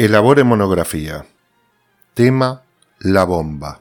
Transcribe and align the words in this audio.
Elabore 0.00 0.44
monografía. 0.44 1.26
Tema 2.14 2.62
La 3.00 3.24
bomba. 3.24 3.80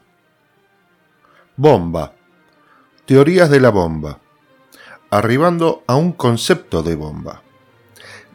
Bomba. 1.56 2.14
Teorías 3.06 3.52
de 3.52 3.60
la 3.60 3.70
bomba. 3.70 4.18
Arribando 5.12 5.84
a 5.86 5.96
un 5.96 6.14
concepto 6.14 6.82
de 6.82 6.96
bomba. 6.96 7.44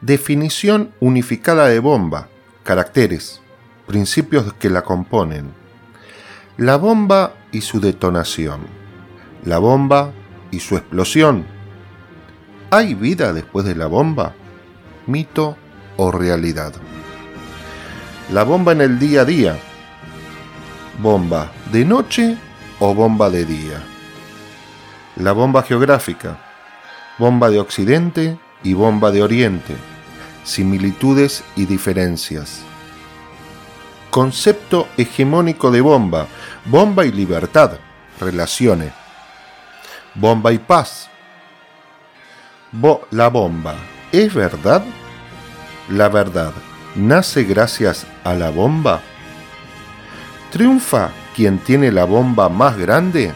Definición 0.00 0.94
unificada 1.00 1.66
de 1.66 1.80
bomba. 1.80 2.28
Caracteres. 2.62 3.42
Principios 3.88 4.52
que 4.52 4.70
la 4.70 4.82
componen. 4.82 5.52
La 6.58 6.76
bomba 6.76 7.34
y 7.50 7.62
su 7.62 7.80
detonación. 7.80 8.60
La 9.44 9.58
bomba 9.58 10.12
y 10.52 10.60
su 10.60 10.76
explosión. 10.76 11.46
¿Hay 12.70 12.94
vida 12.94 13.32
después 13.32 13.66
de 13.66 13.74
la 13.74 13.88
bomba? 13.88 14.36
¿Mito 15.08 15.56
o 15.96 16.12
realidad? 16.12 16.74
La 18.32 18.44
bomba 18.44 18.72
en 18.72 18.80
el 18.80 18.98
día 18.98 19.20
a 19.20 19.24
día. 19.26 19.58
Bomba 20.98 21.52
de 21.70 21.84
noche 21.84 22.38
o 22.78 22.94
bomba 22.94 23.28
de 23.28 23.44
día. 23.44 23.82
La 25.16 25.32
bomba 25.32 25.62
geográfica. 25.62 26.38
Bomba 27.18 27.50
de 27.50 27.60
Occidente 27.60 28.38
y 28.62 28.72
bomba 28.72 29.10
de 29.10 29.22
Oriente. 29.22 29.76
Similitudes 30.44 31.44
y 31.56 31.66
diferencias. 31.66 32.62
Concepto 34.08 34.88
hegemónico 34.96 35.70
de 35.70 35.82
bomba. 35.82 36.26
Bomba 36.64 37.04
y 37.04 37.12
libertad. 37.12 37.72
Relaciones. 38.18 38.94
Bomba 40.14 40.54
y 40.54 40.58
paz. 40.58 41.10
la 43.10 43.28
bomba. 43.28 43.74
¿Es 44.10 44.32
verdad? 44.32 44.82
La 45.90 46.08
verdad 46.08 46.54
nace 46.94 47.44
gracias 47.44 48.06
a 48.24 48.34
la 48.34 48.50
bomba? 48.50 49.00
¿Triunfa 50.50 51.10
quien 51.34 51.58
tiene 51.58 51.90
la 51.90 52.04
bomba 52.04 52.48
más 52.48 52.76
grande? 52.76 53.32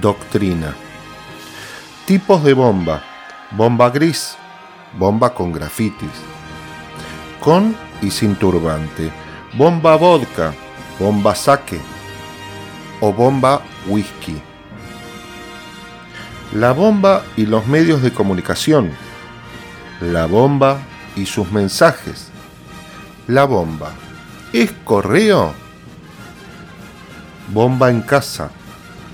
Doctrina. 0.00 0.74
Tipos 2.06 2.42
de 2.44 2.52
bomba. 2.52 3.02
Bomba 3.52 3.90
gris. 3.90 4.36
Bomba 4.98 5.32
con 5.34 5.52
grafitis. 5.52 6.10
Con 7.40 7.76
y 8.02 8.10
sin 8.10 8.34
turbante. 8.34 9.10
Bomba 9.54 9.96
vodka. 9.96 10.52
Bomba 10.98 11.34
saque. 11.34 11.80
O 13.00 13.12
bomba 13.12 13.62
whisky. 13.86 14.40
La 16.52 16.72
bomba 16.72 17.22
y 17.36 17.46
los 17.46 17.66
medios 17.66 18.02
de 18.02 18.12
comunicación. 18.12 18.90
La 20.00 20.26
bomba 20.26 20.78
y 21.16 21.26
sus 21.26 21.50
mensajes. 21.50 22.28
La 23.26 23.44
bomba. 23.44 23.90
¿Es 24.52 24.70
correo? 24.84 25.52
Bomba 27.52 27.90
en 27.90 28.02
casa. 28.02 28.50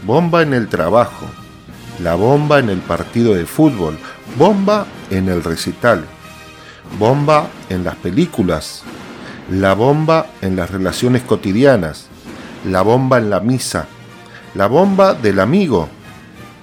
Bomba 0.04 0.42
en 0.42 0.52
el 0.52 0.68
trabajo. 0.68 1.26
La 2.00 2.14
bomba 2.14 2.58
en 2.58 2.68
el 2.68 2.80
partido 2.80 3.34
de 3.34 3.46
fútbol. 3.46 3.98
Bomba 4.36 4.86
en 5.10 5.28
el 5.28 5.42
recital. 5.42 6.04
Bomba 6.98 7.46
en 7.70 7.84
las 7.84 7.96
películas. 7.96 8.82
La 9.50 9.74
bomba 9.74 10.26
en 10.42 10.56
las 10.56 10.70
relaciones 10.70 11.22
cotidianas. 11.22 12.08
La 12.68 12.82
bomba 12.82 13.18
en 13.18 13.30
la 13.30 13.40
misa. 13.40 13.86
La 14.54 14.66
bomba 14.66 15.14
del 15.14 15.40
amigo. 15.40 15.88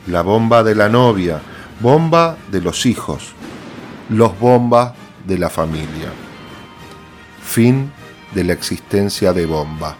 La 0.07 0.21
bomba 0.21 0.63
de 0.63 0.75
la 0.75 0.89
novia. 0.89 1.41
Bomba 1.79 2.37
de 2.51 2.61
los 2.61 2.85
hijos. 2.85 3.33
Los 4.09 4.37
bombas 4.39 4.93
de 5.29 5.37
la 5.37 5.49
familia. 5.49 6.11
Fin 7.41 7.91
de 8.33 8.43
la 8.43 8.53
existencia 8.53 9.31
de 9.31 9.45
bomba. 9.45 9.95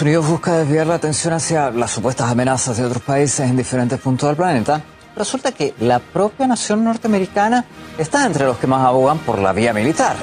Unidos 0.00 0.28
busca 0.28 0.58
desviar 0.58 0.86
la 0.86 0.96
atención 0.96 1.34
hacia 1.34 1.70
las 1.70 1.90
supuestas 1.90 2.30
amenazas 2.30 2.76
de 2.76 2.84
otros 2.84 3.02
países 3.02 3.48
en 3.48 3.56
diferentes 3.56 3.98
puntos 4.00 4.28
del 4.28 4.36
planeta. 4.36 4.82
Resulta 5.16 5.52
que 5.52 5.74
la 5.80 5.98
propia 5.98 6.46
nación 6.46 6.84
norteamericana 6.84 7.64
está 7.96 8.26
entre 8.26 8.44
los 8.44 8.58
que 8.58 8.66
más 8.66 8.84
abogan 8.84 9.18
por 9.18 9.38
la 9.38 9.52
vía 9.52 9.72
militar. 9.72 10.16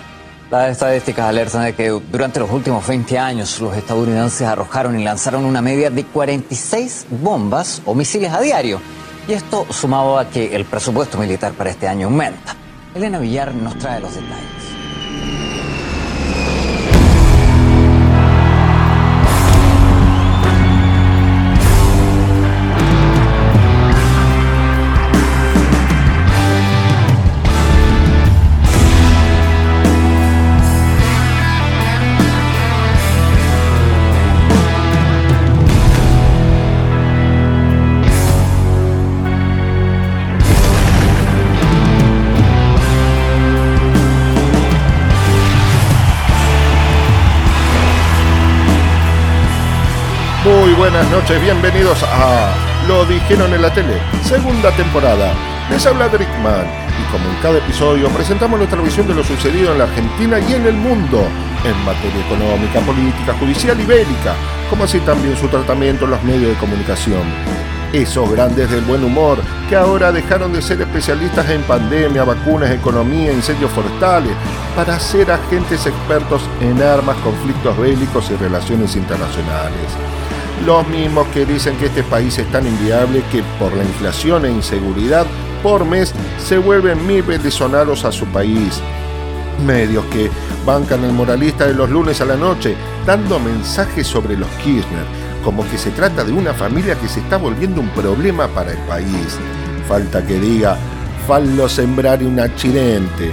Las 0.51 0.69
estadísticas 0.69 1.25
alertan 1.25 1.63
de 1.63 1.73
que 1.73 1.89
durante 1.89 2.39
los 2.39 2.51
últimos 2.51 2.85
20 2.85 3.17
años 3.17 3.59
los 3.59 3.75
estadounidenses 3.75 4.45
arrojaron 4.47 4.99
y 4.99 5.03
lanzaron 5.03 5.45
una 5.45 5.63
media 5.63 5.89
de 5.89 6.03
46 6.03 7.07
bombas 7.09 7.81
o 7.85 7.95
misiles 7.95 8.31
a 8.31 8.41
diario. 8.41 8.79
Y 9.27 9.33
esto 9.33 9.65
sumado 9.71 10.19
a 10.19 10.29
que 10.29 10.55
el 10.55 10.65
presupuesto 10.65 11.17
militar 11.17 11.53
para 11.53 11.71
este 11.71 11.87
año 11.87 12.05
aumenta. 12.05 12.62
Elena 12.95 13.17
Villar 13.17 13.55
nos 13.55 13.75
trae 13.77 13.99
los 13.99 14.13
detalles. 14.13 14.72
Noches, 51.13 51.39
bienvenidos 51.43 52.01
a 52.01 52.55
Lo 52.87 53.05
dijeron 53.05 53.53
en 53.53 53.61
la 53.61 53.71
tele, 53.71 54.01
segunda 54.23 54.71
temporada. 54.71 55.31
Les 55.69 55.85
habla 55.85 56.07
Drickman 56.07 56.65
y 56.99 57.11
como 57.11 57.29
en 57.29 57.35
cada 57.39 57.59
episodio 57.59 58.09
presentamos 58.09 58.57
nuestra 58.57 58.81
visión 58.81 59.07
de 59.07 59.13
lo 59.13 59.23
sucedido 59.23 59.73
en 59.73 59.77
la 59.77 59.83
Argentina 59.83 60.39
y 60.39 60.53
en 60.53 60.65
el 60.65 60.73
mundo 60.73 61.27
en 61.63 61.85
materia 61.85 62.19
económica, 62.25 62.79
política, 62.79 63.35
judicial 63.39 63.79
y 63.79 63.85
bélica, 63.85 64.33
como 64.71 64.85
así 64.85 64.99
también 65.01 65.37
su 65.37 65.47
tratamiento 65.49 66.05
en 66.05 66.11
los 66.11 66.23
medios 66.23 66.49
de 66.49 66.57
comunicación. 66.57 67.21
Esos 67.93 68.31
grandes 68.31 68.71
del 68.71 68.81
buen 68.81 69.03
humor 69.03 69.37
que 69.69 69.75
ahora 69.75 70.11
dejaron 70.11 70.51
de 70.51 70.63
ser 70.63 70.81
especialistas 70.81 71.47
en 71.51 71.61
pandemia, 71.61 72.23
vacunas, 72.23 72.71
economía, 72.71 73.31
incendios 73.31 73.69
forestales, 73.69 74.33
para 74.75 74.99
ser 74.99 75.31
agentes 75.31 75.85
expertos 75.85 76.41
en 76.59 76.81
armas, 76.81 77.17
conflictos 77.17 77.77
bélicos 77.77 78.31
y 78.31 78.35
relaciones 78.35 78.95
internacionales 78.95 79.91
los 80.65 80.87
mismos 80.87 81.27
que 81.33 81.45
dicen 81.45 81.75
que 81.77 81.87
este 81.87 82.03
país 82.03 82.37
es 82.37 82.49
tan 82.51 82.65
inviable 82.65 83.23
que 83.31 83.43
por 83.59 83.73
la 83.73 83.83
inflación 83.83 84.45
e 84.45 84.51
inseguridad 84.51 85.25
por 85.61 85.85
mes 85.85 86.13
se 86.37 86.57
vuelven 86.57 87.05
mil 87.05 87.23
venezolanos 87.23 88.05
a 88.05 88.11
su 88.11 88.25
país. 88.27 88.81
Medios 89.65 90.05
que 90.05 90.29
bancan 90.65 91.03
el 91.03 91.11
moralista 91.11 91.65
de 91.67 91.73
los 91.73 91.89
lunes 91.89 92.21
a 92.21 92.25
la 92.25 92.35
noche, 92.35 92.75
dando 93.05 93.39
mensajes 93.39 94.07
sobre 94.07 94.37
los 94.37 94.49
Kirchner, 94.63 95.05
como 95.43 95.69
que 95.69 95.77
se 95.77 95.91
trata 95.91 96.23
de 96.23 96.31
una 96.31 96.53
familia 96.53 96.95
que 96.95 97.07
se 97.07 97.19
está 97.19 97.37
volviendo 97.37 97.81
un 97.81 97.89
problema 97.89 98.47
para 98.47 98.71
el 98.71 98.79
país. 98.79 99.37
Falta 99.87 100.25
que 100.25 100.39
diga, 100.39 100.77
fallo 101.27 101.67
sembrar 101.67 102.23
un 102.23 102.39
accidente. 102.39 103.31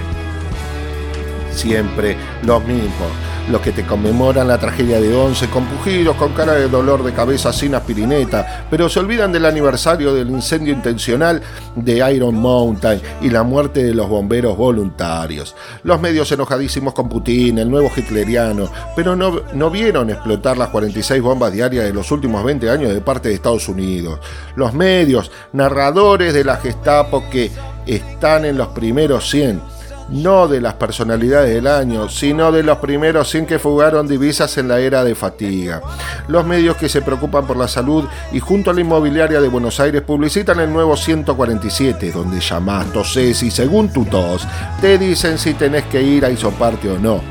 Siempre 1.53 2.17
los 2.43 2.63
mismos 2.65 3.30
los 3.49 3.61
que 3.61 3.71
te 3.71 3.85
conmemoran 3.85 4.47
la 4.47 4.57
tragedia 4.57 4.99
de 4.99 5.13
Once 5.13 5.47
con 5.49 5.65
pujidos, 5.65 6.15
con 6.15 6.33
cara 6.33 6.53
de 6.53 6.69
dolor 6.69 7.03
de 7.03 7.13
cabeza 7.13 7.51
sin 7.51 7.75
aspirineta, 7.75 8.65
pero 8.69 8.89
se 8.89 8.99
olvidan 8.99 9.31
del 9.31 9.45
aniversario 9.45 10.13
del 10.13 10.29
incendio 10.29 10.73
intencional 10.73 11.41
de 11.75 12.13
Iron 12.13 12.35
Mountain 12.35 13.01
y 13.21 13.29
la 13.29 13.43
muerte 13.43 13.83
de 13.83 13.93
los 13.93 14.07
bomberos 14.07 14.55
voluntarios. 14.57 15.55
Los 15.83 15.99
medios 15.99 16.31
enojadísimos 16.31 16.93
con 16.93 17.09
Putin, 17.09 17.59
el 17.59 17.69
nuevo 17.69 17.91
hitleriano, 17.95 18.69
pero 18.95 19.15
no, 19.15 19.41
no 19.53 19.69
vieron 19.69 20.09
explotar 20.09 20.57
las 20.57 20.69
46 20.69 21.21
bombas 21.21 21.51
diarias 21.51 21.85
de 21.85 21.93
los 21.93 22.11
últimos 22.11 22.43
20 22.43 22.69
años 22.69 22.93
de 22.93 23.01
parte 23.01 23.29
de 23.29 23.35
Estados 23.35 23.67
Unidos. 23.67 24.19
Los 24.55 24.73
medios, 24.73 25.31
narradores 25.53 26.33
de 26.33 26.43
la 26.43 26.57
Gestapo 26.57 27.23
que 27.29 27.51
están 27.85 28.45
en 28.45 28.57
los 28.57 28.69
primeros 28.69 29.29
100 29.29 29.80
no 30.11 30.47
de 30.47 30.61
las 30.61 30.75
personalidades 30.75 31.53
del 31.53 31.67
año, 31.67 32.09
sino 32.09 32.51
de 32.51 32.63
los 32.63 32.77
primeros 32.79 33.29
100 33.29 33.45
que 33.45 33.59
fugaron 33.59 34.07
divisas 34.07 34.57
en 34.57 34.67
la 34.67 34.79
era 34.79 35.03
de 35.03 35.15
fatiga. 35.15 35.81
Los 36.27 36.45
medios 36.45 36.75
que 36.75 36.89
se 36.89 37.01
preocupan 37.01 37.47
por 37.47 37.57
la 37.57 37.67
salud 37.67 38.05
y 38.31 38.39
junto 38.39 38.71
a 38.71 38.73
la 38.73 38.81
inmobiliaria 38.81 39.41
de 39.41 39.47
Buenos 39.47 39.79
Aires 39.79 40.01
publicitan 40.01 40.59
el 40.59 40.71
nuevo 40.71 40.95
147, 40.95 42.11
donde 42.11 42.39
llamás, 42.39 42.91
toses 42.91 43.41
y 43.43 43.51
según 43.51 43.91
tu 43.91 44.05
tos, 44.05 44.47
te 44.81 44.97
dicen 44.97 45.37
si 45.37 45.53
tenés 45.53 45.85
que 45.85 46.01
ir 46.01 46.25
a 46.25 46.29
isoparte 46.29 46.89
o 46.89 46.99
no. 46.99 47.21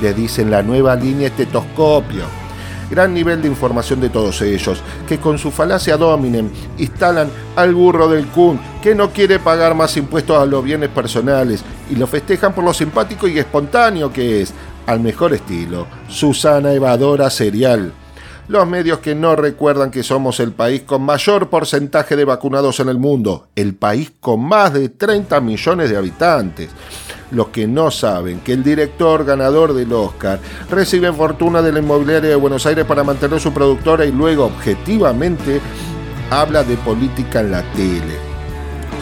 Le 0.00 0.14
dicen 0.14 0.50
la 0.50 0.62
nueva 0.62 0.94
línea 0.94 1.26
estetoscopio 1.26 2.47
gran 2.90 3.14
nivel 3.14 3.42
de 3.42 3.48
información 3.48 4.00
de 4.00 4.10
todos 4.10 4.40
ellos, 4.42 4.80
que 5.06 5.18
con 5.18 5.38
su 5.38 5.50
falacia 5.50 5.96
dominen 5.96 6.50
instalan 6.78 7.30
al 7.56 7.74
burro 7.74 8.08
del 8.08 8.26
Kun, 8.28 8.58
que 8.82 8.94
no 8.94 9.10
quiere 9.10 9.38
pagar 9.38 9.74
más 9.74 9.96
impuestos 9.96 10.40
a 10.40 10.46
los 10.46 10.64
bienes 10.64 10.88
personales, 10.90 11.62
y 11.90 11.96
lo 11.96 12.06
festejan 12.06 12.54
por 12.54 12.64
lo 12.64 12.74
simpático 12.74 13.28
y 13.28 13.38
espontáneo 13.38 14.12
que 14.12 14.42
es, 14.42 14.52
al 14.86 15.00
mejor 15.00 15.34
estilo, 15.34 15.86
Susana 16.08 16.72
Evadora 16.72 17.28
Serial. 17.30 17.92
Los 18.48 18.66
medios 18.66 19.00
que 19.00 19.14
no 19.14 19.36
recuerdan 19.36 19.90
que 19.90 20.02
somos 20.02 20.40
el 20.40 20.52
país 20.52 20.80
con 20.82 21.02
mayor 21.02 21.50
porcentaje 21.50 22.16
de 22.16 22.24
vacunados 22.24 22.80
en 22.80 22.88
el 22.88 22.96
mundo, 22.96 23.48
el 23.54 23.74
país 23.74 24.10
con 24.20 24.40
más 24.40 24.72
de 24.72 24.88
30 24.88 25.38
millones 25.42 25.90
de 25.90 25.98
habitantes. 25.98 26.70
Los 27.30 27.48
que 27.48 27.66
no 27.66 27.90
saben 27.90 28.40
que 28.40 28.54
el 28.54 28.62
director 28.62 29.24
ganador 29.24 29.74
del 29.74 29.92
Oscar 29.92 30.40
recibe 30.70 31.12
fortuna 31.12 31.60
de 31.60 31.72
la 31.72 31.80
inmobiliaria 31.80 32.30
de 32.30 32.36
Buenos 32.36 32.64
Aires 32.66 32.84
para 32.84 33.04
mantener 33.04 33.38
su 33.40 33.52
productora 33.52 34.06
y 34.06 34.12
luego 34.12 34.46
objetivamente 34.46 35.60
habla 36.30 36.64
de 36.64 36.76
política 36.78 37.40
en 37.40 37.50
la 37.50 37.62
tele 37.72 38.28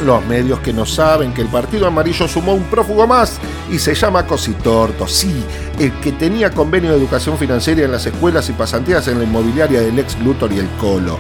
los 0.05 0.25
medios 0.27 0.61
que 0.61 0.73
no 0.73 0.85
saben 0.85 1.33
que 1.33 1.43
el 1.43 1.49
Partido 1.49 1.87
Amarillo 1.87 2.29
sumó 2.29 2.55
un 2.55 2.65
prófugo 2.65 3.07
más 3.07 3.39
y 3.71 3.79
se 3.79 3.95
llama 3.95 4.27
Cositorto. 4.27 5.07
Sí, 5.07 5.45
el 5.79 5.93
que 6.01 6.13
tenía 6.13 6.51
convenio 6.51 6.91
de 6.91 6.99
educación 6.99 7.39
financiera 7.39 7.85
en 7.85 7.93
las 7.93 8.07
escuelas 8.07 8.49
y 8.49 8.53
pasantías 8.53 9.09
en 9.09 9.19
la 9.19 9.25
inmobiliaria 9.25 9.81
del 9.81 9.99
ex 9.99 10.19
Luthor 10.21 10.53
y 10.53 10.59
el 10.59 10.69
Colo. 10.81 11.19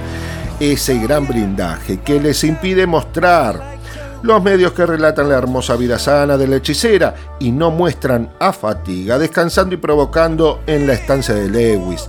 Ese 0.60 0.98
gran 0.98 1.26
blindaje 1.26 2.00
que 2.00 2.20
les 2.20 2.42
impide 2.44 2.86
mostrar 2.86 3.75
los 4.22 4.42
medios 4.42 4.72
que 4.72 4.86
relatan 4.86 5.28
la 5.28 5.36
hermosa 5.36 5.76
vida 5.76 5.98
sana 5.98 6.36
de 6.36 6.48
la 6.48 6.56
hechicera 6.56 7.14
y 7.38 7.52
no 7.52 7.70
muestran 7.70 8.30
a 8.38 8.52
fatiga, 8.52 9.18
descansando 9.18 9.74
y 9.74 9.78
provocando 9.78 10.60
en 10.66 10.86
la 10.86 10.94
estancia 10.94 11.34
de 11.34 11.48
Lewis. 11.48 12.08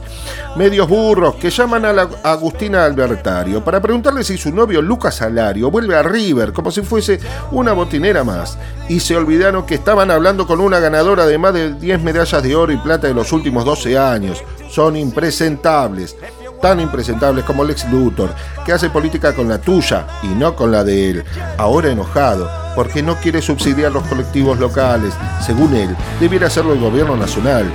Medios 0.56 0.88
burros 0.88 1.36
que 1.36 1.50
llaman 1.50 1.86
a, 1.86 1.94
la 1.94 2.10
Agustina 2.24 2.86
Albertario 2.86 3.64
para 3.64 3.82
preguntarle 3.82 4.24
si 4.24 4.38
su 4.38 4.52
novio 4.54 4.82
Lucas 4.82 5.16
Salario 5.16 5.70
vuelve 5.70 5.96
a 5.96 6.04
River 6.04 6.54
como 6.54 6.72
si 6.72 6.82
fuese 6.82 7.20
una 7.52 7.74
botinera 7.74 8.24
más. 8.24 8.58
Y 8.90 9.00
se 9.00 9.16
olvidaron 9.16 9.66
que 9.66 9.76
estaban 9.76 10.10
hablando 10.12 10.48
con 10.48 10.62
una 10.62 10.80
ganadora 10.80 11.26
de 11.26 11.38
más 11.38 11.54
de 11.54 11.74
10 11.74 12.02
medallas 12.02 12.42
de 12.42 12.56
oro 12.56 12.72
y 12.72 12.78
plata 12.78 13.08
de 13.08 13.14
los 13.14 13.32
últimos 13.34 13.66
12 13.66 13.98
años. 13.98 14.44
Son 14.70 14.96
impresentables 14.96 16.16
tan 16.62 16.80
impresentables 16.80 17.44
como 17.46 17.64
Lex 17.64 17.90
Luthor, 17.90 18.34
que 18.66 18.74
hace 18.74 18.90
política 18.90 19.34
con 19.34 19.48
la 19.48 19.60
tuya 19.60 20.06
y 20.24 20.28
no 20.28 20.56
con 20.56 20.72
la 20.72 20.84
de 20.84 21.10
él, 21.12 21.24
ahora 21.58 21.92
enojado 21.92 22.50
porque 22.76 23.02
no 23.02 23.16
quiere 23.16 23.42
subsidiar 23.42 23.92
los 23.92 24.04
colectivos 24.04 24.60
locales. 24.60 25.12
Según 25.44 25.76
él, 25.76 25.96
debiera 26.20 26.46
hacerlo 26.46 26.74
el 26.74 26.80
gobierno 26.80 27.18
nacional. 27.18 27.66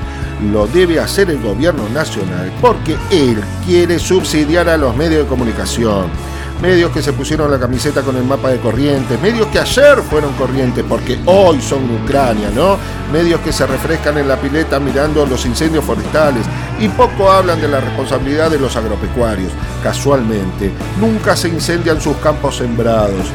Lo 0.52 0.69
debe 0.69 1.00
hacer 1.00 1.29
el 1.29 1.43
gobierno 1.43 1.88
nacional 1.88 2.52
porque 2.61 2.96
él 3.11 3.43
quiere 3.67 3.99
subsidiar 3.99 4.69
a 4.69 4.76
los 4.76 4.96
medios 4.96 5.25
de 5.25 5.29
comunicación 5.29 6.08
medios 6.62 6.92
que 6.92 7.02
se 7.02 7.12
pusieron 7.12 7.50
la 7.50 7.58
camiseta 7.58 8.02
con 8.02 8.16
el 8.16 8.22
mapa 8.22 8.48
de 8.50 8.58
Corrientes, 8.60 9.20
medios 9.20 9.48
que 9.48 9.58
ayer 9.58 9.98
fueron 10.08 10.32
Corrientes 10.34 10.84
porque 10.88 11.18
hoy 11.26 11.60
son 11.60 11.90
Ucrania, 11.90 12.50
¿no? 12.54 12.78
Medios 13.12 13.40
que 13.40 13.52
se 13.52 13.66
refrescan 13.66 14.16
en 14.18 14.28
la 14.28 14.36
pileta 14.36 14.78
mirando 14.78 15.26
los 15.26 15.44
incendios 15.44 15.84
forestales 15.84 16.44
y 16.78 16.88
poco 16.88 17.30
hablan 17.30 17.60
de 17.60 17.66
la 17.66 17.80
responsabilidad 17.80 18.48
de 18.48 18.60
los 18.60 18.76
agropecuarios. 18.76 19.50
Casualmente, 19.82 20.70
nunca 21.00 21.34
se 21.34 21.48
incendian 21.48 22.00
sus 22.00 22.16
campos 22.18 22.58
sembrados. 22.58 23.26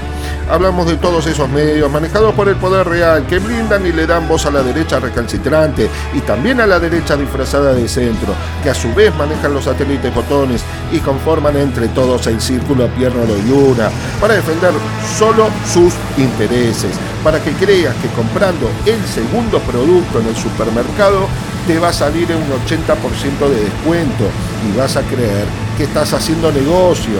Hablamos 0.49 0.87
de 0.87 0.95
todos 0.95 1.27
esos 1.27 1.49
medios 1.49 1.91
manejados 1.91 2.33
por 2.33 2.47
el 2.47 2.55
poder 2.55 2.87
real 2.87 3.27
que 3.27 3.37
blindan 3.37 3.85
y 3.85 3.91
le 3.91 4.07
dan 4.07 4.29
voz 4.29 4.45
a 4.45 4.51
la 4.51 4.63
derecha 4.63 4.97
recalcitrante 4.97 5.89
y 6.13 6.21
también 6.21 6.61
a 6.61 6.65
la 6.65 6.79
derecha 6.79 7.17
disfrazada 7.17 7.73
de 7.73 7.85
centro, 7.89 8.33
que 8.63 8.69
a 8.69 8.73
su 8.73 8.93
vez 8.93 9.13
manejan 9.15 9.53
los 9.53 9.65
satélites 9.65 10.15
botones 10.15 10.61
y 10.93 10.99
conforman 10.99 11.57
entre 11.57 11.89
todos 11.89 12.27
el 12.27 12.39
círculo 12.39 12.87
pierno 12.87 13.25
de 13.25 13.43
Yuna 13.45 13.89
para 14.21 14.35
defender 14.35 14.71
solo 15.17 15.49
sus 15.69 15.93
intereses, 16.17 16.91
para 17.25 17.43
que 17.43 17.51
creas 17.51 17.95
que 17.95 18.07
comprando 18.09 18.69
el 18.85 19.05
segundo 19.05 19.59
producto 19.59 20.21
en 20.21 20.27
el 20.27 20.35
supermercado 20.37 21.27
te 21.67 21.77
va 21.77 21.89
a 21.89 21.93
salir 21.93 22.31
en 22.31 22.37
un 22.37 22.49
80% 22.65 23.49
de 23.49 23.63
descuento 23.65 24.23
y 24.65 24.77
vas 24.77 24.95
a 24.95 25.01
creer 25.01 25.45
que 25.77 25.83
estás 25.83 26.13
haciendo 26.13 26.53
negocio 26.53 27.19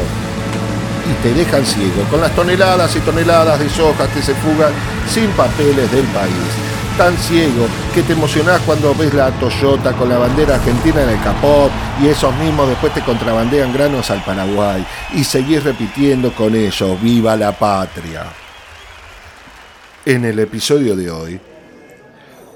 y 1.10 1.24
te 1.24 1.34
dejan 1.34 1.66
ciego 1.66 2.04
con 2.10 2.22
las 2.22 2.36
toneladas 2.36 2.96
y 2.96 3.00
toneladas 3.00 3.60
de 3.60 3.70
soja 3.70 4.08
que 4.08 4.22
se 4.22 4.36
fugan 4.36 4.74
sin 5.10 5.30
papeles 5.32 5.92
del 5.92 6.06
país. 6.08 6.34
Tan 6.98 7.16
ciego 7.18 7.68
que 7.94 8.02
te 8.02 8.14
emocionás 8.14 8.62
cuando 8.62 8.96
ves 8.96 9.14
la 9.14 9.30
Toyota 9.32 9.94
con 9.94 10.10
la 10.10 10.18
bandera 10.18 10.56
argentina 10.56 11.04
en 11.04 11.10
el 11.10 11.22
capó 11.22 11.70
y 12.02 12.08
esos 12.08 12.34
mismos 12.36 12.70
después 12.70 12.94
te 12.94 13.02
contrabandean 13.02 13.72
granos 13.72 14.10
al 14.10 14.24
Paraguay 14.24 14.86
y 15.14 15.24
seguís 15.24 15.64
repitiendo 15.64 16.34
con 16.34 16.56
ellos, 16.56 17.02
viva 17.02 17.36
la 17.36 17.52
patria. 17.52 18.26
En 20.06 20.26
el 20.26 20.40
episodio 20.40 20.96
de 20.96 21.12
hoy, 21.12 21.40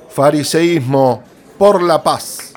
fariseísmo 0.10 1.24
por 1.58 1.84
la 1.84 2.02
paz. 2.02 2.51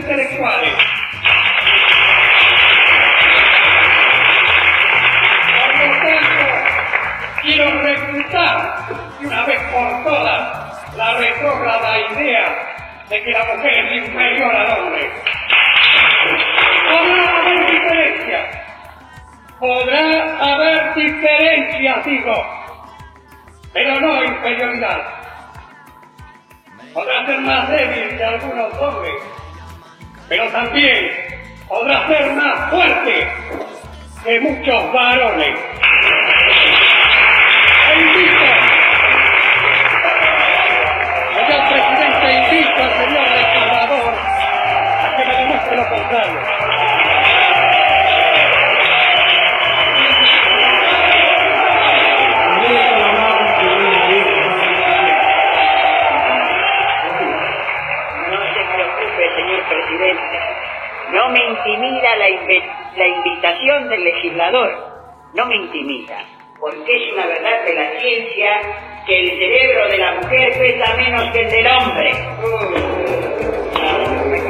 Intelectuales. 0.00 0.72
Por 5.56 5.86
lo 5.86 5.92
tanto, 6.04 6.44
quiero 7.42 7.82
refutar 7.82 8.84
una 9.22 9.44
vez 9.44 9.60
por 9.72 10.04
todas 10.04 10.96
la 10.96 11.14
retrógrada 11.18 11.98
idea 12.12 13.04
de 13.08 13.22
que 13.22 13.30
la 13.30 13.44
mujer 13.44 13.86
es 13.86 14.06
inferior 14.06 14.54
al 14.54 14.80
hombre. 14.80 15.10
Podrá 16.90 17.40
haber 17.40 17.70
diferencias, 17.70 18.58
podrá 19.58 20.54
haber 20.54 20.94
diferencias 20.94 21.50
castigo, 22.00 22.34
pero 23.72 24.00
no 24.00 24.24
inferioridad. 24.24 25.20
Podrá 26.94 27.26
ser 27.26 27.40
más 27.40 27.68
débil 27.68 28.16
que 28.16 28.24
algunos 28.24 28.74
hombres, 28.78 29.14
pero 30.30 30.48
también 30.52 31.10
podrá 31.66 32.06
ser 32.06 32.32
más 32.34 32.70
fuerte 32.70 33.28
que 34.24 34.40
muchos 34.40 34.92
varones. 34.92 35.58
No 65.34 65.46
me 65.46 65.54
intimida, 65.54 66.24
porque 66.58 66.80
es 66.80 67.12
una 67.12 67.26
verdad 67.26 67.62
de 67.66 67.74
la 67.74 68.00
ciencia 68.00 68.50
que 69.06 69.20
el 69.20 69.28
cerebro 69.38 69.88
de 69.90 69.98
la 69.98 70.14
mujer 70.14 70.58
pesa 70.58 70.96
menos 70.96 71.30
que 71.30 71.40
el 71.40 71.50
del 71.50 71.66
hombre. 71.66 72.10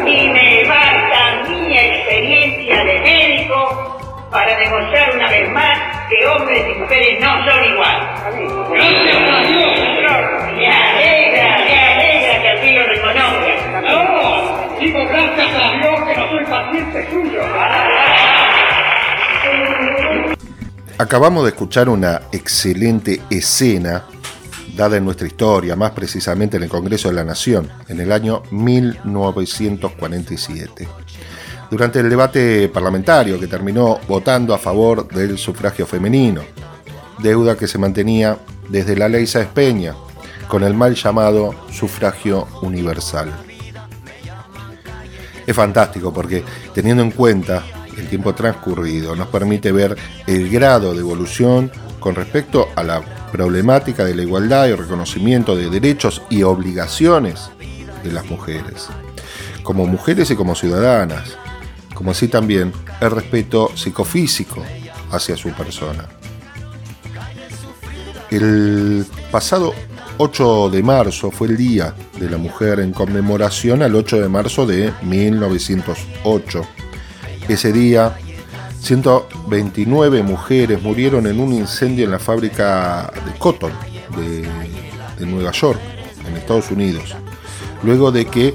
Y 0.06 0.28
me 0.28 0.64
basta 0.68 1.42
mi 1.48 1.76
experiencia 1.76 2.84
de 2.84 3.00
médico 3.00 3.98
para 4.30 4.56
demostrar 4.58 5.12
una 5.12 5.28
vez 5.28 5.50
más 5.50 5.78
que 6.08 6.26
hombres 6.26 6.64
y 6.68 6.78
mujeres 6.78 7.20
no 7.20 7.50
son 7.50 7.64
iguales. 7.64 8.06
Gracias 8.70 9.16
a 9.16 9.42
Dios, 9.42 9.80
Me 10.56 10.66
alegra, 10.68 11.58
me 11.58 11.74
alegra 11.74 12.42
que 12.42 12.48
así 12.48 12.72
lo 12.72 12.86
reconozca. 12.86 13.80
No, 13.80 14.78
digo 14.78 15.04
gracias 15.08 15.54
a 15.56 15.72
Dios 15.78 16.00
que 16.02 16.16
no 16.16 16.28
soy 16.28 16.44
paciente 16.44 17.10
suyo. 17.10 17.42
Acabamos 21.00 21.44
de 21.44 21.48
escuchar 21.48 21.88
una 21.88 22.20
excelente 22.30 23.22
escena 23.30 24.04
dada 24.76 24.98
en 24.98 25.04
nuestra 25.06 25.26
historia, 25.26 25.74
más 25.74 25.92
precisamente 25.92 26.58
en 26.58 26.64
el 26.64 26.68
Congreso 26.68 27.08
de 27.08 27.14
la 27.14 27.24
Nación, 27.24 27.70
en 27.88 28.00
el 28.00 28.12
año 28.12 28.42
1947. 28.50 30.86
Durante 31.70 32.00
el 32.00 32.10
debate 32.10 32.68
parlamentario 32.68 33.40
que 33.40 33.46
terminó 33.46 33.98
votando 34.06 34.52
a 34.52 34.58
favor 34.58 35.08
del 35.08 35.38
sufragio 35.38 35.86
femenino, 35.86 36.42
deuda 37.18 37.56
que 37.56 37.66
se 37.66 37.78
mantenía 37.78 38.36
desde 38.68 38.94
la 38.94 39.08
ley 39.08 39.26
Sáez 39.26 39.48
Peña, 39.48 39.94
con 40.48 40.64
el 40.64 40.74
mal 40.74 40.94
llamado 40.94 41.54
sufragio 41.72 42.46
universal. 42.60 43.32
Es 45.46 45.56
fantástico 45.56 46.12
porque 46.12 46.44
teniendo 46.74 47.02
en 47.02 47.12
cuenta 47.12 47.64
el 47.96 48.08
tiempo 48.08 48.34
transcurrido 48.34 49.16
nos 49.16 49.28
permite 49.28 49.72
ver 49.72 49.96
el 50.26 50.48
grado 50.50 50.94
de 50.94 51.00
evolución 51.00 51.70
con 51.98 52.14
respecto 52.14 52.68
a 52.76 52.82
la 52.82 53.02
problemática 53.30 54.04
de 54.04 54.14
la 54.14 54.22
igualdad 54.22 54.66
y 54.66 54.70
el 54.70 54.78
reconocimiento 54.78 55.54
de 55.54 55.70
derechos 55.70 56.22
y 56.30 56.42
obligaciones 56.42 57.50
de 58.02 58.12
las 58.12 58.28
mujeres, 58.30 58.88
como 59.62 59.86
mujeres 59.86 60.30
y 60.30 60.36
como 60.36 60.54
ciudadanas, 60.54 61.36
como 61.94 62.12
así 62.12 62.28
también 62.28 62.72
el 63.00 63.10
respeto 63.10 63.70
psicofísico 63.74 64.64
hacia 65.10 65.36
su 65.36 65.50
persona. 65.50 66.08
El 68.30 69.04
pasado 69.30 69.74
8 70.18 70.70
de 70.70 70.82
marzo 70.82 71.30
fue 71.30 71.48
el 71.48 71.56
Día 71.56 71.94
de 72.18 72.30
la 72.30 72.36
Mujer 72.36 72.80
en 72.80 72.92
conmemoración 72.92 73.82
al 73.82 73.94
8 73.94 74.20
de 74.20 74.28
marzo 74.28 74.66
de 74.66 74.92
1908. 75.02 76.62
Ese 77.48 77.72
día, 77.72 78.16
129 78.80 80.22
mujeres 80.22 80.82
murieron 80.82 81.26
en 81.26 81.40
un 81.40 81.52
incendio 81.52 82.04
en 82.04 82.10
la 82.12 82.18
fábrica 82.18 83.12
de 83.26 83.38
Cotton 83.38 83.72
de, 84.16 85.26
Nueva 85.26 85.52
York, 85.52 85.78
en 86.26 86.36
Estados 86.36 86.70
Unidos, 86.70 87.14
luego 87.82 88.10
de 88.10 88.24
que 88.24 88.54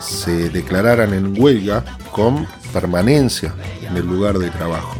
se 0.00 0.48
declararan 0.50 1.14
en 1.14 1.40
huelga 1.40 1.84
con 2.10 2.48
permanencia 2.72 3.54
en 3.88 3.96
el 3.96 4.06
lugar 4.06 4.38
de 4.38 4.50
trabajo. 4.50 4.96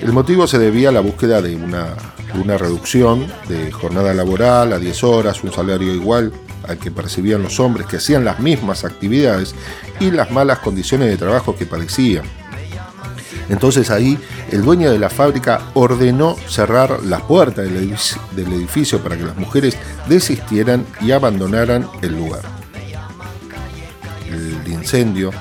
El 0.00 0.12
motivo 0.12 0.46
se 0.48 0.58
debía 0.58 0.88
a 0.88 0.92
la 0.92 1.00
búsqueda 1.00 1.40
de 1.40 1.54
una, 1.54 1.94
una 2.34 2.58
reducción 2.58 3.26
de 3.48 3.70
jornada 3.70 4.12
laboral 4.12 4.72
a 4.72 4.78
10 4.78 5.04
horas, 5.04 5.44
un 5.44 5.52
salario 5.52 5.94
igual 5.94 6.32
al 6.68 6.78
que 6.78 6.90
percibían 6.90 7.42
los 7.42 7.60
hombres 7.60 7.86
que 7.86 7.96
hacían 7.96 8.24
las 8.24 8.40
mismas 8.40 8.84
actividades 8.84 9.54
y 9.98 10.10
las 10.10 10.30
malas 10.30 10.58
condiciones 10.58 11.08
de 11.08 11.16
trabajo 11.16 11.56
que 11.56 11.66
padecían. 11.66 12.24
Entonces 13.48 13.90
ahí 13.90 14.16
el 14.52 14.62
dueño 14.62 14.90
de 14.92 14.98
la 14.98 15.10
fábrica 15.10 15.60
ordenó 15.74 16.36
cerrar 16.48 17.02
las 17.02 17.22
puertas 17.22 17.64
del 17.64 17.76
edificio, 17.76 18.22
del 18.32 18.52
edificio 18.52 19.02
para 19.02 19.16
que 19.16 19.24
las 19.24 19.36
mujeres 19.36 19.76
desistieran 20.08 20.86
y 21.00 21.10
abandonaran 21.10 21.88
el 22.00 22.16
lugar. 22.16 22.42
El 24.28 24.72
incendio 24.72 25.32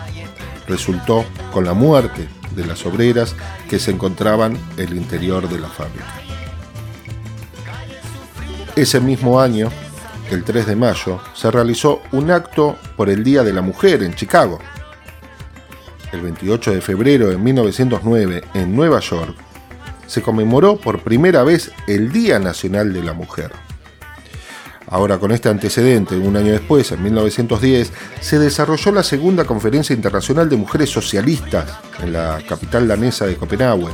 resultó 0.68 1.24
con 1.54 1.66
la 1.66 1.74
muerte 1.74 2.28
de 2.56 2.66
las 2.66 2.86
obreras 2.86 3.36
que 3.70 3.80
se 3.80 3.92
encontraban 3.92 4.58
en 4.78 4.88
el 4.88 4.98
interior 4.98 5.48
de 5.48 5.60
la 5.60 5.68
fábrica. 5.68 6.06
Ese 8.76 9.00
mismo 9.00 9.40
año, 9.40 9.70
el 10.32 10.44
3 10.44 10.68
de 10.68 10.76
mayo, 10.76 11.20
se 11.34 11.52
realizó 11.52 12.02
un 12.12 12.32
acto 12.32 12.78
por 12.96 13.10
el 13.10 13.24
Día 13.24 13.44
de 13.44 13.54
la 13.54 13.62
Mujer 13.62 14.04
en 14.04 14.14
Chicago. 14.16 14.60
El 16.12 16.22
28 16.22 16.74
de 16.74 16.82
febrero 16.82 17.30
de 17.30 17.38
1909, 17.38 18.44
en 18.54 18.76
Nueva 18.76 19.00
York, 19.00 19.36
se 20.08 20.22
conmemoró 20.22 20.78
por 20.78 21.04
primera 21.04 21.44
vez 21.44 21.72
el 21.88 22.12
Día 22.12 22.40
Nacional 22.40 22.94
de 22.94 23.04
la 23.04 23.14
Mujer. 23.14 23.52
Ahora, 24.88 25.20
con 25.20 25.32
este 25.32 25.50
antecedente, 25.50 26.16
un 26.16 26.36
año 26.36 26.52
después, 26.52 26.92
en 26.92 27.04
1910, 27.04 27.92
se 28.22 28.40
desarrolló 28.40 28.92
la 28.92 29.04
segunda 29.04 29.46
Conferencia 29.46 29.96
Internacional 29.96 30.50
de 30.50 30.58
Mujeres 30.58 30.90
Socialistas 30.90 31.70
en 32.02 32.14
la 32.14 32.42
capital 32.48 32.88
danesa 32.88 33.28
de 33.28 33.36
Copenhague. 33.36 33.90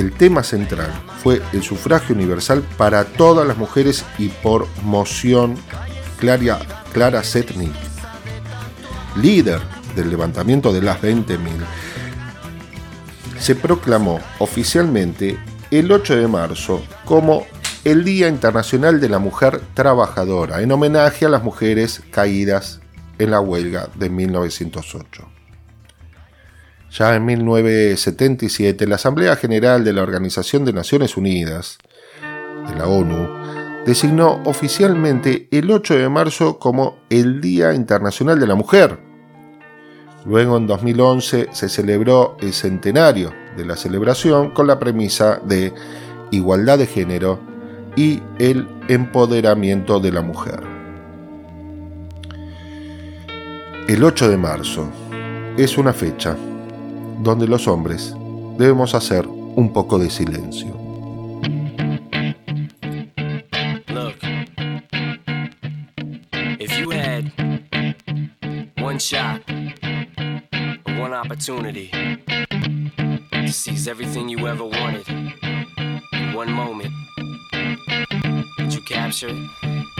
El 0.00 0.12
tema 0.12 0.42
central 0.42 0.90
fue 1.22 1.42
el 1.52 1.62
sufragio 1.62 2.14
universal 2.14 2.62
para 2.78 3.04
todas 3.04 3.46
las 3.46 3.58
mujeres 3.58 4.02
y 4.16 4.28
por 4.28 4.66
moción 4.82 5.56
Clara, 6.18 6.58
Clara 6.94 7.22
Zetnik, 7.22 7.74
líder 9.20 9.60
del 9.94 10.08
levantamiento 10.08 10.72
de 10.72 10.80
las 10.80 11.02
20.000, 11.02 11.36
se 13.38 13.54
proclamó 13.54 14.20
oficialmente 14.38 15.38
el 15.70 15.92
8 15.92 16.16
de 16.16 16.28
marzo 16.28 16.82
como 17.04 17.44
el 17.84 18.02
Día 18.02 18.28
Internacional 18.28 19.02
de 19.02 19.08
la 19.10 19.18
Mujer 19.18 19.60
Trabajadora, 19.74 20.62
en 20.62 20.72
homenaje 20.72 21.26
a 21.26 21.28
las 21.28 21.42
mujeres 21.42 22.00
caídas 22.10 22.80
en 23.18 23.32
la 23.32 23.40
huelga 23.40 23.90
de 23.96 24.08
1908. 24.08 25.39
Ya 26.92 27.14
en 27.14 27.24
1977, 27.24 28.86
la 28.88 28.96
Asamblea 28.96 29.36
General 29.36 29.84
de 29.84 29.92
la 29.92 30.02
Organización 30.02 30.64
de 30.64 30.72
Naciones 30.72 31.16
Unidas, 31.16 31.78
de 32.68 32.76
la 32.76 32.88
ONU, 32.88 33.28
designó 33.86 34.42
oficialmente 34.44 35.48
el 35.52 35.70
8 35.70 35.94
de 35.94 36.08
marzo 36.08 36.58
como 36.58 36.98
el 37.08 37.40
Día 37.40 37.74
Internacional 37.74 38.40
de 38.40 38.46
la 38.48 38.56
Mujer. 38.56 38.98
Luego, 40.26 40.56
en 40.56 40.66
2011, 40.66 41.50
se 41.52 41.68
celebró 41.68 42.36
el 42.40 42.52
centenario 42.52 43.32
de 43.56 43.64
la 43.64 43.76
celebración 43.76 44.50
con 44.50 44.66
la 44.66 44.80
premisa 44.80 45.40
de 45.44 45.72
igualdad 46.32 46.78
de 46.78 46.86
género 46.86 47.38
y 47.94 48.20
el 48.40 48.66
empoderamiento 48.88 50.00
de 50.00 50.12
la 50.12 50.22
mujer. 50.22 50.60
El 53.86 54.02
8 54.02 54.28
de 54.28 54.36
marzo 54.36 54.88
es 55.56 55.78
una 55.78 55.92
fecha 55.92 56.36
donde 57.22 57.46
los 57.46 57.68
hombres 57.68 58.14
debemos 58.58 58.94
hacer 58.94 59.26
un 59.28 59.72
poco 59.72 59.98
de 59.98 60.08
silencio. 60.10 60.68
Look, 63.88 64.16
if 66.58 66.78
you 66.78 66.90
had 66.90 67.30
one 68.80 68.98
shot, 68.98 69.42
one 70.98 71.12
opportunity 71.12 71.90
to 73.32 73.52
seize 73.52 73.86
everything 73.86 74.28
you 74.28 74.46
ever 74.46 74.64
wanted 74.64 75.06
in 75.08 76.32
one 76.34 76.50
moment, 76.52 76.92
would 78.58 78.72
you 78.72 78.80
capture 78.82 79.28
it? 79.28 79.99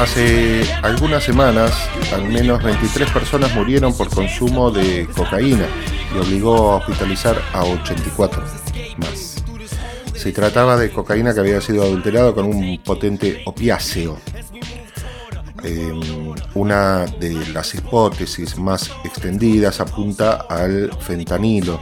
Hace 0.00 0.62
algunas 0.80 1.22
semanas, 1.22 1.74
al 2.14 2.26
menos 2.26 2.62
23 2.62 3.10
personas 3.10 3.54
murieron 3.54 3.94
por 3.94 4.08
consumo 4.08 4.70
de 4.70 5.06
cocaína 5.14 5.66
y 6.14 6.18
obligó 6.18 6.72
a 6.72 6.76
hospitalizar 6.76 7.36
a 7.52 7.64
84 7.64 8.42
más. 8.96 9.44
Se 10.14 10.32
trataba 10.32 10.78
de 10.78 10.90
cocaína 10.90 11.34
que 11.34 11.40
había 11.40 11.60
sido 11.60 11.82
adulterado 11.82 12.34
con 12.34 12.46
un 12.46 12.80
potente 12.82 13.42
opiáceo. 13.44 14.18
Eh, 15.64 15.92
una 16.54 17.04
de 17.04 17.34
las 17.52 17.74
hipótesis 17.74 18.56
más 18.56 18.90
extendidas 19.04 19.80
apunta 19.80 20.46
al 20.48 20.90
fentanilo, 20.98 21.78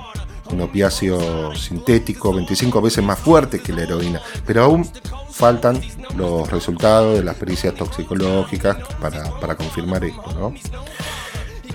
un 0.50 0.60
opiáceo 0.60 1.54
sintético 1.54 2.32
25 2.32 2.80
veces 2.80 3.04
más 3.04 3.18
fuerte 3.18 3.60
que 3.60 3.72
la 3.72 3.82
heroína, 3.82 4.20
pero 4.46 4.64
aún 4.64 4.88
faltan 5.30 5.80
los 6.16 6.50
resultados 6.50 7.18
de 7.18 7.24
las 7.24 7.36
pericias 7.36 7.74
toxicológicas 7.74 8.76
para, 9.00 9.30
para 9.40 9.56
confirmar 9.56 10.04
esto. 10.04 10.32
¿no? 10.38 10.54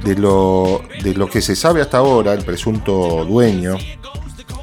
De, 0.04 0.16
lo, 0.16 0.82
de 1.02 1.14
lo 1.14 1.30
que 1.30 1.42
se 1.42 1.56
sabe 1.56 1.82
hasta 1.82 2.00
ahora, 2.00 2.34
el 2.34 2.44
presunto 2.44 3.26
dueño 3.26 3.78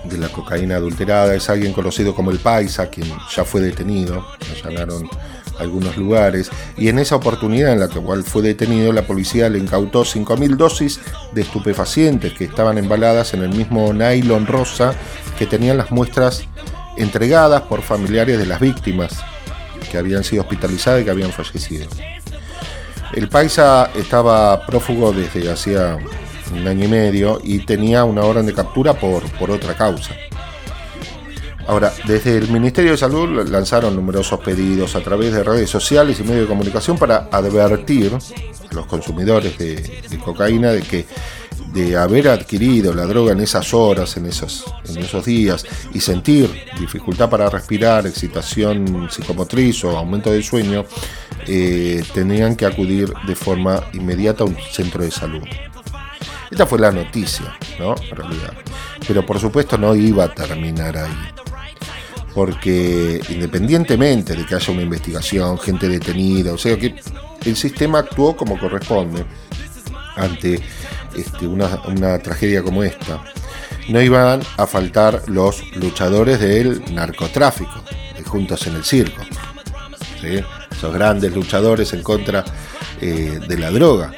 de 0.04 0.18
la 0.18 0.28
cocaína 0.28 0.76
adulterada 0.76 1.34
es 1.34 1.48
alguien 1.48 1.72
conocido 1.72 2.14
como 2.14 2.30
el 2.30 2.38
Paisa, 2.38 2.88
quien 2.88 3.10
ya 3.34 3.44
fue 3.44 3.60
detenido, 3.60 4.14
lo 4.16 4.68
allanaron 4.68 5.08
algunos 5.60 5.96
lugares, 5.96 6.50
y 6.76 6.88
en 6.88 6.98
esa 6.98 7.16
oportunidad 7.16 7.72
en 7.72 7.80
la 7.80 7.88
cual 7.88 8.24
fue 8.24 8.42
detenido, 8.42 8.92
la 8.92 9.06
policía 9.06 9.48
le 9.48 9.58
incautó 9.58 10.04
5.000 10.04 10.56
dosis 10.56 11.00
de 11.32 11.42
estupefacientes 11.42 12.32
que 12.32 12.44
estaban 12.44 12.78
embaladas 12.78 13.34
en 13.34 13.42
el 13.42 13.50
mismo 13.50 13.92
nylon 13.92 14.46
rosa 14.46 14.94
que 15.38 15.46
tenían 15.46 15.76
las 15.76 15.90
muestras 15.90 16.44
entregadas 16.96 17.62
por 17.62 17.82
familiares 17.82 18.38
de 18.38 18.46
las 18.46 18.60
víctimas 18.60 19.22
que 19.90 19.98
habían 19.98 20.24
sido 20.24 20.42
hospitalizadas 20.42 21.02
y 21.02 21.04
que 21.04 21.10
habían 21.10 21.32
fallecido. 21.32 21.86
El 23.12 23.28
Paisa 23.28 23.90
estaba 23.96 24.64
prófugo 24.66 25.12
desde 25.12 25.50
hacía 25.50 25.98
un 26.52 26.66
año 26.66 26.84
y 26.84 26.88
medio 26.88 27.40
y 27.42 27.60
tenía 27.60 28.04
una 28.04 28.22
orden 28.22 28.46
de 28.46 28.54
captura 28.54 28.94
por, 28.94 29.22
por 29.32 29.50
otra 29.50 29.74
causa. 29.74 30.14
Ahora, 31.66 31.92
desde 32.06 32.36
el 32.36 32.48
Ministerio 32.48 32.92
de 32.92 32.96
Salud 32.96 33.48
lanzaron 33.48 33.94
numerosos 33.94 34.40
pedidos 34.40 34.96
a 34.96 35.00
través 35.00 35.32
de 35.32 35.44
redes 35.44 35.70
sociales 35.70 36.18
y 36.18 36.24
medios 36.24 36.42
de 36.42 36.48
comunicación 36.48 36.98
para 36.98 37.28
advertir 37.30 38.12
a 38.14 38.74
los 38.74 38.86
consumidores 38.86 39.56
de, 39.58 40.18
cocaína 40.24 40.72
de 40.72 40.82
que 40.82 41.06
de 41.72 41.96
haber 41.96 42.28
adquirido 42.28 42.92
la 42.92 43.06
droga 43.06 43.32
en 43.32 43.40
esas 43.40 43.72
horas, 43.72 44.16
en 44.16 44.26
esos, 44.26 44.64
en 44.88 44.98
esos 44.98 45.24
días, 45.24 45.64
y 45.94 46.00
sentir 46.00 46.50
dificultad 46.78 47.30
para 47.30 47.48
respirar, 47.48 48.06
excitación 48.06 49.08
psicomotriz 49.08 49.84
o 49.84 49.96
aumento 49.96 50.32
del 50.32 50.42
sueño, 50.42 50.84
eh, 51.46 52.02
tenían 52.12 52.56
que 52.56 52.66
acudir 52.66 53.12
de 53.26 53.36
forma 53.36 53.84
inmediata 53.92 54.42
a 54.42 54.46
un 54.46 54.56
centro 54.72 55.04
de 55.04 55.10
salud. 55.12 55.42
Esta 56.50 56.66
fue 56.66 56.80
la 56.80 56.90
noticia, 56.90 57.56
¿no? 57.78 57.94
En 58.10 58.16
realidad. 58.16 58.52
Pero 59.06 59.24
por 59.24 59.38
supuesto 59.38 59.78
no 59.78 59.94
iba 59.94 60.24
a 60.24 60.34
terminar 60.34 60.96
ahí. 60.96 61.49
Porque 62.34 63.20
independientemente 63.28 64.34
de 64.34 64.46
que 64.46 64.54
haya 64.54 64.72
una 64.72 64.82
investigación, 64.82 65.58
gente 65.58 65.88
detenida, 65.88 66.52
o 66.52 66.58
sea 66.58 66.78
que 66.78 66.94
el 67.44 67.56
sistema 67.56 68.00
actuó 68.00 68.36
como 68.36 68.58
corresponde 68.58 69.24
ante 70.16 70.60
este, 71.16 71.46
una, 71.46 72.18
tragedia 72.18 72.62
como 72.62 72.82
esta. 72.82 73.22
No 73.88 74.00
iban 74.00 74.42
a 74.56 74.66
faltar 74.66 75.22
los 75.26 75.62
luchadores 75.74 76.38
del 76.38 76.94
narcotráfico, 76.94 77.82
juntos 78.26 78.66
en 78.66 78.76
el 78.76 78.84
circo. 78.84 79.22
¿sí? 80.20 80.40
Esos 80.70 80.94
grandes 80.94 81.34
luchadores 81.34 81.92
en 81.92 82.02
contra 82.02 82.44
eh, 83.00 83.40
de 83.46 83.58
la 83.58 83.70
droga. 83.70 84.12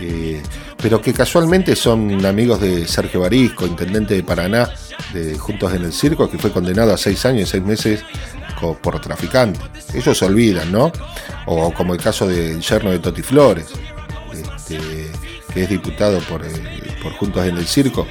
Eh, 0.00 0.42
pero 0.80 1.00
que 1.00 1.12
casualmente 1.12 1.74
son 1.76 2.24
amigos 2.24 2.60
de 2.60 2.86
Sergio 2.86 3.20
Barisco, 3.20 3.66
intendente 3.66 4.14
de 4.14 4.22
Paraná, 4.22 4.70
de 5.12 5.36
Juntos 5.38 5.72
en 5.74 5.84
el 5.84 5.92
Circo, 5.92 6.30
que 6.30 6.38
fue 6.38 6.52
condenado 6.52 6.92
a 6.92 6.98
seis 6.98 7.24
años 7.26 7.48
y 7.48 7.52
seis 7.52 7.64
meses 7.64 8.04
por 8.82 9.00
traficante. 9.00 9.60
Ellos 9.94 10.18
se 10.18 10.24
olvidan, 10.24 10.72
¿no? 10.72 10.92
O 11.46 11.72
como 11.72 11.94
el 11.94 12.00
caso 12.00 12.26
del 12.26 12.60
yerno 12.60 12.90
de 12.90 12.98
Toti 12.98 13.22
Flores, 13.22 13.66
este, 14.32 14.78
que 15.52 15.62
es 15.62 15.68
diputado 15.68 16.20
por, 16.20 16.44
eh, 16.44 16.50
por 17.02 17.12
Juntos 17.14 17.46
en 17.46 17.56
el 17.56 17.66
Circo, 17.66 18.06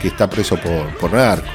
que 0.00 0.08
está 0.08 0.28
preso 0.30 0.56
por, 0.56 0.96
por 0.96 1.12
narco. 1.12 1.48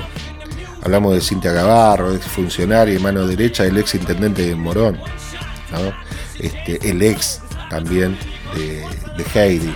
Hablamos 0.84 1.16
de 1.16 1.22
Cintia 1.22 1.52
Gavarro, 1.52 2.14
ex 2.14 2.26
funcionaria 2.26 2.94
y 2.94 3.00
mano 3.00 3.26
derecha 3.26 3.64
del 3.64 3.78
ex 3.78 3.96
intendente 3.96 4.46
de 4.46 4.56
Morón, 4.56 5.00
¿no? 5.72 5.94
este, 6.40 6.90
el 6.90 7.02
ex 7.02 7.42
también 7.70 8.18
de, 8.56 8.86
de 9.18 9.26
Heidi. 9.34 9.74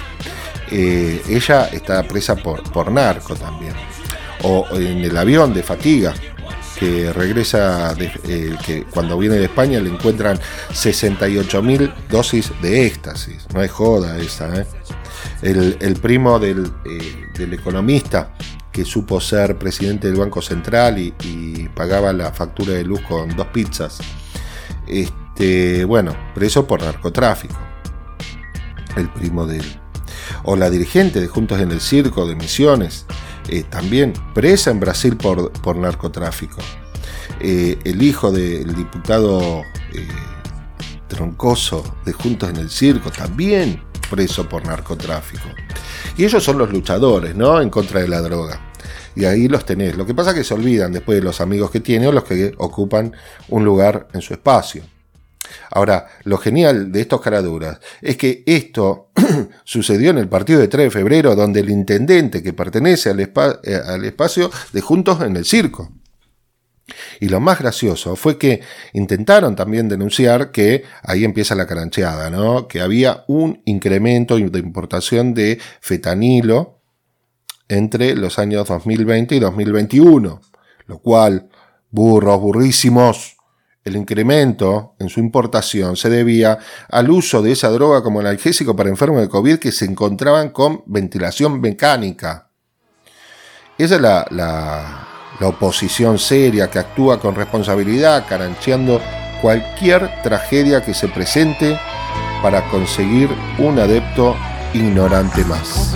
Eh, 0.72 1.22
ella 1.30 1.66
está 1.72 2.04
presa 2.04 2.36
por, 2.36 2.64
por 2.72 2.92
narco 2.92 3.36
también. 3.36 3.74
O 4.44 4.66
en 4.74 5.00
el 5.04 5.18
avión 5.18 5.54
de 5.54 5.64
fatiga, 5.64 6.14
que 6.80 7.12
regresa, 7.12 7.94
de- 7.96 8.12
eh, 8.26 8.56
que 8.66 8.84
cuando 8.86 9.18
viene 9.18 9.36
de 9.36 9.46
España 9.46 9.80
le 9.82 9.90
encuentran 9.90 10.40
68 10.72 11.62
mil 11.62 11.92
dosis 12.10 12.52
de 12.62 12.86
éxtasis. 12.86 13.46
No 13.54 13.62
es 13.62 13.72
joda 13.72 14.18
esa, 14.18 14.62
¿eh? 14.62 14.66
El, 15.42 15.94
primo 16.02 16.40
del, 16.40 16.72
del 17.34 17.54
economista 17.54 18.34
que 18.72 18.86
supo 18.86 19.20
ser 19.20 19.58
presidente 19.58 20.08
del 20.08 20.18
Banco 20.18 20.42
Central 20.42 20.98
y, 21.00 21.14
y 21.24 21.68
pagaba 21.70 22.14
la 22.14 22.32
factura 22.32 22.74
de 22.74 22.84
luz 22.84 23.02
con 23.02 23.36
dos 23.36 23.48
pizzas. 23.48 24.00
Este, 24.88 25.84
bueno, 25.86 26.16
preso 26.36 26.66
por 26.68 26.82
narcotráfico. 26.82 27.58
El 28.96 29.10
primo 29.10 29.46
de 29.46 29.58
él. 29.60 29.80
O 30.44 30.56
la 30.56 30.70
dirigente 30.70 31.20
de 31.20 31.28
Juntos 31.28 31.60
en 31.60 31.72
el 31.72 31.82
Circo 31.82 32.28
de 32.28 32.36
Misiones, 32.36 33.06
eh, 33.50 33.64
también 33.64 34.14
presa 34.34 34.72
en 34.72 34.80
Brasil 34.80 35.18
por, 35.18 35.52
por 35.52 35.76
narcotráfico. 35.76 36.58
Eh, 37.40 37.78
el 37.84 38.02
hijo 38.02 38.32
del 38.32 38.76
diputado 38.76 39.64
eh, 39.94 40.08
Troncoso 41.08 41.96
de 42.06 42.14
Juntos 42.14 42.50
en 42.50 42.58
el 42.58 42.70
Circo, 42.70 43.12
también 43.12 43.82
preso 44.10 44.48
por 44.48 44.66
narcotráfico. 44.66 45.48
Y 46.18 46.26
ellos 46.26 46.44
son 46.44 46.58
los 46.58 46.72
luchadores, 46.72 47.36
¿no? 47.36 47.62
En 47.62 47.70
contra 47.70 48.02
de 48.02 48.08
la 48.08 48.22
droga. 48.22 48.60
Y 49.16 49.26
ahí 49.26 49.48
los 49.48 49.66
tenés. 49.66 49.98
Lo 49.98 50.06
que 50.06 50.14
pasa 50.14 50.32
es 50.32 50.38
que 50.38 50.44
se 50.44 50.54
olvidan 50.54 50.92
después 50.92 51.18
de 51.18 51.24
los 51.24 51.42
amigos 51.42 51.72
que 51.72 51.80
tiene 51.80 52.08
o 52.08 52.12
los 52.12 52.24
que 52.24 52.54
ocupan 52.58 53.14
un 53.48 53.66
lugar 53.66 54.08
en 54.14 54.22
su 54.22 54.34
espacio. 54.34 54.84
Ahora, 55.72 56.08
lo 56.24 56.38
genial 56.38 56.92
de 56.92 57.02
estos 57.02 57.22
caraduras 57.22 57.80
es 58.02 58.18
que 58.18 58.44
esto 58.46 59.12
sucedió 59.64 60.12
en 60.12 60.18
el 60.18 60.30
partido 60.30 60.60
de 60.60 60.68
3 60.68 60.86
de 60.86 60.92
febrero, 60.92 61.36
donde 61.36 61.60
el 61.62 61.70
intendente 61.70 62.44
que 62.44 62.54
pertenece 62.54 63.12
eh, 63.12 63.82
al 63.86 64.06
espacio 64.06 64.52
de 64.74 64.82
Juntos 64.82 65.22
en 65.22 65.36
el 65.36 65.46
Circo. 65.46 65.92
Y 67.20 67.30
lo 67.30 67.40
más 67.40 67.60
gracioso 67.60 68.16
fue 68.16 68.38
que 68.38 68.62
intentaron 68.94 69.56
también 69.56 69.88
denunciar 69.88 70.52
que 70.52 70.84
ahí 71.04 71.24
empieza 71.24 71.56
la 71.56 71.68
carancheada, 71.68 72.30
¿no? 72.30 72.68
Que 72.68 72.82
había 72.82 73.24
un 73.28 73.62
incremento 73.66 74.38
de 74.38 74.60
importación 74.60 75.34
de 75.34 75.60
fetanilo 75.82 76.80
entre 77.68 78.16
los 78.16 78.40
años 78.40 78.68
2020 78.68 79.36
y 79.36 79.40
2021, 79.40 80.42
lo 80.88 81.00
cual, 81.00 81.50
burros, 81.92 82.40
burrísimos, 82.42 83.38
El 83.90 83.96
incremento 83.96 84.94
en 85.00 85.10
su 85.10 85.20
importación 85.20 85.98
se 85.98 86.12
debía 86.12 86.60
al 86.92 87.10
uso 87.10 87.42
de 87.42 87.54
esa 87.54 87.70
droga 87.70 88.04
como 88.04 88.20
analgésico 88.20 88.76
para 88.76 88.88
enfermos 88.88 89.20
de 89.20 89.30
COVID 89.30 89.58
que 89.58 89.72
se 89.72 89.86
encontraban 89.86 90.50
con 90.50 90.84
ventilación 90.86 91.60
mecánica. 91.60 92.50
Esa 93.80 93.96
es 93.96 94.02
la, 94.02 95.08
oposición 95.42 96.20
seria 96.20 96.70
que 96.70 96.78
actúa 96.78 97.20
con 97.20 97.34
responsabilidad, 97.34 98.28
carancheando 98.30 99.02
cualquier 99.42 100.22
tragedia 100.22 100.84
que 100.84 100.94
se 100.94 101.08
presente 101.08 101.80
para 102.44 102.70
conseguir 102.70 103.32
un 103.58 103.80
adepto 103.80 104.36
ignorante 104.76 105.44
más. 105.46 105.96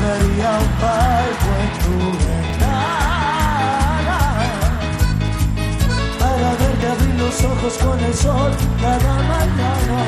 Ojos 7.44 7.74
con 7.84 8.00
el 8.00 8.14
sol 8.14 8.52
cada 8.82 9.14
mañana. 9.34 10.00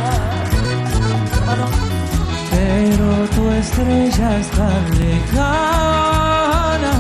Pero 2.52 3.08
tu 3.36 3.50
estrella 3.52 4.40
está 4.40 4.70
lejana. 5.00 6.96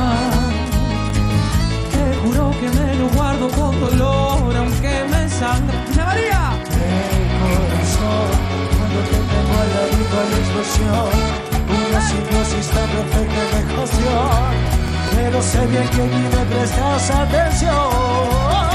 Te 1.92 2.04
juro 2.22 2.52
que 2.60 2.68
me 2.78 2.96
lo 2.96 3.08
guardo 3.10 3.50
con 3.50 3.80
dolor, 3.80 4.56
aunque 4.58 4.94
me 5.12 5.30
sangra. 5.30 5.80
María! 6.06 6.44
El 6.70 7.26
corazón, 7.42 8.30
cuando 8.78 9.00
te 9.10 9.18
tengo 9.32 9.56
al 9.62 9.70
ladito 9.76 10.16
a 10.20 10.26
la 10.32 10.38
explosión, 10.44 11.12
una 11.76 12.00
simbiosis 12.10 12.68
tan 12.74 12.88
perfecta 12.96 13.42
de 13.52 13.60
emoción. 13.74 14.52
Pero 15.16 15.38
sé 15.42 15.62
bien 15.68 15.88
que 15.90 16.04
ni 16.04 16.24
me 16.34 16.44
prestas 16.52 17.10
atención. 17.12 18.75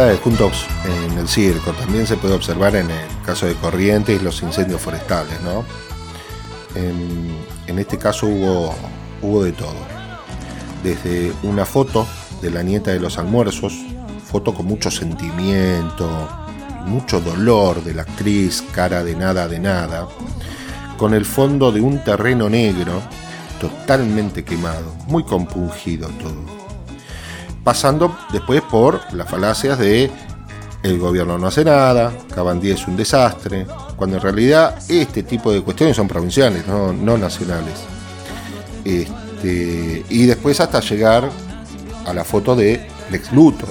De 0.00 0.16
juntos 0.16 0.64
en 0.86 1.18
el 1.18 1.28
circo 1.28 1.72
también 1.72 2.06
se 2.06 2.16
puede 2.16 2.32
observar 2.32 2.74
en 2.76 2.90
el 2.90 3.06
caso 3.26 3.44
de 3.44 3.54
Corrientes 3.54 4.22
los 4.22 4.42
incendios 4.42 4.80
forestales, 4.80 5.38
¿no? 5.42 5.66
En, 6.74 7.78
este 7.78 7.98
caso 7.98 8.26
hubo, 8.26 8.74
hubo 9.20 9.44
de 9.44 9.52
todo. 9.52 9.76
Desde 10.82 11.32
una 11.42 11.66
foto 11.66 12.06
de 12.40 12.50
la 12.50 12.62
nieta 12.62 12.90
de 12.90 13.00
los 13.00 13.18
almuerzos, 13.18 13.74
foto 14.24 14.54
con 14.54 14.64
mucho 14.64 14.90
sentimiento, 14.90 16.08
mucho 16.86 17.20
dolor 17.20 17.84
de 17.84 17.92
la 17.92 18.02
actriz, 18.02 18.64
cara 18.72 19.04
de 19.04 19.14
nada 19.14 19.46
de 19.46 19.58
nada, 19.58 20.08
con 20.96 21.12
el 21.12 21.26
fondo 21.26 21.70
de 21.70 21.82
un 21.82 22.02
terreno 22.02 22.48
negro 22.48 23.02
totalmente 23.60 24.42
quemado, 24.42 24.94
muy 25.06 25.22
compungido 25.24 26.08
todo 26.08 26.61
pasando 27.64 28.16
después 28.32 28.62
por 28.62 29.00
las 29.12 29.28
falacias 29.28 29.78
de 29.78 30.10
el 30.82 30.98
gobierno 30.98 31.38
no 31.38 31.46
hace 31.46 31.64
nada, 31.64 32.12
Cabandí 32.34 32.70
es 32.70 32.88
un 32.88 32.96
desastre, 32.96 33.66
cuando 33.96 34.16
en 34.16 34.22
realidad 34.22 34.76
este 34.88 35.22
tipo 35.22 35.52
de 35.52 35.62
cuestiones 35.62 35.96
son 35.96 36.08
provinciales, 36.08 36.66
no, 36.66 37.16
nacionales. 37.16 37.74
Este, 38.84 40.04
y 40.08 40.26
después 40.26 40.58
hasta 40.60 40.80
llegar 40.80 41.30
a 42.04 42.12
la 42.12 42.24
foto 42.24 42.56
de 42.56 42.84
Lex 43.10 43.32
Luthor, 43.32 43.68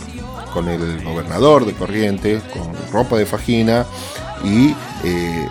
con 0.53 0.69
el 0.69 1.03
gobernador 1.03 1.65
de 1.65 1.73
Corrientes, 1.73 2.41
con 2.43 2.73
ropa 2.93 3.17
de 3.17 3.25
fajina 3.25 3.85
y 4.43 4.73
eh, 5.03 5.49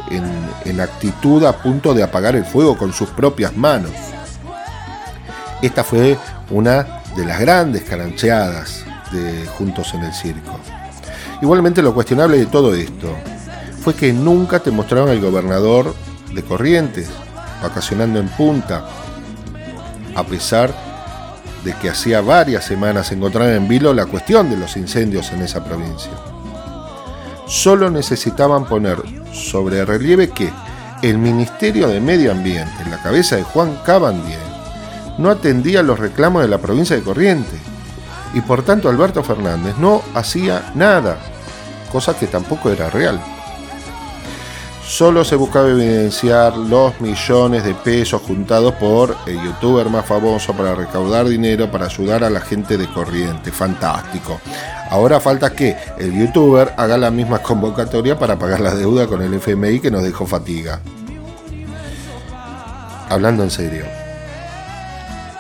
en 0.64 0.81
actitud 0.81 1.44
a 1.44 1.53
punto 1.53 1.92
de 1.92 2.03
apagar 2.03 2.37
el 2.37 2.44
fuego 2.44 2.79
con 2.79 2.94
sus 2.94 3.11
propias 3.11 3.55
manos. 3.55 3.92
Esta 5.61 5.85
fue 5.85 6.16
una 6.50 6.99
de 7.16 7.25
las 7.25 7.40
grandes 7.40 7.83
carancheadas 7.83 8.85
de 9.12 9.46
Juntos 9.46 9.92
en 9.94 10.05
el 10.05 10.12
Circo. 10.12 10.59
Igualmente 11.42 11.83
lo 11.83 11.94
cuestionable 11.94 12.38
de 12.38 12.46
todo 12.46 12.75
esto 12.75 13.16
fue 13.83 13.94
que 13.94 14.12
nunca 14.12 14.61
te 14.61 14.70
mostraron 14.70 15.09
al 15.09 15.20
gobernador 15.20 15.94
de 16.35 16.42
Corrientes 16.42 17.09
vacacionando 17.62 18.18
en 18.18 18.29
punta, 18.29 18.85
a 20.14 20.25
pesar 20.25 20.73
de 21.64 21.75
que 21.75 21.90
hacía 21.90 22.20
varias 22.20 22.64
semanas 22.64 23.09
se 23.09 23.14
en 23.14 23.68
vilo 23.68 23.92
la 23.92 24.07
cuestión 24.07 24.51
de 24.51 24.57
los 24.57 24.77
incendios 24.77 25.31
en 25.33 25.42
esa 25.42 25.62
provincia. 25.64 26.12
Solo 27.46 27.90
necesitaban 27.90 28.64
poner 28.64 29.03
sobre 29.33 29.85
relieve 29.85 30.31
que 30.31 30.51
el 31.03 31.18
Ministerio 31.18 31.88
de 31.88 32.01
Medio 32.01 32.33
Ambiente, 32.33 32.83
en 32.85 32.90
la 32.90 33.03
cabeza 33.03 33.37
de 33.37 33.42
Juan 33.42 33.79
Cabandier, 33.85 34.49
no 35.20 35.30
atendía 35.30 35.83
los 35.83 35.98
reclamos 35.98 36.42
de 36.42 36.48
la 36.48 36.59
provincia 36.59 36.96
de 36.96 37.02
Corrientes 37.02 37.61
y 38.35 38.40
por 38.40 38.62
tanto 38.62 38.88
Alberto 38.88 39.22
Fernández 39.22 39.76
no 39.78 40.02
hacía 40.14 40.72
nada, 40.74 41.18
cosa 41.92 42.16
que 42.18 42.26
tampoco 42.26 42.70
era 42.70 42.90
real. 42.90 43.20
Solo 44.87 45.24
se 45.24 45.37
buscaba 45.37 45.68
evidenciar 45.68 46.56
los 46.56 47.00
millones 47.00 47.62
de 47.62 47.74
pesos 47.74 48.22
juntados 48.22 48.74
por 48.74 49.16
el 49.26 49.40
youtuber 49.40 49.88
más 49.88 50.04
famoso 50.04 50.52
para 50.52 50.74
recaudar 50.74 51.28
dinero 51.28 51.70
para 51.70 51.87
ayudar 51.87 52.24
a 52.24 52.30
la 52.30 52.40
gente 52.40 52.76
de 52.76 52.88
Corrientes. 52.88 53.54
Fantástico. 53.54 54.40
Ahora 54.90 55.20
falta 55.20 55.54
que 55.54 55.76
el 55.96 56.12
youtuber 56.12 56.72
haga 56.76 56.98
la 56.98 57.12
misma 57.12 57.38
convocatoria 57.38 58.18
para 58.18 58.37
pagar 58.37 58.59
la 58.59 58.74
deuda 58.74 59.06
con 59.06 59.22
el 59.22 59.33
FMI 59.35 59.78
que 59.78 59.92
nos 59.92 60.02
dejó 60.02 60.26
fatiga. 60.26 60.80
Hablando 63.09 63.44
en 63.44 63.50
serio. 63.52 63.99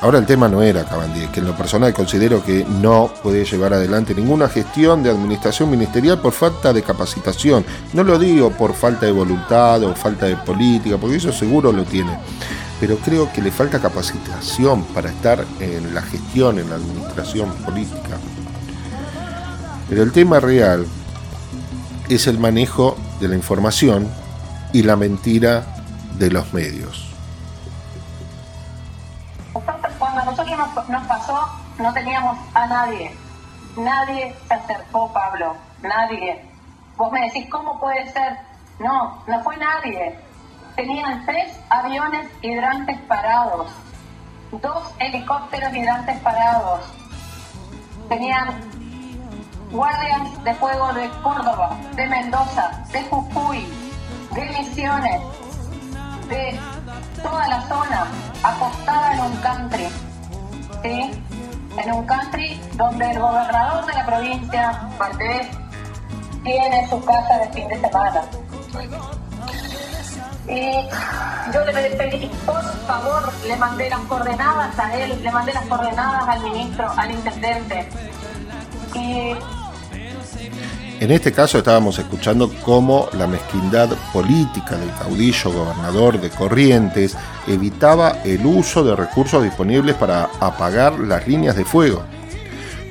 Ahora 0.02 0.18
el 0.18 0.24
tema 0.24 0.48
no 0.48 0.62
era 0.62 0.86
Cabandí, 0.86 1.26
que 1.26 1.40
en 1.40 1.46
lo 1.46 1.54
personal 1.54 1.92
considero 1.92 2.42
que 2.42 2.64
no 2.64 3.12
puede 3.22 3.44
llevar 3.44 3.74
adelante 3.74 4.14
ninguna 4.14 4.48
gestión 4.48 5.02
de 5.02 5.10
administración 5.10 5.70
ministerial 5.70 6.18
por 6.20 6.32
falta 6.32 6.72
de 6.72 6.82
capacitación. 6.82 7.66
No 7.92 8.02
lo 8.02 8.18
digo 8.18 8.50
por 8.50 8.72
falta 8.72 9.04
de 9.04 9.12
voluntad 9.12 9.82
o 9.84 9.94
falta 9.94 10.24
de 10.24 10.36
política, 10.36 10.96
porque 10.96 11.16
eso 11.16 11.32
seguro 11.32 11.70
lo 11.70 11.84
tiene. 11.84 12.18
Pero 12.80 12.96
creo 12.96 13.30
que 13.30 13.42
le 13.42 13.50
falta 13.50 13.78
capacitación 13.78 14.84
para 14.84 15.10
estar 15.10 15.44
en 15.60 15.94
la 15.94 16.00
gestión, 16.00 16.58
en 16.58 16.70
la 16.70 16.76
administración 16.76 17.52
política. 17.56 18.16
Pero 19.90 20.02
el 20.02 20.12
tema 20.12 20.40
real 20.40 20.86
es 22.08 22.26
el 22.26 22.38
manejo 22.38 22.96
de 23.20 23.28
la 23.28 23.34
información 23.34 24.08
y 24.72 24.82
la 24.82 24.96
mentira 24.96 25.66
de 26.18 26.30
los 26.30 26.54
medios. 26.54 27.09
Nos 30.88 31.06
pasó, 31.06 31.48
no 31.78 31.92
teníamos 31.92 32.38
a 32.54 32.66
nadie. 32.66 33.16
Nadie 33.76 34.34
se 34.46 34.54
acercó, 34.54 35.12
Pablo. 35.12 35.56
Nadie. 35.82 36.44
Vos 36.96 37.10
me 37.12 37.22
decís, 37.22 37.48
¿cómo 37.50 37.80
puede 37.80 38.10
ser? 38.12 38.36
No, 38.78 39.22
no 39.26 39.42
fue 39.42 39.56
nadie. 39.56 40.18
Tenían 40.76 41.24
tres 41.26 41.58
aviones 41.68 42.28
hidrantes 42.42 42.98
parados, 43.02 43.70
dos 44.52 44.94
helicópteros 44.98 45.74
hidrantes 45.74 46.18
parados. 46.20 46.80
Tenían 48.08 48.60
guardias 49.70 50.44
de 50.44 50.54
fuego 50.54 50.92
de 50.92 51.08
Córdoba, 51.22 51.76
de 51.94 52.06
Mendoza, 52.06 52.84
de 52.92 53.02
Jujuy, 53.04 53.66
de 54.32 54.44
Misiones, 54.58 55.20
de 56.28 56.58
toda 57.22 57.48
la 57.48 57.62
zona, 57.62 58.06
acostada 58.42 59.14
en 59.14 59.20
un 59.20 59.36
country 59.38 60.09
en 60.84 61.92
un 61.92 62.06
country 62.06 62.60
donde 62.74 63.10
el 63.10 63.18
gobernador 63.18 63.86
de 63.86 63.92
la 63.92 64.06
provincia, 64.06 64.88
Valdés, 64.98 65.48
tiene 66.42 66.88
su 66.88 67.04
casa 67.04 67.38
de 67.38 67.48
fin 67.52 67.68
de 67.68 67.80
semana. 67.80 68.22
Y 70.48 71.52
yo 71.52 71.64
le 71.64 71.72
pedí, 71.72 72.26
por 72.44 72.62
favor, 72.86 73.32
le 73.46 73.56
mandé 73.56 73.88
las 73.90 74.00
coordenadas 74.00 74.78
a 74.78 74.96
él, 74.96 75.22
le 75.22 75.30
mandé 75.30 75.52
las 75.52 75.64
coordenadas 75.66 76.28
al 76.28 76.40
ministro, 76.42 76.90
al 76.96 77.10
intendente. 77.10 77.88
Y 78.94 79.34
en 81.00 81.10
este 81.10 81.32
caso 81.32 81.56
estábamos 81.56 81.98
escuchando 81.98 82.52
cómo 82.62 83.08
la 83.14 83.26
mezquindad 83.26 83.88
política 84.12 84.76
del 84.76 84.92
caudillo 84.92 85.50
gobernador 85.50 86.20
de 86.20 86.28
Corrientes 86.28 87.16
evitaba 87.46 88.18
el 88.22 88.44
uso 88.44 88.84
de 88.84 88.94
recursos 88.94 89.42
disponibles 89.42 89.96
para 89.96 90.28
apagar 90.40 91.00
las 91.00 91.26
líneas 91.26 91.56
de 91.56 91.64
fuego. 91.64 92.02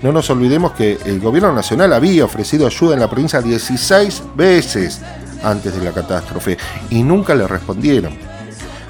No 0.01 0.11
nos 0.11 0.27
olvidemos 0.31 0.71
que 0.71 0.97
el 1.05 1.19
gobierno 1.19 1.53
nacional 1.53 1.93
había 1.93 2.25
ofrecido 2.25 2.65
ayuda 2.65 2.95
en 2.95 3.01
la 3.01 3.09
provincia 3.09 3.43
16 3.43 4.23
veces 4.35 5.01
antes 5.43 5.77
de 5.77 5.85
la 5.85 5.91
catástrofe 5.91 6.57
y 6.89 7.03
nunca 7.03 7.35
le 7.35 7.47
respondieron. 7.47 8.17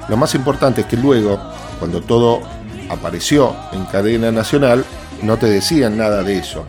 Lo 0.08 0.16
más 0.16 0.34
importante 0.34 0.80
es 0.80 0.86
que 0.86 0.96
luego, 0.96 1.38
cuando 1.78 2.00
todo 2.00 2.40
apareció 2.88 3.54
en 3.72 3.84
cadena 3.84 4.32
nacional, 4.32 4.82
no 5.22 5.36
te 5.36 5.46
decían 5.46 5.98
nada 5.98 6.22
de 6.22 6.38
eso. 6.38 6.64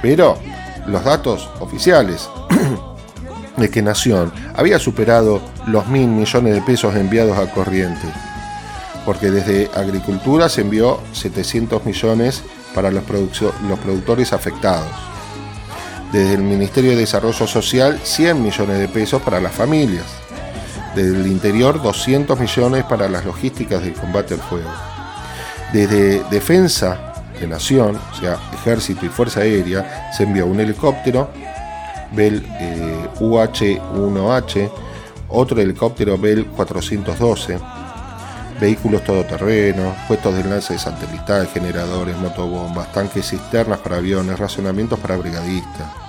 Pero 0.00 0.38
los 0.86 1.04
datos 1.04 1.48
oficiales 1.60 2.28
de 3.56 3.70
que 3.70 3.82
Nación 3.82 4.32
había 4.54 4.78
superado 4.78 5.40
los 5.66 5.86
mil 5.86 6.08
millones 6.08 6.54
de 6.54 6.62
pesos 6.62 6.94
enviados 6.96 7.38
a 7.38 7.50
corriente, 7.50 8.06
porque 9.04 9.30
desde 9.30 9.70
Agricultura 9.74 10.48
se 10.48 10.62
envió 10.62 11.00
700 11.12 11.84
millones 11.84 12.42
para 12.74 12.90
los, 12.90 13.04
los 13.68 13.78
productores 13.78 14.32
afectados. 14.32 14.90
Desde 16.12 16.34
el 16.34 16.42
Ministerio 16.42 16.90
de 16.90 16.98
Desarrollo 16.98 17.46
Social, 17.46 18.00
100 18.02 18.42
millones 18.42 18.78
de 18.78 18.88
pesos 18.88 19.20
para 19.22 19.40
las 19.40 19.52
familias. 19.52 20.04
Desde 20.94 21.16
el 21.16 21.26
interior, 21.26 21.82
200 21.82 22.38
millones 22.38 22.84
para 22.84 23.08
las 23.08 23.24
logísticas 23.24 23.82
del 23.82 23.94
combate 23.94 24.34
al 24.34 24.40
fuego. 24.40 24.70
Desde 25.72 26.22
Defensa 26.30 27.13
Nación, 27.46 27.98
o 28.12 28.14
sea, 28.14 28.38
Ejército 28.52 29.06
y 29.06 29.08
Fuerza 29.08 29.40
Aérea, 29.40 30.12
se 30.16 30.24
envió 30.24 30.46
un 30.46 30.60
helicóptero 30.60 31.30
Bell 32.12 32.44
eh, 32.60 33.08
UH-1H, 33.20 34.70
otro 35.28 35.60
helicóptero 35.60 36.16
Bell 36.18 36.46
412, 36.46 37.58
vehículos 38.60 39.02
todoterrenos, 39.04 39.96
puestos 40.06 40.34
de 40.34 40.40
enlace 40.40 40.74
de 40.74 40.78
satelital, 40.78 41.48
generadores, 41.48 42.16
motobombas, 42.18 42.92
tanques 42.92 43.28
cisternas 43.28 43.78
para 43.80 43.96
aviones, 43.96 44.38
racionamientos 44.38 44.98
para 45.00 45.16
brigadistas. 45.16 46.03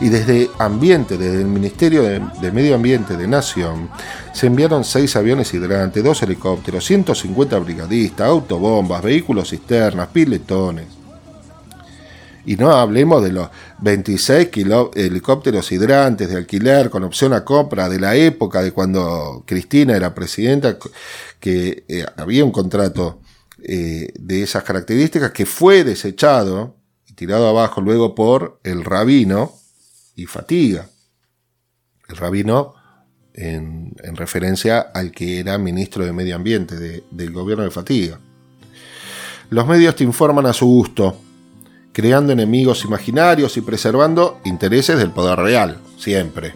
Y 0.00 0.08
desde 0.08 0.50
Ambiente, 0.58 1.16
desde 1.16 1.40
el 1.40 1.46
Ministerio 1.46 2.02
de, 2.02 2.52
Medio 2.52 2.74
Ambiente 2.74 3.16
de 3.16 3.26
Nación, 3.28 3.90
se 4.32 4.46
enviaron 4.46 4.84
seis 4.84 5.14
aviones 5.16 5.52
hidrantes, 5.54 6.02
dos 6.02 6.22
helicópteros, 6.22 6.84
150 6.84 7.58
brigadistas, 7.58 8.26
autobombas, 8.26 9.02
vehículos 9.02 9.50
cisternas, 9.50 10.08
piletones. 10.08 10.86
Y 12.44 12.56
no 12.56 12.72
hablemos 12.72 13.22
de 13.22 13.32
los 13.32 13.48
26 13.82 14.48
helicópteros 14.96 15.70
hidrantes 15.70 16.28
de 16.28 16.36
alquiler 16.36 16.90
con 16.90 17.04
opción 17.04 17.32
a 17.32 17.44
compra 17.44 17.88
de 17.88 18.00
la 18.00 18.16
época 18.16 18.62
de 18.62 18.72
cuando 18.72 19.44
Cristina 19.46 19.94
era 19.94 20.12
presidenta, 20.12 20.76
que 21.38 21.84
eh, 21.86 22.04
había 22.16 22.44
un 22.44 22.50
contrato 22.50 23.20
eh, 23.62 24.12
de 24.18 24.42
esas 24.42 24.64
características 24.64 25.30
que 25.30 25.46
fue 25.46 25.84
desechado 25.84 26.74
y 27.06 27.12
tirado 27.12 27.46
abajo 27.46 27.80
luego 27.80 28.16
por 28.16 28.58
el 28.64 28.84
rabino 28.84 29.52
y 30.14 30.26
Fatiga. 30.26 30.86
El 32.08 32.16
rabino 32.16 32.74
en, 33.34 33.94
referencia 34.14 34.80
al 34.80 35.12
que 35.12 35.40
era 35.40 35.58
ministro 35.58 36.04
de 36.04 36.12
Medio 36.12 36.36
Ambiente 36.36 37.02
del 37.10 37.32
gobierno 37.32 37.64
de 37.64 37.70
Fatiga. 37.70 38.18
Los 39.50 39.66
medios 39.66 39.96
te 39.96 40.04
informan 40.04 40.46
a 40.46 40.52
su 40.52 40.66
gusto 40.66 41.16
creando 41.92 42.32
enemigos 42.32 42.84
imaginarios 42.84 43.56
y 43.56 43.60
preservando 43.60 44.40
intereses 44.44 44.96
del 44.96 45.10
poder 45.10 45.38
real, 45.38 45.78
siempre. 45.98 46.54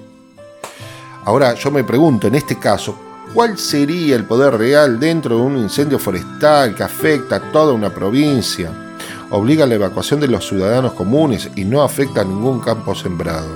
Ahora 1.25 1.55
yo 1.55 1.71
me 1.71 1.85
pregunto, 1.85 2.27
en 2.27 2.37
este 2.37 2.59
caso, 2.59 2.97
¿cuál 3.35 3.59
sería 3.59 4.17
el 4.17 4.25
poder 4.25 4.57
real 4.57 4.99
dentro 4.99 5.37
de 5.37 5.43
un 5.43 5.59
incendio 5.59 5.99
forestal 5.99 6.75
que 6.75 6.83
afecta 6.83 7.37
a 7.37 7.53
toda 7.53 7.75
una 7.75 7.93
provincia, 7.93 8.86
obliga 9.31 9.65
a 9.65 9.67
la 9.67 9.75
evacuación 9.75 10.21
de 10.21 10.29
los 10.29 10.47
ciudadanos 10.47 10.93
comunes 10.93 11.51
y 11.57 11.65
no 11.65 11.83
afecta 11.83 12.21
a 12.23 12.25
ningún 12.25 12.61
campo 12.61 12.95
sembrado? 12.95 13.49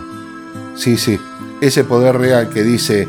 Sí, 0.76 0.96
sí, 0.96 1.18
ese 1.60 1.84
poder 1.84 2.18
real 2.18 2.50
que 2.50 2.62
dice, 2.62 3.08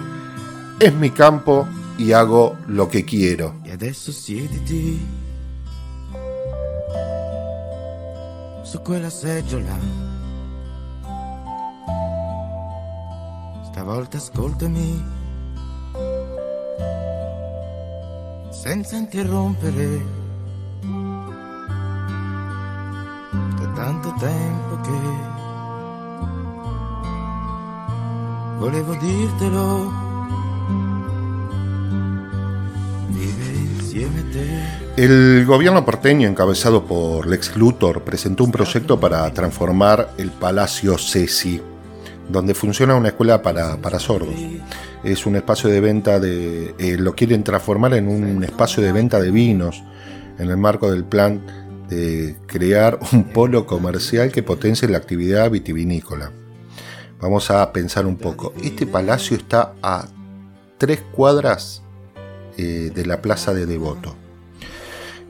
es 0.79 0.93
mi 0.93 1.09
campo 1.09 1.67
y 1.97 2.11
hago 2.13 2.57
lo 2.67 2.89
que 2.89 3.05
quiero. 3.05 3.53
su 8.63 8.81
quella 8.83 9.09
seggiola. 9.09 9.77
Ascoltami, 14.13 15.01
senza 18.51 18.95
interrompere. 18.95 20.20
Tanto 23.81 24.13
tempo 24.19 24.79
che 24.83 24.99
volevo 28.59 28.93
dirtelo. 28.93 30.09
El 34.95 35.45
gobierno 35.45 35.83
porteño, 35.83 36.27
encabezado 36.27 36.85
por 36.85 37.25
Lex 37.25 37.55
Luthor, 37.55 38.03
presentó 38.03 38.43
un 38.43 38.51
proyecto 38.51 38.99
para 38.99 39.31
transformar 39.33 40.13
el 40.17 40.29
Palacio 40.29 40.97
Ceci, 40.99 41.59
donde 42.29 42.53
funciona 42.53 42.95
una 42.95 43.09
escuela 43.09 43.41
para, 43.41 43.99
sordos. 43.99 44.35
Es 45.03 45.25
un 45.25 45.37
espacio 45.37 45.69
de 45.69 45.79
venta 45.81 46.19
de. 46.19 46.75
Eh, 46.77 46.97
lo 46.99 47.15
quieren 47.15 47.43
transformar 47.43 47.95
en 47.95 48.07
un 48.07 48.43
espacio 48.43 48.83
de 48.83 48.91
venta 48.91 49.19
de 49.19 49.31
vinos, 49.31 49.83
en 50.37 50.49
el 50.49 50.57
marco 50.57 50.91
del 50.91 51.03
plan 51.03 51.41
de 51.91 52.37
crear 52.47 52.99
un 53.11 53.25
polo 53.25 53.65
comercial 53.65 54.31
que 54.31 54.41
potencie 54.41 54.87
la 54.87 54.97
actividad 54.97 55.51
vitivinícola. 55.51 56.31
Vamos 57.19 57.51
a 57.51 57.71
pensar 57.71 58.07
un 58.07 58.17
poco. 58.17 58.53
Este 58.63 58.87
palacio 58.87 59.37
está 59.37 59.73
a 59.83 60.07
tres 60.77 61.01
cuadras 61.11 61.83
eh, 62.57 62.91
de 62.95 63.05
la 63.05 63.21
plaza 63.21 63.53
de 63.53 63.65
Devoto. 63.65 64.15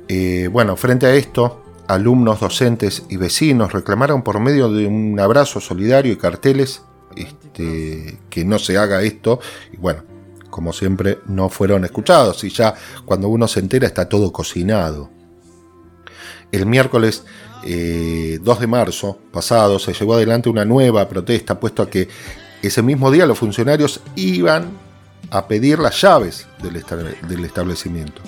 Eh, 0.07 0.47
bueno, 0.51 0.77
frente 0.77 1.07
a 1.07 1.15
esto, 1.15 1.63
alumnos, 1.87 2.39
docentes 2.39 3.03
y 3.09 3.17
vecinos 3.17 3.73
reclamaron 3.73 4.23
por 4.23 4.39
medio 4.39 4.71
de 4.71 4.87
un 4.87 5.19
abrazo 5.19 5.59
solidario 5.59 6.13
y 6.13 6.17
carteles 6.17 6.83
este, 7.15 8.19
que 8.29 8.45
no 8.45 8.59
se 8.59 8.77
haga 8.77 9.01
esto. 9.01 9.39
Y 9.73 9.77
bueno, 9.77 10.03
como 10.49 10.73
siempre, 10.73 11.19
no 11.25 11.49
fueron 11.49 11.85
escuchados 11.85 12.43
y 12.43 12.49
ya 12.49 12.75
cuando 13.03 13.29
uno 13.29 13.47
se 13.47 13.59
entera 13.61 13.87
está 13.87 14.07
todo 14.07 14.31
cocinado. 14.31 15.20
El 16.51 16.65
miércoles 16.65 17.23
2 17.63 17.69
eh, 17.69 18.39
de 18.41 18.67
marzo 18.67 19.17
pasado 19.31 19.79
se 19.79 19.93
llevó 19.93 20.15
adelante 20.15 20.49
una 20.49 20.65
nueva 20.65 21.07
protesta, 21.07 21.59
puesto 21.59 21.83
a 21.83 21.89
que 21.89 22.09
ese 22.61 22.81
mismo 22.81 23.09
día 23.11 23.25
los 23.25 23.39
funcionarios 23.39 24.01
iban 24.15 24.69
a 25.29 25.47
pedir 25.47 25.79
las 25.79 26.01
llaves 26.01 26.47
del 26.61 27.45
establecimiento. 27.45 28.21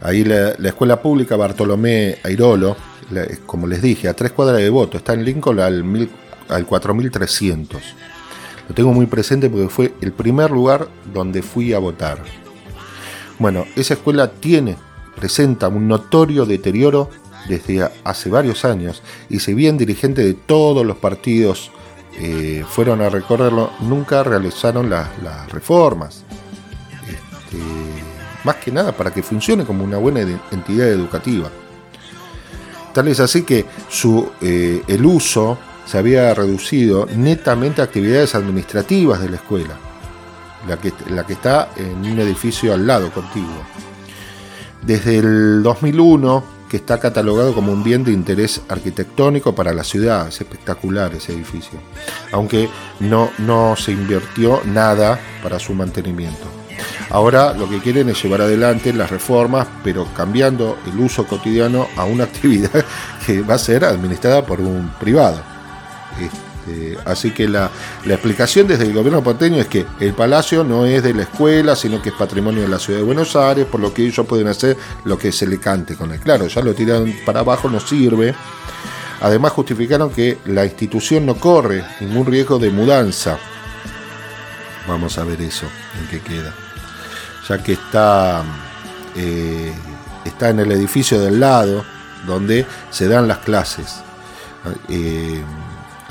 Ahí 0.00 0.24
la, 0.24 0.50
escuela 0.50 1.00
pública 1.00 1.36
Bartolomé 1.36 2.18
Airolo, 2.22 2.76
como 3.46 3.66
les 3.66 3.80
dije, 3.80 4.08
a 4.08 4.14
tres 4.14 4.32
cuadras 4.32 4.58
de 4.58 4.68
voto, 4.68 4.98
está 4.98 5.14
en 5.14 5.24
Lincoln 5.24 5.60
al, 5.60 6.08
al 6.48 6.66
4300. 6.66 7.82
Lo 8.68 8.74
tengo 8.74 8.92
muy 8.92 9.06
presente 9.06 9.48
porque 9.48 9.68
fue 9.68 9.94
el 10.00 10.12
primer 10.12 10.50
lugar 10.50 10.88
donde 11.12 11.42
fui 11.42 11.72
a 11.72 11.78
votar. 11.78 12.18
Bueno, 13.38 13.66
esa 13.76 13.94
escuela 13.94 14.30
tiene, 14.30 14.76
presenta 15.16 15.68
un 15.68 15.88
notorio 15.88 16.46
deterioro 16.46 17.10
desde 17.48 17.88
hace 18.04 18.30
varios 18.30 18.64
años 18.64 19.02
y 19.28 19.40
si 19.40 19.54
bien 19.54 19.78
dirigentes 19.78 20.24
de 20.24 20.34
todos 20.34 20.86
los 20.86 20.96
partidos 20.96 21.70
eh, 22.18 22.64
fueron 22.68 23.00
a 23.00 23.08
recorrerlo, 23.08 23.70
nunca 23.80 24.22
realizaron 24.22 24.90
las 24.90 25.50
reformas. 25.50 26.24
Este, 27.08 27.58
más 28.44 28.56
que 28.56 28.70
nada 28.70 28.92
para 28.92 29.12
que 29.12 29.22
funcione 29.22 29.64
como 29.64 29.84
una 29.84 29.98
buena 29.98 30.20
entidad 30.50 30.88
educativa. 30.88 31.50
Tal 32.92 33.08
es 33.08 33.20
así 33.20 33.42
que 33.42 33.64
su, 33.88 34.30
eh, 34.40 34.82
el 34.86 35.06
uso 35.06 35.58
se 35.86 35.98
había 35.98 36.32
reducido 36.34 37.06
netamente 37.06 37.80
a 37.80 37.84
actividades 37.84 38.34
administrativas 38.34 39.20
de 39.20 39.30
la 39.30 39.36
escuela, 39.36 39.76
la 40.68 40.76
que, 40.76 40.92
la 41.08 41.24
que 41.24 41.32
está 41.32 41.70
en 41.76 41.98
un 41.98 42.18
edificio 42.18 42.74
al 42.74 42.86
lado 42.86 43.10
contiguo. 43.10 43.62
Desde 44.82 45.18
el 45.18 45.62
2001, 45.62 46.44
que 46.72 46.78
está 46.78 46.98
catalogado 46.98 47.54
como 47.54 47.70
un 47.70 47.84
bien 47.84 48.02
de 48.02 48.12
interés 48.12 48.62
arquitectónico 48.66 49.54
para 49.54 49.74
la 49.74 49.84
ciudad, 49.84 50.28
es 50.28 50.40
espectacular 50.40 51.12
ese 51.12 51.34
edificio, 51.34 51.78
aunque 52.32 52.66
no, 52.98 53.30
no 53.36 53.76
se 53.76 53.92
invirtió 53.92 54.62
nada 54.64 55.20
para 55.42 55.58
su 55.58 55.74
mantenimiento. 55.74 56.46
Ahora 57.10 57.52
lo 57.52 57.68
que 57.68 57.80
quieren 57.80 58.08
es 58.08 58.22
llevar 58.22 58.40
adelante 58.40 58.90
las 58.94 59.10
reformas, 59.10 59.68
pero 59.84 60.06
cambiando 60.14 60.78
el 60.90 60.98
uso 60.98 61.26
cotidiano 61.26 61.88
a 61.94 62.06
una 62.06 62.24
actividad 62.32 62.86
que 63.26 63.42
va 63.42 63.56
a 63.56 63.58
ser 63.58 63.84
administrada 63.84 64.46
por 64.46 64.62
un 64.62 64.94
privado. 64.98 65.42
Este, 66.66 66.98
así 67.04 67.30
que 67.32 67.48
la, 67.48 67.70
explicación 68.04 68.66
desde 68.66 68.84
el 68.84 68.92
gobierno 68.92 69.22
porteño 69.22 69.58
es 69.58 69.66
que 69.66 69.84
el 70.00 70.14
palacio 70.14 70.64
no 70.64 70.86
es 70.86 71.02
de 71.02 71.14
la 71.14 71.22
escuela, 71.22 71.74
sino 71.74 72.00
que 72.00 72.10
es 72.10 72.14
patrimonio 72.14 72.62
de 72.62 72.68
la 72.68 72.78
ciudad 72.78 73.00
de 73.00 73.04
Buenos 73.04 73.34
Aires, 73.36 73.66
por 73.66 73.80
lo 73.80 73.92
que 73.92 74.06
ellos 74.06 74.26
pueden 74.26 74.48
hacer 74.48 74.76
lo 75.04 75.18
que 75.18 75.32
se 75.32 75.46
le 75.46 75.58
cante 75.58 75.96
con 75.96 76.12
él. 76.12 76.20
Claro, 76.20 76.46
ya 76.46 76.62
lo 76.62 76.74
tiran 76.74 77.12
para 77.24 77.40
abajo, 77.40 77.68
no 77.68 77.80
sirve. 77.80 78.34
Además 79.20 79.52
justificaron 79.52 80.10
que 80.10 80.38
la 80.46 80.64
institución 80.64 81.26
no 81.26 81.36
corre 81.36 81.84
ningún 82.00 82.26
riesgo 82.26 82.58
de 82.58 82.70
mudanza. 82.70 83.38
Vamos 84.86 85.16
a 85.18 85.24
ver 85.24 85.40
eso, 85.40 85.66
en 86.00 86.08
qué 86.08 86.20
queda. 86.20 86.52
Ya 87.48 87.62
que 87.62 87.72
está, 87.72 88.42
eh, 89.16 89.72
está 90.24 90.50
en 90.50 90.60
el 90.60 90.72
edificio 90.72 91.20
del 91.20 91.38
lado, 91.38 91.84
donde 92.26 92.66
se 92.90 93.08
dan 93.08 93.28
las 93.28 93.38
clases. 93.38 94.00
Eh, 94.88 95.40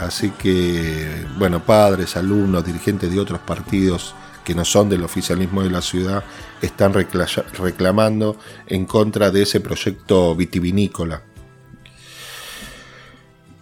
así 0.01 0.31
que, 0.31 1.25
bueno, 1.37 1.63
padres, 1.63 2.15
alumnos, 2.17 2.65
dirigentes 2.65 3.11
de 3.11 3.19
otros 3.19 3.39
partidos 3.39 4.15
que 4.43 4.55
no 4.55 4.65
son 4.65 4.89
del 4.89 5.03
oficialismo 5.03 5.61
de 5.61 5.69
la 5.69 5.81
ciudad 5.81 6.23
están 6.61 6.93
reclamando 6.93 8.37
en 8.67 8.85
contra 8.85 9.29
de 9.29 9.43
ese 9.43 9.59
proyecto 9.59 10.35
vitivinícola. 10.35 11.21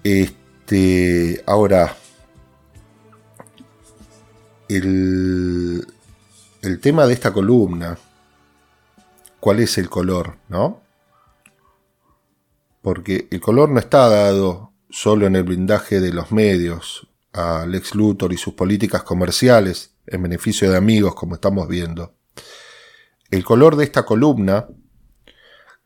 Este, 0.04 1.44
ahora, 1.46 1.96
el, 4.70 5.86
el 6.62 6.80
tema 6.80 7.06
de 7.06 7.14
esta 7.14 7.34
columna, 7.34 7.98
¿cuál 9.40 9.60
es 9.60 9.78
el 9.78 9.90
color? 9.90 10.38
¿No? 10.48 10.82
Porque 12.82 13.28
el 13.30 13.42
color 13.42 13.70
no 13.70 13.80
está 13.80 14.08
dado 14.08 14.69
solo 14.90 15.28
en 15.28 15.36
el 15.36 15.44
blindaje 15.44 16.00
de 16.00 16.14
los 16.14 16.32
medios 16.32 17.08
a 17.34 17.66
Lex 17.68 17.96
Luthor 17.96 18.34
y 18.34 18.38
sus 18.38 18.54
políticas 18.54 19.04
comerciales 19.04 19.94
en 20.08 20.24
beneficio 20.24 20.70
de 20.70 20.78
amigos, 20.78 21.16
como 21.16 21.36
estamos 21.36 21.68
viendo. 21.68 22.16
El 23.30 23.44
color 23.44 23.76
de 23.76 23.84
esta 23.84 24.06
columna 24.06 24.68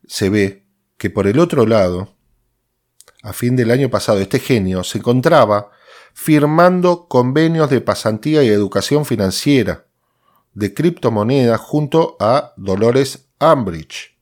se 0.08 0.30
ve 0.30 0.66
que 0.98 1.10
por 1.10 1.28
el 1.28 1.40
otro 1.40 1.66
lado, 1.66 2.16
a 3.22 3.34
fin 3.34 3.56
del 3.56 3.72
año 3.72 3.90
pasado, 3.90 4.20
este 4.20 4.40
genio 4.40 4.84
se 4.84 5.00
encontraba 5.00 5.72
firmando 6.14 7.08
convenios 7.08 7.70
de 7.70 7.82
pasantía 7.82 8.44
y 8.44 8.48
educación 8.48 9.06
financiera 9.06 9.86
de 10.54 10.74
criptomonedas 10.74 11.60
junto 11.60 12.16
a 12.20 12.54
Dolores 12.58 13.28
Ambridge 13.40 14.16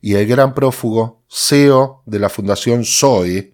y 0.00 0.14
el 0.14 0.26
gran 0.26 0.54
prófugo 0.54 1.22
CEO 1.28 2.02
de 2.06 2.18
la 2.18 2.28
Fundación 2.28 2.84
Zoe, 2.84 3.53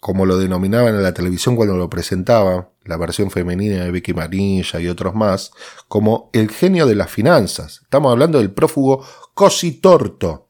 como 0.00 0.26
lo 0.26 0.38
denominaban 0.38 0.94
en 0.94 1.02
la 1.02 1.14
televisión 1.14 1.56
cuando 1.56 1.76
lo 1.76 1.90
presentaban, 1.90 2.68
la 2.84 2.96
versión 2.96 3.30
femenina 3.30 3.84
de 3.84 3.90
Vicky 3.90 4.14
Marilla 4.14 4.80
y 4.80 4.88
otros 4.88 5.14
más, 5.14 5.50
como 5.88 6.30
el 6.32 6.50
genio 6.50 6.86
de 6.86 6.94
las 6.94 7.10
finanzas. 7.10 7.80
Estamos 7.82 8.12
hablando 8.12 8.38
del 8.38 8.50
prófugo 8.50 9.04
Cositorto. 9.34 10.46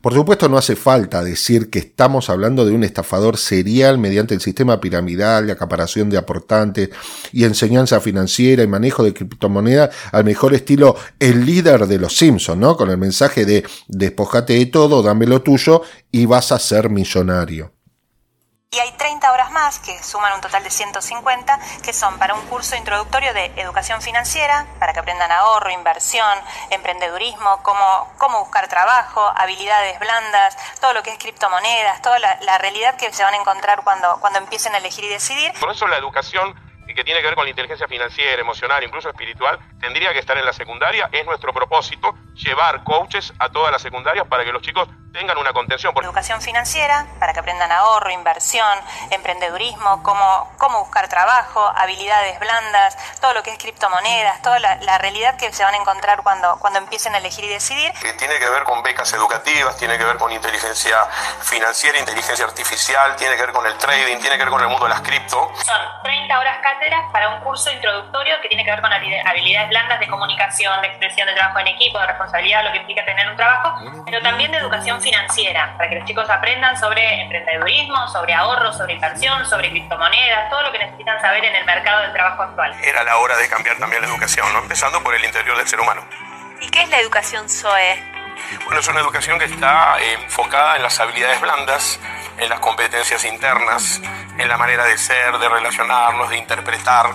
Por 0.00 0.14
supuesto 0.14 0.48
no 0.48 0.58
hace 0.58 0.76
falta 0.76 1.24
decir 1.24 1.70
que 1.70 1.78
estamos 1.78 2.30
hablando 2.30 2.64
de 2.64 2.72
un 2.72 2.84
estafador 2.84 3.36
serial 3.36 3.98
mediante 3.98 4.34
el 4.34 4.40
sistema 4.40 4.80
piramidal 4.80 5.46
de 5.46 5.52
acaparación 5.52 6.10
de 6.10 6.18
aportantes 6.18 6.90
y 7.32 7.44
enseñanza 7.44 8.00
financiera 8.00 8.62
y 8.62 8.66
manejo 8.66 9.02
de 9.02 9.14
criptomonedas 9.14 9.94
al 10.12 10.24
mejor 10.24 10.54
estilo 10.54 10.96
el 11.18 11.44
líder 11.44 11.86
de 11.86 11.98
los 11.98 12.16
Simpsons, 12.16 12.58
¿no? 12.58 12.76
Con 12.76 12.90
el 12.90 12.98
mensaje 12.98 13.44
de 13.44 13.64
despojate 13.88 14.54
de 14.54 14.66
todo, 14.66 15.02
dame 15.02 15.26
lo 15.26 15.42
tuyo 15.42 15.82
y 16.10 16.26
vas 16.26 16.52
a 16.52 16.58
ser 16.58 16.90
millonario. 16.90 17.75
Y 18.72 18.78
hay 18.80 18.92
30 18.92 19.32
horas 19.32 19.50
más, 19.52 19.78
que 19.78 20.02
suman 20.02 20.34
un 20.34 20.40
total 20.40 20.62
de 20.62 20.70
150, 20.70 21.58
que 21.82 21.92
son 21.92 22.18
para 22.18 22.34
un 22.34 22.46
curso 22.46 22.76
introductorio 22.76 23.32
de 23.32 23.46
educación 23.56 24.02
financiera, 24.02 24.66
para 24.78 24.92
que 24.92 24.98
aprendan 24.98 25.30
ahorro, 25.30 25.70
inversión, 25.70 26.38
emprendedurismo, 26.70 27.62
cómo, 27.62 28.12
cómo 28.18 28.40
buscar 28.40 28.68
trabajo, 28.68 29.32
habilidades 29.36 29.98
blandas, 30.00 30.56
todo 30.80 30.92
lo 30.92 31.02
que 31.02 31.10
es 31.10 31.18
criptomonedas, 31.18 32.02
toda 32.02 32.18
la, 32.18 32.38
la 32.42 32.58
realidad 32.58 32.96
que 32.96 33.10
se 33.12 33.22
van 33.22 33.34
a 33.34 33.38
encontrar 33.38 33.82
cuando, 33.84 34.18
cuando 34.20 34.40
empiecen 34.40 34.74
a 34.74 34.78
elegir 34.78 35.04
y 35.04 35.08
decidir. 35.08 35.52
Por 35.60 35.70
eso 35.70 35.86
la 35.86 35.96
educación 35.96 36.54
que 36.96 37.04
tiene 37.04 37.20
que 37.20 37.26
ver 37.26 37.34
con 37.36 37.44
la 37.44 37.50
inteligencia 37.50 37.86
financiera, 37.86 38.40
emocional, 38.40 38.82
incluso 38.82 39.10
espiritual, 39.10 39.58
tendría 39.80 40.12
que 40.12 40.18
estar 40.18 40.36
en 40.36 40.46
la 40.46 40.52
secundaria. 40.52 41.08
Es 41.12 41.24
nuestro 41.26 41.52
propósito 41.52 42.16
llevar 42.34 42.82
coaches 42.84 43.32
a 43.38 43.50
todas 43.50 43.70
las 43.70 43.82
secundarias 43.82 44.26
para 44.26 44.44
que 44.44 44.52
los 44.52 44.62
chicos 44.62 44.88
tengan 45.12 45.38
una 45.38 45.52
contención. 45.52 45.94
Educación 45.96 46.42
financiera, 46.42 47.06
para 47.18 47.32
que 47.32 47.40
aprendan 47.40 47.72
ahorro, 47.72 48.10
inversión, 48.10 48.78
emprendedurismo, 49.10 50.02
cómo, 50.02 50.52
cómo 50.58 50.80
buscar 50.80 51.08
trabajo, 51.08 51.72
habilidades 51.76 52.38
blandas, 52.38 52.96
todo 53.20 53.32
lo 53.32 53.42
que 53.42 53.50
es 53.50 53.58
criptomonedas, 53.58 54.42
toda 54.42 54.58
la, 54.58 54.76
la, 54.76 54.98
realidad 54.98 55.36
que 55.38 55.52
se 55.52 55.64
van 55.64 55.74
a 55.74 55.78
encontrar 55.78 56.22
cuando, 56.22 56.58
cuando 56.58 56.78
empiecen 56.78 57.14
a 57.14 57.18
elegir 57.18 57.44
y 57.44 57.48
decidir. 57.48 57.92
Que 57.92 58.12
tiene 58.14 58.38
que 58.38 58.48
ver 58.48 58.64
con 58.64 58.82
becas 58.82 59.12
educativas, 59.12 59.76
tiene 59.76 59.96
que 59.96 60.04
ver 60.04 60.16
con 60.16 60.32
inteligencia 60.32 61.04
financiera, 61.42 61.98
inteligencia 61.98 62.44
artificial, 62.44 63.16
tiene 63.16 63.36
que 63.36 63.42
ver 63.42 63.52
con 63.52 63.66
el 63.66 63.76
trading, 63.78 64.18
tiene 64.18 64.36
que 64.36 64.44
ver 64.44 64.50
con 64.50 64.60
el 64.60 64.68
mundo 64.68 64.84
de 64.84 64.90
las 64.90 65.00
cripto. 65.00 65.50
Son 65.64 65.80
30 66.02 66.38
horas 66.38 66.58
cátedras 66.86 67.10
para 67.12 67.28
un 67.30 67.40
curso 67.40 67.70
introductorio 67.70 68.34
que 68.42 68.48
tiene 68.48 68.64
que 68.64 68.70
ver 68.70 68.80
con 68.80 68.92
habilidades 68.92 69.68
blandas 69.68 70.00
de 70.00 70.06
comunicación, 70.06 70.80
de 70.82 70.88
expresión, 70.88 71.26
de 71.26 71.34
trabajo 71.34 71.58
en 71.60 71.68
equipo, 71.68 71.98
de 71.98 72.06
responsabilidad, 72.06 72.64
lo 72.64 72.72
que 72.72 72.78
implica 72.78 73.04
tener 73.04 73.28
un 73.28 73.36
trabajo, 73.36 73.74
pero 74.04 74.20
también 74.22 74.52
de 74.52 74.58
educación 74.58 75.00
financiera, 75.00 75.74
para 75.76 75.88
que 75.88 75.96
los 75.96 76.04
chicos 76.04 76.28
aprendan 76.28 76.76
sobre 76.78 77.22
emprendedurismo, 77.22 78.08
sobre 78.08 78.34
ahorro, 78.34 78.72
sobre 78.72 78.94
inversión, 78.94 79.44
sobre 79.46 79.70
criptomonedas, 79.70 80.50
todo 80.50 80.62
lo 80.62 80.72
que 80.72 80.78
necesitan 80.78 81.20
saber 81.20 81.44
en 81.44 81.56
el 81.56 81.64
mercado 81.64 82.02
del 82.02 82.12
trabajo 82.12 82.42
actual. 82.42 82.74
Era 82.82 83.02
la 83.04 83.18
hora 83.18 83.36
de 83.36 83.48
cambiar 83.48 83.76
también 83.78 84.02
la 84.02 84.08
educación, 84.08 84.52
¿no? 84.52 84.60
empezando 84.60 85.02
por 85.02 85.14
el 85.14 85.24
interior 85.24 85.56
del 85.56 85.66
ser 85.66 85.80
humano. 85.80 86.02
¿Y 86.60 86.68
qué 86.70 86.82
es 86.82 86.88
la 86.88 87.00
educación 87.00 87.48
SOE? 87.48 88.16
Bueno, 88.64 88.80
es 88.80 88.88
una 88.88 89.00
educación 89.00 89.38
que 89.38 89.46
está 89.46 89.98
eh, 90.00 90.12
enfocada 90.14 90.76
en 90.76 90.82
las 90.82 91.00
habilidades 91.00 91.40
blandas, 91.40 92.00
en 92.38 92.48
las 92.48 92.60
competencias 92.60 93.24
internas, 93.24 94.00
en 94.38 94.48
la 94.48 94.56
manera 94.56 94.84
de 94.84 94.98
ser, 94.98 95.38
de 95.38 95.48
relacionarnos, 95.48 96.30
de 96.30 96.38
interpretar. 96.38 97.06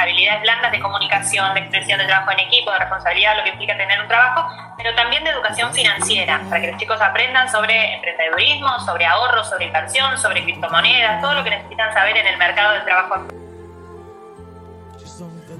Habilidades 0.00 0.42
blandas 0.42 0.72
de 0.72 0.80
comunicación, 0.80 1.54
de 1.54 1.60
expresión, 1.60 1.98
de 1.98 2.06
trabajo 2.06 2.32
en 2.32 2.40
equipo, 2.40 2.70
de 2.72 2.78
responsabilidad, 2.78 3.36
lo 3.36 3.44
que 3.44 3.50
implica 3.50 3.76
tener 3.76 4.00
un 4.00 4.08
trabajo, 4.08 4.50
pero 4.76 4.94
también 4.94 5.24
de 5.24 5.30
educación 5.30 5.72
financiera, 5.72 6.40
para 6.48 6.60
que 6.60 6.72
los 6.72 6.80
chicos 6.80 7.00
aprendan 7.00 7.50
sobre 7.50 7.94
emprendedurismo, 7.94 8.80
sobre 8.80 9.06
ahorro, 9.06 9.44
sobre 9.44 9.66
inversión, 9.66 10.18
sobre 10.18 10.42
criptomonedas, 10.42 11.20
todo 11.22 11.34
lo 11.34 11.44
que 11.44 11.50
necesitan 11.50 11.92
saber 11.92 12.16
en 12.16 12.26
el 12.26 12.38
mercado 12.38 12.72
del 12.74 12.84
trabajo. 12.84 13.26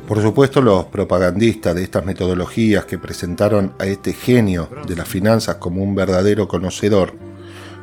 Por 0.08 0.22
supuesto, 0.22 0.62
los 0.62 0.86
propagandistas 0.86 1.74
de 1.74 1.84
estas 1.84 2.04
metodologías 2.04 2.86
que 2.86 2.98
presentaron 2.98 3.74
a 3.78 3.84
este 3.84 4.14
genio 4.14 4.68
de 4.86 4.96
las 4.96 5.06
finanzas 5.06 5.56
como 5.56 5.82
un 5.82 5.94
verdadero 5.94 6.48
conocedor, 6.48 7.27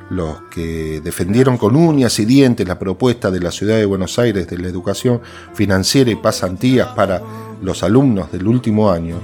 los 0.10 0.42
que 0.52 1.02
defendieron 1.02 1.58
con 1.58 1.76
uñas 1.76 2.20
y 2.20 2.26
dientes 2.26 2.68
la 2.68 2.78
propuesta 2.78 3.32
de 3.32 3.40
la 3.40 3.52
ciudad 3.52 3.78
de 3.78 3.86
Buenos 3.86 4.20
Aires 4.20 4.48
de 4.48 4.58
la 4.58 4.68
educación 4.68 5.22
financiera 5.54 6.12
y 6.12 6.16
pasantías 6.16 6.90
para 6.90 7.22
los 7.62 7.84
alumnos 7.84 8.32
del 8.32 8.48
último 8.48 8.92
año, 8.92 9.18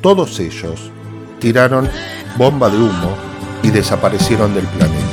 todos 0.00 0.40
ellos 0.40 0.90
tiraron 1.38 1.88
bomba 2.36 2.68
de 2.68 2.78
humo 2.78 3.16
y 3.62 3.70
desaparecieron 3.70 4.54
del 4.54 4.64
planeta. 4.66 5.03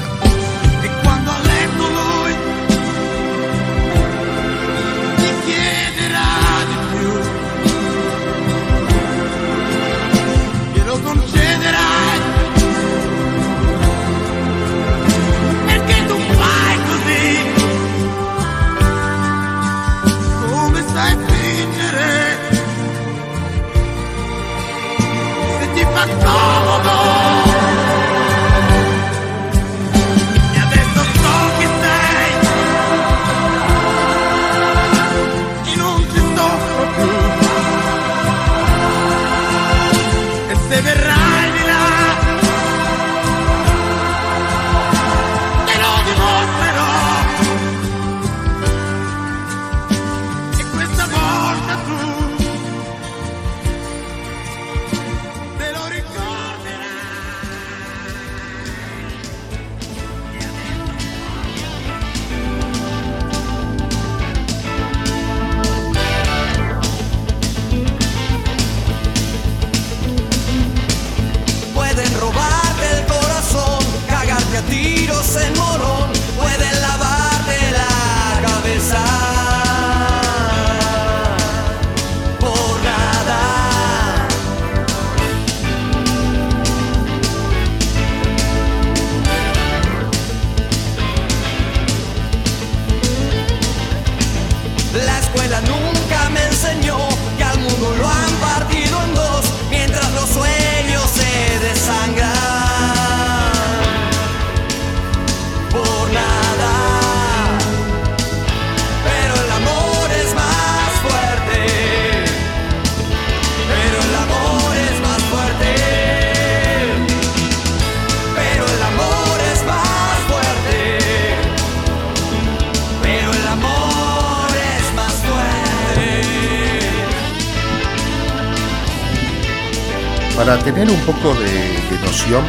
Para 130.41 130.57
tener 130.57 130.89
un 130.89 130.99
poco 131.01 131.35
de, 131.35 131.99
noción 132.03 132.43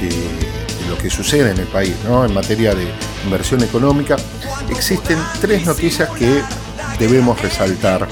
de 0.00 0.88
lo 0.88 0.98
que 0.98 1.08
sucede 1.08 1.52
en 1.52 1.58
el 1.58 1.66
país 1.68 1.94
¿no? 2.08 2.24
en 2.24 2.34
materia 2.34 2.74
de 2.74 2.84
inversión 3.24 3.62
económica, 3.62 4.16
existen 4.68 5.16
tres 5.40 5.64
noticias 5.64 6.10
que 6.10 6.42
debemos 6.98 7.40
resaltar. 7.40 8.08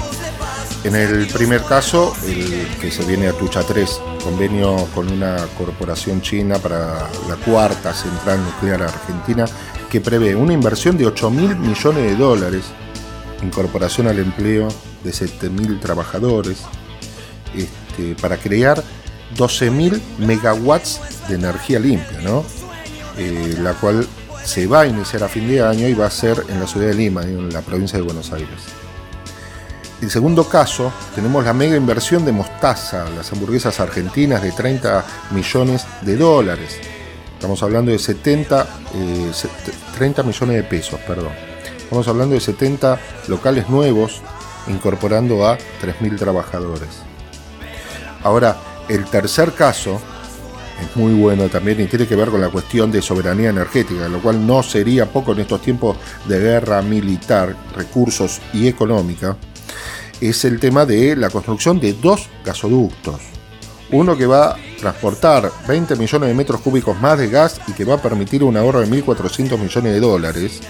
En 0.84 0.94
el 0.94 1.26
primer 1.26 1.64
caso, 1.64 2.14
el 2.24 2.68
que 2.80 2.92
se 2.92 3.04
viene 3.06 3.26
a 3.26 3.32
Tucha 3.32 3.64
3, 3.64 4.00
convenio 4.22 4.76
con 4.94 5.10
una 5.10 5.36
corporación 5.58 6.22
china 6.22 6.58
para 6.58 7.08
la 7.28 7.34
cuarta 7.44 7.92
central 7.92 8.40
nuclear 8.44 8.82
argentina, 8.82 9.46
que 9.90 10.00
prevé 10.00 10.36
una 10.36 10.52
inversión 10.52 10.96
de 10.96 11.06
8 11.06 11.28
mil 11.32 11.56
millones 11.56 12.04
de 12.04 12.14
dólares, 12.14 12.66
incorporación 13.42 14.06
al 14.06 14.20
empleo 14.20 14.68
de 15.02 15.12
7 15.12 15.50
mil 15.50 15.80
trabajadores, 15.80 16.58
este, 17.54 18.14
para 18.20 18.36
crear 18.36 18.82
12.000 19.36 20.00
megawatts 20.18 21.00
de 21.28 21.34
energía 21.36 21.78
limpia, 21.78 22.20
¿no? 22.22 22.44
Eh, 23.16 23.56
la 23.60 23.72
cual 23.74 24.06
se 24.44 24.66
va 24.66 24.80
a 24.80 24.86
iniciar 24.86 25.22
a 25.22 25.28
fin 25.28 25.46
de 25.48 25.62
año 25.62 25.86
y 25.88 25.94
va 25.94 26.06
a 26.06 26.10
ser 26.10 26.44
en 26.48 26.60
la 26.60 26.66
ciudad 26.66 26.88
de 26.88 26.94
Lima, 26.94 27.22
en 27.22 27.52
la 27.52 27.60
provincia 27.60 27.98
de 27.98 28.04
Buenos 28.04 28.32
Aires. 28.32 28.48
El 30.00 30.10
segundo 30.10 30.48
caso, 30.48 30.92
tenemos 31.14 31.44
la 31.44 31.52
mega 31.52 31.76
inversión 31.76 32.24
de 32.24 32.32
mostaza, 32.32 33.08
las 33.10 33.32
hamburguesas 33.32 33.78
argentinas 33.78 34.42
de 34.42 34.50
30 34.50 35.04
millones 35.30 35.86
de 36.00 36.16
dólares. 36.16 36.76
Estamos 37.34 37.62
hablando 37.62 37.92
de 37.92 37.98
70, 38.00 38.66
eh, 38.94 39.30
set- 39.32 39.50
30 39.96 40.24
millones 40.24 40.56
de 40.56 40.62
pesos, 40.64 40.98
perdón. 41.06 41.32
Estamos 41.78 42.08
hablando 42.08 42.34
de 42.34 42.40
70 42.40 42.98
locales 43.28 43.68
nuevos, 43.68 44.22
incorporando 44.66 45.46
a 45.46 45.56
3.000 45.80 46.16
trabajadores. 46.18 46.88
Ahora, 48.24 48.56
el 48.88 49.04
tercer 49.06 49.52
caso 49.52 50.00
es 50.80 50.96
muy 50.96 51.14
bueno 51.14 51.48
también 51.48 51.80
y 51.80 51.86
tiene 51.86 52.06
que 52.06 52.16
ver 52.16 52.28
con 52.30 52.40
la 52.40 52.48
cuestión 52.48 52.90
de 52.90 53.02
soberanía 53.02 53.50
energética, 53.50 54.08
lo 54.08 54.20
cual 54.20 54.44
no 54.46 54.62
sería 54.62 55.06
poco 55.06 55.32
en 55.32 55.40
estos 55.40 55.62
tiempos 55.62 55.96
de 56.26 56.38
guerra 56.38 56.82
militar, 56.82 57.54
recursos 57.76 58.40
y 58.52 58.68
económica. 58.68 59.36
Es 60.20 60.44
el 60.44 60.60
tema 60.60 60.86
de 60.86 61.16
la 61.16 61.30
construcción 61.30 61.80
de 61.80 61.94
dos 61.94 62.28
gasoductos. 62.44 63.20
Uno 63.90 64.16
que 64.16 64.26
va 64.26 64.52
a 64.52 64.56
transportar 64.80 65.50
20 65.68 65.96
millones 65.96 66.28
de 66.28 66.34
metros 66.34 66.60
cúbicos 66.60 66.98
más 67.00 67.18
de 67.18 67.28
gas 67.28 67.60
y 67.66 67.72
que 67.72 67.84
va 67.84 67.94
a 67.94 68.02
permitir 68.02 68.42
un 68.42 68.56
ahorro 68.56 68.80
de 68.80 68.86
1.400 68.86 69.58
millones 69.58 69.92
de 69.92 70.00
dólares 70.00 70.60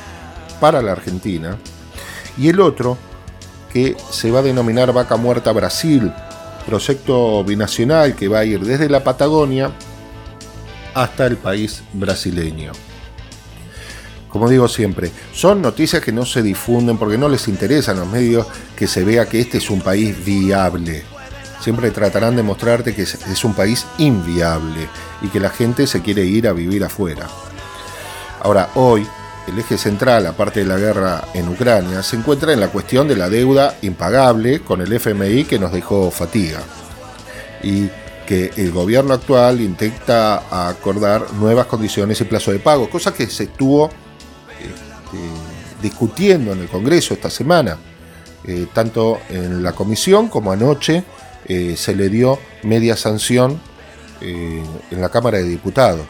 para 0.59 0.83
la 0.83 0.93
Argentina. 0.93 1.57
Y 2.37 2.49
el 2.49 2.61
otro 2.61 2.99
que 3.73 3.97
se 4.11 4.31
va 4.31 4.41
a 4.41 4.43
denominar 4.43 4.93
Vaca 4.93 5.17
Muerta 5.17 5.53
Brasil, 5.53 6.13
proyecto 6.63 7.45
binacional 7.45 8.15
que 8.15 8.29
va 8.29 8.41
a 8.41 8.45
ir 8.45 8.61
desde 8.61 8.89
la 8.89 9.05
Patagonia 9.05 9.71
hasta 10.95 11.27
el 11.27 11.37
país 11.37 11.83
brasileño. 11.93 12.73
Como 14.29 14.49
digo 14.49 14.67
siempre, 14.67 15.11
son 15.35 15.61
noticias 15.61 16.03
que 16.03 16.13
no 16.13 16.25
se 16.25 16.43
difunden 16.43 16.97
porque 16.97 17.19
no 17.19 17.29
les 17.29 17.49
interesa 17.49 17.93
a 17.93 17.95
los 17.95 18.09
medios 18.09 18.47
que 18.77 18.87
se 18.87 19.05
vea 19.05 19.27
que 19.27 19.41
este 19.41 19.59
es 19.59 19.69
un 19.69 19.83
país 19.83 20.25
viable. 20.25 21.03
Siempre 21.61 21.91
tratarán 21.91 22.35
de 22.35 22.43
mostrarte 22.43 22.95
que 22.95 23.03
es 23.03 23.45
un 23.45 23.55
país 23.55 23.87
inviable 23.99 24.89
y 25.21 25.29
que 25.29 25.39
la 25.39 25.51
gente 25.51 25.87
se 25.87 26.01
quiere 26.01 26.25
ir 26.25 26.49
a 26.49 26.53
vivir 26.53 26.83
afuera. 26.83 27.29
Ahora, 28.41 28.71
hoy, 28.75 29.07
el 29.47 29.59
eje 29.59 29.77
central, 29.77 30.27
aparte 30.27 30.61
de 30.61 30.67
la 30.67 30.79
guerra 30.79 31.25
en 31.35 31.49
Ucrania, 31.49 32.03
se 32.03 32.17
encuentra 32.17 32.53
en 32.53 32.61
la 32.61 32.69
cuestión 32.69 33.09
de 33.09 33.17
la 33.17 33.29
deuda 33.29 33.77
impagable 33.83 34.61
con 34.61 34.81
el 34.81 34.93
FMI 34.93 35.45
que 35.45 35.59
nos 35.59 35.73
dejó 35.73 36.11
fatiga. 36.11 36.61
Y 37.63 37.89
que 38.27 38.53
el 38.57 38.71
gobierno 38.71 39.15
actual 39.15 39.61
intenta 39.61 40.69
acordar 40.69 41.33
nuevas 41.35 41.67
condiciones 41.67 42.21
y 42.21 42.25
plazo 42.25 42.53
de 42.53 42.61
pago, 42.61 42.89
cosa 42.89 43.13
que 43.13 43.27
se 43.27 43.45
estuvo 43.45 43.87
este, 44.59 45.19
discutiendo 45.83 46.53
en 46.53 46.61
el 46.61 46.69
Congreso 46.69 47.15
esta 47.15 47.31
semana. 47.31 47.79
Eh, 48.45 48.67
tanto 48.73 49.21
en 49.29 49.63
la 49.63 49.73
comisión 49.73 50.29
como 50.29 50.51
anoche 50.51 51.05
eh, 51.47 51.77
se 51.77 51.95
le 51.95 52.09
dio 52.09 52.41
media 52.65 52.97
sanción 52.97 53.61
eh, 54.21 54.65
en 54.91 55.01
la 55.01 55.11
Cámara 55.11 55.39
de 55.39 55.45
Diputados 55.45 56.07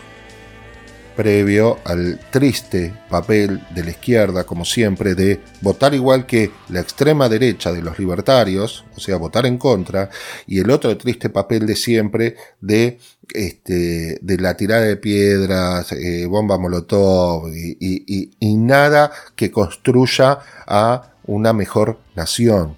previo 1.15 1.79
al 1.85 2.21
triste 2.31 2.95
papel 3.09 3.63
de 3.75 3.85
la 3.85 3.91
izquierda, 3.91 4.45
como 4.45 4.65
siempre, 4.65 5.15
de 5.15 5.41
votar 5.61 5.95
igual 5.95 6.27
que 6.27 6.51
la 6.69 6.81
extrema 6.81 7.29
derecha 7.29 7.73
de 7.73 7.83
los 7.83 7.99
libertarios, 7.99 8.85
o 8.97 9.01
sea, 9.01 9.17
votar 9.17 9.47
en 9.47 9.59
contra, 9.59 10.11
y 10.47 10.61
el 10.61 10.71
otro 10.71 10.97
triste 10.97 11.31
papel 11.31 11.67
de 11.67 11.77
siempre 11.77 12.37
de, 12.61 12.99
este, 13.35 14.19
de 14.21 14.39
la 14.39 14.57
tirada 14.57 14.83
de 14.83 14.97
piedras, 14.97 15.93
eh, 15.93 16.27
bomba 16.27 16.59
molotov, 16.59 17.49
y, 17.53 18.31
nada 18.57 19.11
que 19.35 19.51
construya 19.51 20.39
a 20.67 21.13
una 21.27 21.53
mejor 21.53 21.99
nación. 22.15 22.75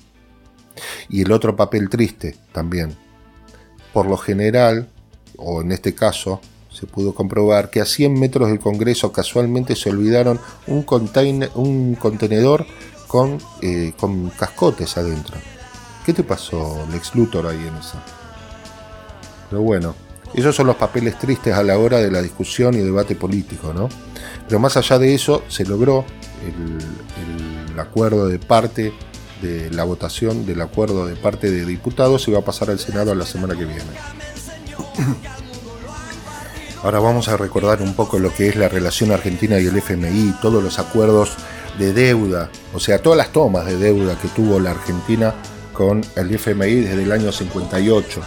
Y 1.09 1.23
el 1.23 1.33
otro 1.33 1.57
papel 1.57 1.89
triste 1.89 2.37
también. 2.53 2.97
Por 3.93 4.07
lo 4.07 4.17
general, 4.17 4.89
o 5.37 5.61
en 5.61 5.73
este 5.73 5.95
caso, 5.95 6.41
se 6.75 6.87
pudo 6.87 7.15
comprobar 7.15 7.71
que 7.71 7.81
a 7.81 7.87
100 7.87 8.19
metros 8.19 8.49
del 8.49 8.59
Congreso 8.59 9.13
casualmente 9.13 9.77
se 9.77 9.91
olvidaron 9.91 10.41
un, 10.67 10.83
container, 10.83 11.51
un 11.55 11.95
contenedor 11.95 12.67
con, 13.07 13.39
eh, 13.63 13.93
con 13.99 14.31
cascotes 14.31 14.97
adentro. 14.97 15.37
¿Qué 16.05 16.13
te 16.13 16.25
pasó, 16.25 16.87
Lex 16.91 17.15
Luthor, 17.15 17.47
ahí 17.47 17.67
en 17.67 17.77
esa? 17.77 18.03
Pero 19.49 19.63
bueno, 19.63 19.95
esos 20.35 20.55
son 20.55 20.67
los 20.67 20.77
papeles 20.77 21.19
tristes 21.19 21.55
a 21.55 21.63
la 21.63 21.79
hora 21.79 21.99
de 21.99 22.11
la 22.11 22.21
discusión 22.21 22.75
y 22.75 22.79
debate 22.79 23.15
político, 23.15 23.73
¿no? 23.73 23.89
Pero 24.47 24.59
más 24.59 24.77
allá 24.77 24.99
de 24.99 25.15
eso, 25.15 25.45
se 25.49 25.65
logró 25.65 26.05
el, 26.45 27.73
el 27.73 27.81
acuerdo 27.81 28.27
de 28.27 28.39
parte 28.39 28.93
de 29.41 29.71
la 29.71 29.85
votación 29.85 30.47
del 30.47 30.61
acuerdo 30.61 31.07
de 31.07 31.17
parte 31.17 31.51
de 31.51 31.65
diputados 31.65 32.27
y 32.29 32.33
va 32.33 32.41
a 32.41 32.45
pasar 32.45 32.71
al 32.71 32.79
Senado 32.79 33.15
la 33.15 33.27
semana 33.27 33.57
que 33.57 33.65
viene. 33.65 33.83
Ahora 36.85 37.01
vamos 37.01 37.29
a 37.29 37.37
recordar 37.39 37.81
un 37.83 37.95
poco 37.95 38.19
lo 38.19 38.33
que 38.33 38.49
es 38.49 38.57
la 38.57 38.69
relación 38.69 39.11
argentina 39.11 39.59
y 39.59 39.67
el 39.67 39.77
FMI, 39.79 40.35
todos 40.43 40.63
los 40.63 40.79
acuerdos 40.79 41.33
de 41.79 41.93
deuda, 41.95 42.51
o 42.75 42.79
sea, 42.81 42.99
todas 43.01 43.17
las 43.17 43.33
tomas 43.33 43.65
de 43.67 43.77
deuda 43.79 44.19
que 44.19 44.29
tuvo 44.29 44.61
la 44.61 44.73
Argentina 44.73 45.35
con 45.73 46.05
el 46.15 46.35
FMI 46.35 46.75
desde 46.83 47.03
el 47.03 47.11
año 47.11 47.33
58. 47.33 48.21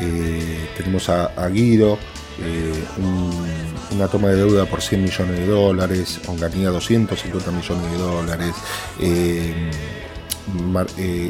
Eh, 0.00 0.68
tenemos 0.76 1.08
a, 1.08 1.48
Guido, 1.48 1.98
eh, 2.40 2.84
un- 2.98 3.96
una 3.96 4.06
toma 4.08 4.28
de 4.28 4.36
deuda 4.36 4.66
por 4.66 4.82
100 4.82 5.02
millones 5.02 5.38
de 5.38 5.46
dólares, 5.46 6.20
Onganía 6.28 6.68
250 6.70 7.50
millones 7.50 7.90
de 7.90 7.98
dólares, 7.98 8.54
eh, 9.00 9.70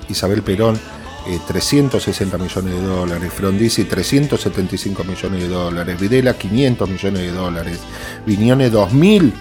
Isabel 0.08 0.42
Perón 0.42 0.78
eh, 1.26 1.38
360 1.46 2.38
millones 2.38 2.74
de 2.74 2.82
dólares, 2.82 3.32
Frondizi 3.32 3.84
375 3.84 5.04
millones 5.04 5.42
de 5.42 5.48
dólares, 5.48 6.00
Videla 6.00 6.36
500 6.36 6.88
millones 6.88 7.22
de 7.22 7.30
dólares, 7.30 7.78
Viñone 8.26 8.70
2.000 8.70 9.32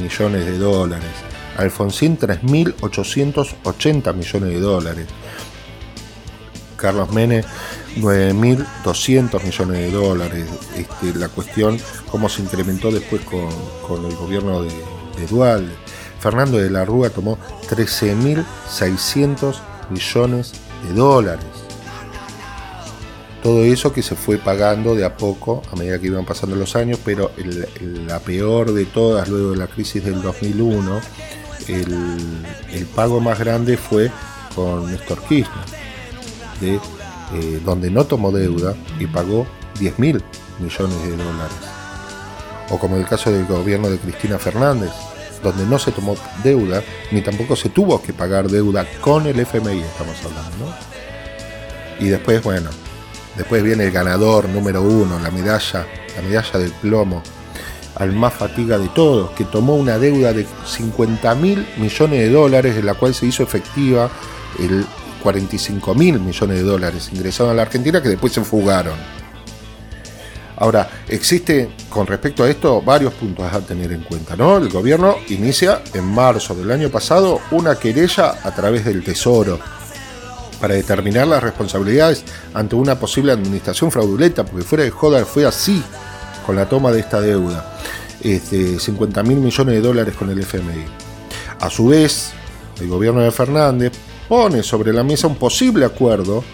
millones 0.00 0.46
de 0.46 0.58
dólares, 0.58 1.10
Alfonsín 1.56 2.18
3.880 2.18 4.14
millones 4.14 4.50
de 4.50 4.60
dólares, 4.60 5.06
Carlos 6.76 7.12
Mene 7.12 7.44
9.200 7.96 9.42
millones 9.44 9.78
de 9.78 9.90
dólares. 9.90 10.46
Este, 10.76 11.14
la 11.18 11.28
cuestión, 11.28 11.78
cómo 12.10 12.28
se 12.28 12.42
incrementó 12.42 12.90
después 12.90 13.22
con, 13.22 14.04
el 14.04 14.16
gobierno 14.16 14.62
de, 14.62 14.70
de. 14.70 15.68
Fernando 16.18 16.58
de 16.58 16.70
la 16.70 16.84
Rúa 16.84 17.10
tomó 17.10 17.38
13.600 17.68 19.54
millones 19.90 20.52
de 20.52 20.69
dólares. 20.94 21.44
Todo 23.42 23.64
eso 23.64 23.92
que 23.92 24.02
se 24.02 24.14
fue 24.16 24.36
pagando 24.36 24.94
de 24.94 25.04
a 25.04 25.16
poco 25.16 25.62
a 25.72 25.76
medida 25.76 25.98
que 25.98 26.08
iban 26.08 26.26
pasando 26.26 26.56
los 26.56 26.76
años, 26.76 26.98
pero 27.04 27.30
el- 27.38 28.06
la 28.06 28.18
peor 28.18 28.72
de 28.74 28.84
todas 28.84 29.28
luego 29.28 29.52
de 29.52 29.56
la 29.56 29.66
crisis 29.66 30.04
del 30.04 30.20
2001 30.20 31.00
el, 31.68 32.44
el 32.72 32.86
pago 32.86 33.20
más 33.20 33.38
grande 33.38 33.76
fue 33.78 34.10
con 34.54 34.90
Néstor 34.90 35.22
Kirchner, 35.22 35.64
de, 36.60 36.74
eh, 36.74 37.60
donde 37.64 37.90
no 37.90 38.04
tomó 38.04 38.30
deuda 38.32 38.74
y 38.98 39.06
pagó 39.06 39.46
10 39.78 39.98
mil 39.98 40.22
millones 40.58 41.02
de 41.02 41.10
dólares. 41.16 41.56
O 42.70 42.78
como 42.78 42.96
el 42.96 43.06
caso 43.06 43.30
del 43.30 43.46
gobierno 43.46 43.88
de 43.88 43.98
Cristina 43.98 44.38
Fernández, 44.38 44.90
donde 45.42 45.64
no 45.66 45.78
se 45.78 45.92
tomó 45.92 46.16
deuda, 46.42 46.82
ni 47.10 47.22
tampoco 47.22 47.56
se 47.56 47.68
tuvo 47.68 48.02
que 48.02 48.12
pagar 48.12 48.48
deuda 48.48 48.86
con 49.00 49.26
el 49.26 49.38
FMI, 49.38 49.80
estamos 49.80 50.16
hablando. 50.24 50.74
Y 51.98 52.08
después, 52.08 52.42
bueno, 52.42 52.70
después 53.36 53.62
viene 53.62 53.84
el 53.84 53.90
ganador 53.90 54.48
número 54.48 54.82
uno, 54.82 55.18
la 55.18 55.30
medalla, 55.30 55.86
la 56.16 56.22
medalla 56.22 56.58
del 56.58 56.72
plomo, 56.72 57.22
al 57.96 58.12
más 58.12 58.34
fatiga 58.34 58.78
de 58.78 58.88
todos, 58.88 59.30
que 59.32 59.44
tomó 59.44 59.76
una 59.76 59.98
deuda 59.98 60.32
de 60.32 60.46
50 60.66 61.34
mil 61.34 61.66
millones 61.76 62.20
de 62.20 62.30
dólares, 62.30 62.76
de 62.76 62.82
la 62.82 62.94
cual 62.94 63.14
se 63.14 63.26
hizo 63.26 63.42
efectiva 63.42 64.10
el 64.58 64.86
45 65.22 65.94
mil 65.94 66.18
millones 66.18 66.56
de 66.56 66.62
dólares 66.62 67.10
ingresados 67.12 67.52
a 67.52 67.54
la 67.54 67.62
Argentina, 67.62 68.02
que 68.02 68.08
después 68.08 68.32
se 68.32 68.42
fugaron. 68.42 69.19
Ahora, 70.60 70.90
existe 71.08 71.70
con 71.88 72.06
respecto 72.06 72.44
a 72.44 72.50
esto 72.50 72.82
varios 72.82 73.14
puntos 73.14 73.50
a 73.50 73.60
tener 73.60 73.92
en 73.92 74.02
cuenta, 74.02 74.36
¿no? 74.36 74.58
El 74.58 74.68
gobierno 74.68 75.16
inicia 75.30 75.80
en 75.94 76.04
marzo 76.04 76.54
del 76.54 76.70
año 76.70 76.90
pasado 76.90 77.40
una 77.50 77.76
querella 77.76 78.34
a 78.44 78.54
través 78.54 78.84
del 78.84 79.02
Tesoro 79.02 79.58
para 80.60 80.74
determinar 80.74 81.26
las 81.26 81.42
responsabilidades 81.42 82.24
ante 82.52 82.76
una 82.76 83.00
posible 83.00 83.32
administración 83.32 83.90
fraudulenta, 83.90 84.44
porque 84.44 84.62
fuera 84.62 84.84
de 84.84 84.90
joda 84.90 85.24
fue 85.24 85.46
así 85.46 85.82
con 86.44 86.56
la 86.56 86.68
toma 86.68 86.92
de 86.92 87.00
esta 87.00 87.22
deuda, 87.22 87.78
este, 88.22 88.78
50 88.78 89.22
mil 89.22 89.38
millones 89.38 89.74
de 89.74 89.80
dólares 89.80 90.14
con 90.14 90.28
el 90.28 90.40
FMI. 90.40 90.84
A 91.58 91.70
su 91.70 91.86
vez, 91.86 92.32
el 92.78 92.88
gobierno 92.88 93.22
de 93.22 93.30
Fernández 93.30 93.92
pone 94.28 94.62
sobre 94.62 94.92
la 94.92 95.04
mesa 95.04 95.26
un 95.26 95.36
posible 95.36 95.86
acuerdo 95.86 96.44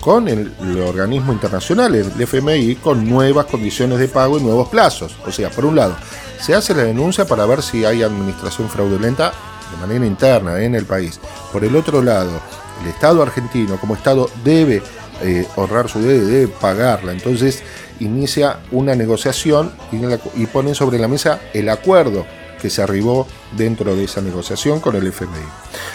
con 0.00 0.28
el, 0.28 0.52
organismo 0.80 1.32
internacional, 1.32 1.94
el 1.94 2.20
FMI, 2.20 2.76
con 2.76 3.08
nuevas 3.08 3.46
condiciones 3.46 3.98
de 3.98 4.08
pago 4.08 4.38
y 4.38 4.42
nuevos 4.42 4.68
plazos. 4.68 5.16
O 5.26 5.32
sea, 5.32 5.50
por 5.50 5.64
un 5.64 5.76
lado, 5.76 5.96
se 6.40 6.54
hace 6.54 6.74
la 6.74 6.84
denuncia 6.84 7.26
para 7.26 7.46
ver 7.46 7.62
si 7.62 7.84
hay 7.84 8.02
administración 8.02 8.68
fraudulenta 8.68 9.32
de 9.70 9.76
manera 9.78 10.06
interna 10.06 10.62
en 10.62 10.74
el 10.74 10.86
país. 10.86 11.20
Por 11.52 11.64
el 11.64 11.74
otro 11.76 12.02
lado, 12.02 12.40
el 12.82 12.88
Estado 12.88 13.22
argentino 13.22 13.76
como 13.78 13.94
Estado 13.94 14.30
debe 14.44 14.82
eh, 15.22 15.46
ahorrar 15.56 15.88
su 15.88 16.00
deuda, 16.00 16.26
debe 16.26 16.48
pagarla. 16.48 17.12
Entonces 17.12 17.62
inicia 18.00 18.60
una 18.70 18.94
negociación 18.94 19.72
y, 19.90 20.40
y 20.40 20.46
pone 20.46 20.74
sobre 20.74 20.98
la 20.98 21.08
mesa 21.08 21.40
el 21.52 21.68
acuerdo 21.68 22.24
que 22.62 22.70
se 22.70 22.82
arribó 22.82 23.26
dentro 23.56 23.94
de 23.94 24.04
esa 24.04 24.20
negociación 24.20 24.80
con 24.80 24.96
el 24.96 25.06
FMI. 25.06 25.44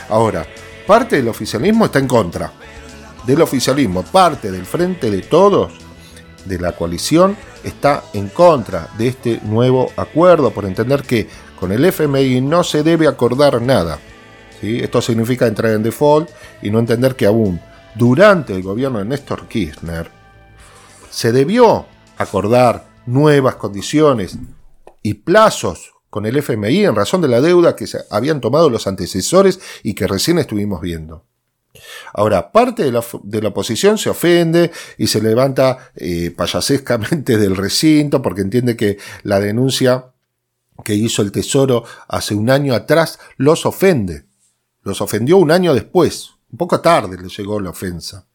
Ahora, 0.10 0.46
parte 0.86 1.16
del 1.16 1.28
oficialismo 1.30 1.86
está 1.86 2.00
en 2.00 2.08
contra 2.08 2.52
del 3.26 3.42
oficialismo, 3.42 4.04
parte 4.04 4.52
del 4.52 4.66
frente 4.66 5.10
de 5.10 5.22
todos, 5.22 5.74
de 6.46 6.60
la 6.60 6.74
coalición, 6.74 7.38
está 7.64 8.04
en 8.14 8.30
contra 8.30 8.90
de 8.98 9.08
este 9.08 9.40
nuevo 9.44 9.92
acuerdo 9.96 10.52
por 10.52 10.66
entender 10.66 11.04
que 11.04 11.28
con 11.60 11.72
el 11.72 11.86
FMI 11.86 12.42
no 12.42 12.64
se 12.64 12.84
debe 12.84 13.08
acordar 13.08 13.62
nada. 13.62 14.00
Esto 14.62 15.02
significa 15.02 15.48
entrar 15.48 15.74
en 15.74 15.84
default 15.84 16.30
y 16.62 16.70
no 16.70 16.80
entender 16.80 17.16
que 17.16 17.26
aún 17.26 17.60
durante 17.96 18.54
el 18.54 18.64
gobierno 18.64 19.00
de 19.00 19.06
Néstor 19.06 19.48
Kirchner 19.48 20.10
se 21.10 21.32
debió 21.32 21.86
acordar 22.18 22.86
nuevas 23.06 23.56
condiciones 23.56 24.38
y 25.02 25.16
plazos 25.16 25.94
con 26.10 26.26
el 26.26 26.38
FMI 26.38 26.86
en 26.86 26.96
razón 26.96 27.22
de 27.22 27.28
la 27.28 27.42
deuda 27.42 27.76
que 27.76 27.88
se 27.88 28.00
habían 28.10 28.40
tomado 28.40 28.70
los 28.70 28.88
antecesores 28.88 29.60
y 29.84 29.94
que 29.94 30.08
recién 30.08 30.40
estuvimos 30.40 30.80
viendo. 30.80 31.26
Ahora, 32.14 32.52
parte 32.52 32.84
de 32.84 32.92
la, 33.42 33.48
oposición 33.50 33.98
se 33.98 34.10
ofende 34.10 34.72
y 34.98 35.08
se 35.08 35.22
levanta 35.22 35.92
eh, 35.96 36.32
payasescamente 36.32 37.38
del 37.40 37.56
recinto 37.56 38.22
porque 38.22 38.42
entiende 38.42 38.78
que 38.78 38.98
la 39.24 39.40
denuncia 39.40 40.12
que 40.84 40.96
hizo 40.96 41.22
el 41.22 41.32
Tesoro 41.32 41.84
hace 42.08 42.36
un 42.36 42.50
año 42.50 42.74
atrás 42.74 43.20
los 43.38 43.66
ofende. 43.66 44.26
Los 44.84 45.02
ofendió 45.02 45.38
un 45.38 45.52
año 45.52 45.74
después. 45.74 46.32
Un 46.52 46.58
poco 46.58 46.82
tarde 46.82 47.18
le 47.20 47.30
llegó 47.30 47.60
la 47.60 47.72
ofensa. 47.72 48.26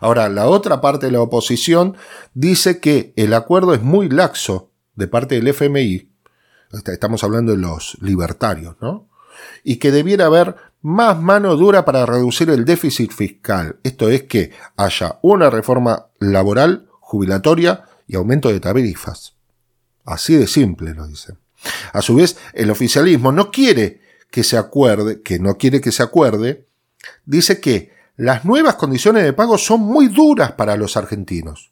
Ahora, 0.00 0.28
la 0.28 0.48
otra 0.48 0.80
parte 0.80 1.06
de 1.06 1.12
la 1.12 1.20
oposición 1.20 1.96
dice 2.34 2.80
que 2.80 3.12
el 3.16 3.32
acuerdo 3.32 3.72
es 3.74 3.82
muy 3.82 4.08
laxo 4.08 4.70
de 4.94 5.08
parte 5.08 5.36
del 5.36 5.48
FMI. 5.48 6.10
Estamos 6.86 7.22
hablando 7.24 7.52
de 7.52 7.58
los 7.58 7.96
libertarios, 8.00 8.76
¿no? 8.80 9.08
Y 9.62 9.76
que 9.76 9.90
debiera 9.90 10.26
haber 10.26 10.56
más 10.82 11.20
mano 11.20 11.56
dura 11.56 11.84
para 11.84 12.04
reducir 12.04 12.50
el 12.50 12.64
déficit 12.64 13.12
fiscal. 13.12 13.76
Esto 13.84 14.08
es 14.10 14.24
que 14.24 14.50
haya 14.76 15.18
una 15.22 15.48
reforma 15.48 16.08
laboral, 16.18 16.88
jubilatoria 17.00 17.84
y 18.08 18.16
aumento 18.16 18.48
de 18.48 18.58
tarifas. 18.60 19.36
Así 20.04 20.34
de 20.34 20.48
simple 20.48 20.92
lo 20.94 21.06
dice. 21.06 21.34
A 21.92 22.02
su 22.02 22.16
vez, 22.16 22.36
el 22.52 22.70
oficialismo 22.70 23.30
no 23.30 23.52
quiere 23.52 24.00
que 24.30 24.42
se 24.42 24.56
acuerde, 24.56 25.22
que 25.22 25.38
no 25.38 25.56
quiere 25.56 25.80
que 25.80 25.92
se 25.92 26.02
acuerde, 26.02 26.66
dice 27.24 27.60
que 27.60 27.92
las 28.16 28.44
nuevas 28.44 28.74
condiciones 28.74 29.22
de 29.22 29.32
pago 29.32 29.58
son 29.58 29.80
muy 29.80 30.08
duras 30.08 30.52
para 30.52 30.76
los 30.76 30.96
argentinos. 30.96 31.70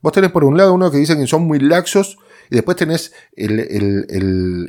Vos 0.00 0.12
tenés 0.12 0.30
por 0.30 0.44
un 0.44 0.56
lado 0.56 0.72
uno 0.72 0.90
que 0.90 0.98
dicen 0.98 1.18
que 1.18 1.26
son 1.26 1.42
muy 1.42 1.58
laxos 1.58 2.18
y 2.48 2.54
después 2.54 2.76
tenés 2.76 3.12
el 3.34 4.68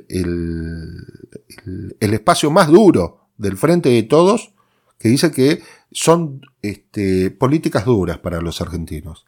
espacio 1.99 2.49
más 2.49 2.69
duro 2.69 3.26
del 3.37 3.57
Frente 3.57 3.89
de 3.89 4.03
Todos 4.03 4.53
que 4.99 5.09
dice 5.09 5.31
que 5.31 5.61
son 5.91 6.41
este, 6.61 7.31
políticas 7.31 7.85
duras 7.85 8.17
para 8.17 8.41
los 8.41 8.61
argentinos. 8.61 9.25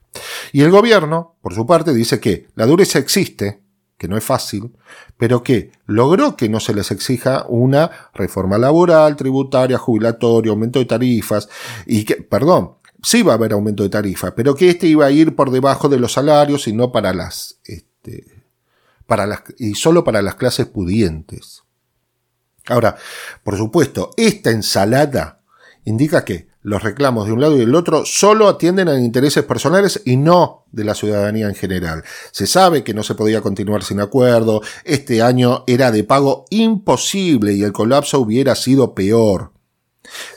Y 0.52 0.62
el 0.62 0.72
gobierno, 0.72 1.36
por 1.42 1.54
su 1.54 1.66
parte, 1.66 1.94
dice 1.94 2.20
que 2.20 2.48
la 2.56 2.66
dureza 2.66 3.00
existe, 3.00 3.62
que 3.98 4.08
no 4.08 4.18
es 4.18 4.24
fácil, 4.24 4.72
pero 5.18 5.44
que 5.44 5.72
logró 5.86 6.36
que 6.36 6.50
no 6.50 6.60
se 6.60 6.74
les 6.74 6.92
exija 6.92 7.46
una 7.48 7.92
reforma 8.14 8.58
laboral, 8.58 9.16
tributaria, 9.16 9.78
jubilatoria, 9.78 10.52
aumento 10.52 10.80
de 10.80 10.86
tarifas, 10.86 11.50
y 11.86 12.06
que, 12.06 12.16
perdón, 12.16 12.76
sí 13.04 13.22
va 13.22 13.34
a 13.34 13.36
haber 13.36 13.54
aumento 13.54 13.84
de 13.84 13.90
tarifa, 13.90 14.34
pero 14.36 14.56
que 14.56 14.70
este 14.70 14.88
iba 14.88 15.06
a 15.06 15.12
ir 15.12 15.36
por 15.36 15.52
debajo 15.52 15.90
de 15.90 16.00
los 16.00 16.14
salarios 16.14 16.68
y 16.68 16.74
no 16.74 16.92
para 16.92 17.14
las, 17.14 17.60
este, 17.66 18.44
para 19.06 19.26
las, 19.26 19.44
y 19.58 19.76
solo 19.76 20.04
para 20.04 20.22
las 20.22 20.36
clases 20.36 20.66
pudientes. 20.66 21.64
Ahora, 22.70 22.96
por 23.44 23.58
supuesto, 23.58 24.12
esta 24.16 24.52
ensalada 24.52 25.42
indica 25.86 26.24
que 26.24 26.48
los 26.62 26.84
reclamos 26.84 27.26
de 27.26 27.34
un 27.34 27.42
lado 27.42 27.56
y 27.56 27.60
del 27.60 27.74
otro 27.74 28.06
solo 28.06 28.48
atienden 28.48 28.90
a 28.90 29.00
intereses 29.00 29.44
personales 29.44 30.02
y 30.06 30.18
no 30.18 30.66
de 30.72 30.84
la 30.84 30.94
ciudadanía 30.94 31.48
en 31.48 31.56
general. 31.56 32.04
Se 32.32 32.48
sabe 32.48 32.84
que 32.84 32.94
no 32.94 33.02
se 33.02 33.16
podía 33.16 33.42
continuar 33.42 33.84
sin 33.84 34.00
acuerdo, 34.02 34.62
este 34.84 35.22
año 35.22 35.64
era 35.68 35.92
de 35.92 36.04
pago 36.04 36.46
imposible 36.50 37.54
y 37.54 37.64
el 37.64 37.72
colapso 37.72 38.20
hubiera 38.20 38.56
sido 38.56 38.94
peor. 38.94 39.52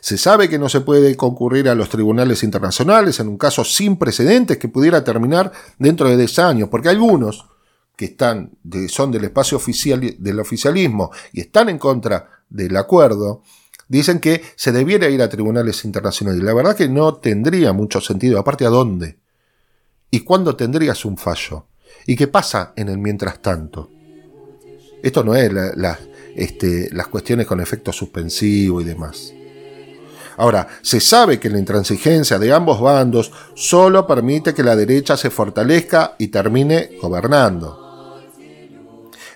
Se 0.00 0.18
sabe 0.18 0.48
que 0.48 0.58
no 0.58 0.68
se 0.68 0.80
puede 0.80 1.16
concurrir 1.16 1.68
a 1.68 1.74
los 1.74 1.88
tribunales 1.88 2.42
internacionales 2.42 3.18
en 3.20 3.28
un 3.28 3.38
caso 3.38 3.64
sin 3.64 3.96
precedentes 3.96 4.58
que 4.58 4.68
pudiera 4.68 5.02
terminar 5.02 5.52
dentro 5.78 6.08
de 6.08 6.16
10 6.16 6.38
años, 6.38 6.68
porque 6.68 6.90
algunos 6.90 7.46
que 8.02 8.06
están 8.06 8.50
son 8.88 9.12
del 9.12 9.22
espacio 9.22 9.56
oficial 9.56 10.16
del 10.18 10.40
oficialismo 10.40 11.12
y 11.32 11.42
están 11.42 11.68
en 11.68 11.78
contra 11.78 12.42
del 12.50 12.76
acuerdo, 12.76 13.42
dicen 13.86 14.18
que 14.18 14.42
se 14.56 14.72
debiera 14.72 15.08
ir 15.08 15.22
a 15.22 15.28
tribunales 15.28 15.84
internacionales. 15.84 16.42
La 16.42 16.52
verdad 16.52 16.74
que 16.74 16.88
no 16.88 17.14
tendría 17.14 17.72
mucho 17.72 18.00
sentido. 18.00 18.40
Aparte, 18.40 18.66
¿a 18.66 18.70
dónde? 18.70 19.18
¿Y 20.10 20.18
cuándo 20.20 20.56
tendrías 20.56 21.04
un 21.04 21.16
fallo? 21.16 21.66
¿Y 22.04 22.16
qué 22.16 22.26
pasa 22.26 22.72
en 22.74 22.88
el 22.88 22.98
mientras 22.98 23.40
tanto? 23.40 23.88
Esto 25.00 25.22
no 25.22 25.36
es 25.36 25.52
este, 26.34 26.88
las 26.92 27.06
cuestiones 27.06 27.46
con 27.46 27.60
efecto 27.60 27.92
suspensivo 27.92 28.80
y 28.80 28.84
demás. 28.84 29.32
Ahora, 30.38 30.66
se 30.82 30.98
sabe 30.98 31.38
que 31.38 31.50
la 31.50 31.60
intransigencia 31.60 32.36
de 32.40 32.52
ambos 32.52 32.80
bandos 32.80 33.30
solo 33.54 34.08
permite 34.08 34.54
que 34.54 34.64
la 34.64 34.74
derecha 34.74 35.16
se 35.16 35.30
fortalezca 35.30 36.16
y 36.18 36.28
termine 36.28 36.98
gobernando. 37.00 37.81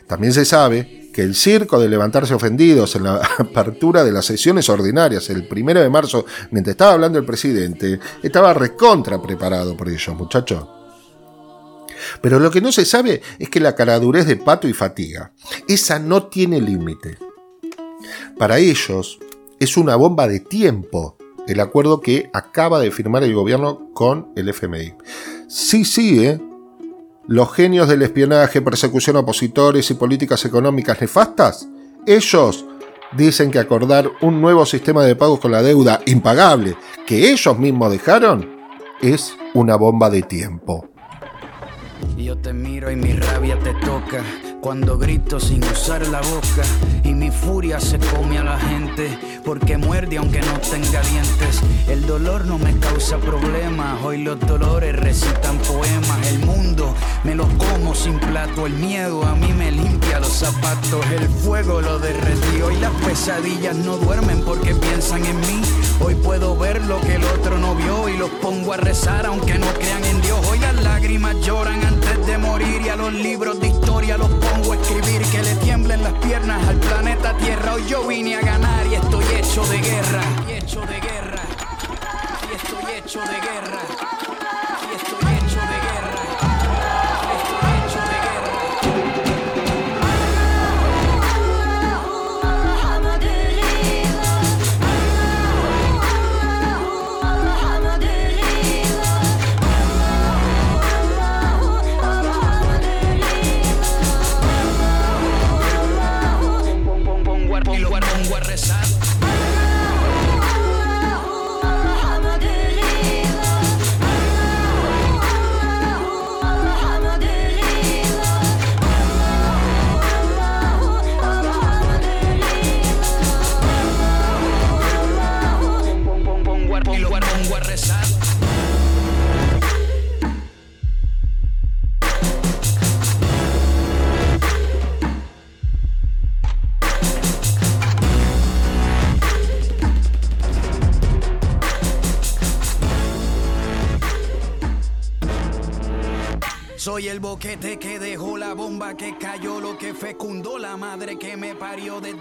También 0.07 0.33
se 0.33 0.45
sabe 0.45 1.11
que 1.13 1.23
el 1.23 1.35
circo 1.35 1.81
de 1.81 1.89
levantarse 1.89 2.35
ofendidos 2.35 2.95
en 2.97 3.05
la 3.05 3.17
apertura 3.39 4.05
de 4.05 4.13
las 4.13 4.27
sesiones 4.27 4.69
ordinarias 4.69 5.31
el 5.31 5.49
primero 5.49 5.81
de 5.81 5.89
marzo, 5.89 6.27
mientras 6.51 6.75
estaba 6.75 6.93
hablando 6.93 7.19
el 7.19 7.25
presidente, 7.25 7.99
estaba 8.23 8.55
recontra 8.55 9.21
preparado 9.21 9.77
por 9.77 9.89
ellos, 9.89 10.15
muchachos. 10.17 10.67
Pero 12.21 12.39
lo 12.39 12.51
que 12.51 12.61
no 12.61 12.71
se 12.71 12.85
sabe 12.85 13.23
es 13.39 13.49
que 13.49 13.61
la 13.61 13.75
caradurez 13.75 14.27
de 14.27 14.37
Pato 14.37 14.69
y 14.69 14.73
Fatiga, 14.73 15.33
esa 15.67 15.99
no 15.99 16.25
tiene 16.25 16.61
límite. 16.61 17.19
Para 18.39 18.59
ellos 18.59 19.19
es 19.59 19.77
una 19.77 19.97
bomba 19.97 20.29
de 20.29 20.41
tiempo 20.41 21.17
el 21.47 21.61
acuerdo 21.61 22.01
que 22.01 22.29
acaba 22.33 22.81
de 22.81 22.91
firmar 22.91 23.23
el 23.23 23.35
gobierno 23.35 23.91
con 23.95 24.33
el 24.37 24.49
FMI. 24.49 24.95
Sí, 25.49 25.85
sí, 25.85 26.25
¿eh? 26.25 26.41
Los 27.29 27.53
genios 27.53 27.89
del 27.89 28.03
espionaje, 28.03 28.63
persecución 28.63 29.17
a 29.17 29.21
opositores 29.21 29.91
y 29.91 29.95
políticas 29.95 30.45
económicas 30.45 31.01
nefastas, 31.01 31.69
ellos 32.07 32.65
dicen 33.17 33.51
que 33.51 33.59
acordar 33.59 34.11
un 34.21 34.41
nuevo 34.41 34.65
sistema 34.67 35.05
de 35.05 35.17
pagos 35.17 35.41
con 35.41 35.53
la 35.53 35.63
deuda 35.63 36.01
impagable 36.07 36.77
que 37.07 37.31
ellos 37.31 37.59
mismos 37.59 37.91
dejaron 37.91 38.57
es 39.01 39.37
una 39.55 39.77
bomba 39.77 40.11
de 40.11 40.23
tiempo. 40.23 40.89
Yo 42.17 42.37
te 42.39 42.53
miro 42.53 42.91
y 42.91 42.97
mi 42.97 43.13
rabia 43.13 43.59
te 43.59 43.73
toca 43.75 44.23
cuando 44.67 44.99
grito 44.99 45.39
sin 45.39 45.63
usar 45.63 46.05
la 46.09 46.21
boca 46.23 46.65
y 47.05 47.15
mi 47.15 47.31
furia 47.31 47.79
se 47.79 48.01
come 48.01 48.37
a 48.37 48.43
la 48.43 48.59
gente 48.59 49.17
porque 49.45 49.79
muerde 49.79 50.17
aunque 50.17 50.41
no 50.41 50.59
tenga 50.59 51.03
dientes. 51.03 51.63
El 51.87 52.05
dolor 52.05 52.47
no 52.47 52.59
me 52.59 52.77
causa 52.81 53.17
problemas, 53.19 54.03
hoy 54.03 54.25
los 54.25 54.41
dolores 54.41 54.97
recitan 54.97 55.57
poemas. 55.59 56.27
El 56.27 56.41
mundo 56.41 56.93
me 57.23 57.37
lo 57.37 57.47
como 57.57 57.95
sin 57.95 58.19
plato, 58.19 58.67
el 58.67 58.73
miedo 58.73 59.25
a 59.25 59.37
mí 59.37 59.53
me 59.53 59.71
limpia 59.71 60.19
los 60.19 60.33
zapatos, 60.33 61.07
el 61.13 61.29
fuego 61.29 61.81
lo 61.81 62.01
derretí. 62.01 62.61
Hoy 62.61 62.77
las 62.81 62.93
pesadillas 63.07 63.77
no 63.77 63.99
duermen 63.99 64.43
porque 64.45 64.75
piensan 64.75 65.25
en 65.25 65.39
mí. 65.43 65.63
Hoy 66.01 66.17
puedo 66.17 66.57
ver 66.57 66.85
lo 66.87 67.01
que 67.03 67.15
el 67.15 67.25
otro 67.25 67.57
no 67.57 67.77
vio 67.77 68.09
y 68.09 68.17
los 68.17 68.31
pongo 68.43 68.73
a 68.73 68.79
rezar 68.79 69.27
aunque 69.27 69.61
no 69.61 69.73
crean 69.75 70.05
en 70.05 70.21
Dios. 70.23 70.45
Hoy 70.51 70.59
las 70.59 70.83
lágrimas 70.83 71.37
lloran 71.47 71.85
antes 71.85 72.27
de 72.27 72.37
morir 72.37 72.83
y 72.85 72.89
a 72.89 72.97
los 72.97 73.13
libros 73.13 73.61
de 73.61 73.69
los 74.05 74.29
pongo 74.29 74.73
a 74.73 74.77
escribir 74.77 75.23
que 75.33 75.43
le 75.43 75.55
tiemblen 75.57 76.03
las 76.03 76.13
piernas 76.15 76.69
al 76.69 76.77
planeta 76.77 77.37
Tierra. 77.39 77.75
Hoy 77.75 77.85
yo 77.89 78.07
vine 78.07 78.37
a 78.37 78.41
ganar 78.43 78.87
y 78.87 78.95
estoy 78.95 79.25
hecho 79.35 79.65
de 79.67 79.79
guerra. 79.79 80.23
Y 80.47 80.53
hecho 80.53 80.81
de 80.83 81.01
guerra. 81.01 81.43
Y 82.49 82.55
estoy 82.55 82.93
hecho 82.95 83.21
de 83.21 83.27
guerra. 83.27 84.46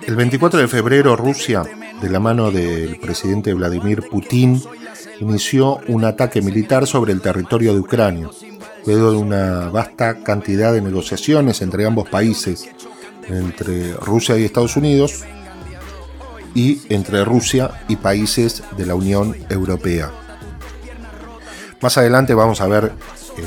El 0.05 0.15
24 0.15 0.59
de 0.59 0.67
febrero, 0.67 1.15
Rusia, 1.15 1.63
de 2.01 2.09
la 2.09 2.19
mano 2.19 2.51
del 2.51 2.99
presidente 2.99 3.53
Vladimir 3.53 4.03
Putin, 4.09 4.61
inició 5.21 5.79
un 5.87 6.03
ataque 6.03 6.41
militar 6.41 6.87
sobre 6.87 7.13
el 7.13 7.21
territorio 7.21 7.73
de 7.73 7.79
Ucrania, 7.79 8.29
luego 8.85 9.11
de 9.11 9.17
una 9.17 9.69
vasta 9.69 10.23
cantidad 10.23 10.73
de 10.73 10.81
negociaciones 10.81 11.61
entre 11.61 11.85
ambos 11.85 12.09
países, 12.09 12.69
entre 13.29 13.93
Rusia 13.93 14.37
y 14.37 14.43
Estados 14.43 14.75
Unidos, 14.75 15.23
y 16.53 16.81
entre 16.89 17.23
Rusia 17.23 17.81
y 17.87 17.95
países 17.95 18.63
de 18.75 18.85
la 18.85 18.95
Unión 18.95 19.35
Europea. 19.49 20.11
Más 21.81 21.97
adelante 21.97 22.33
vamos 22.33 22.61
a 22.61 22.67
ver 22.67 22.93
eh, 23.37 23.43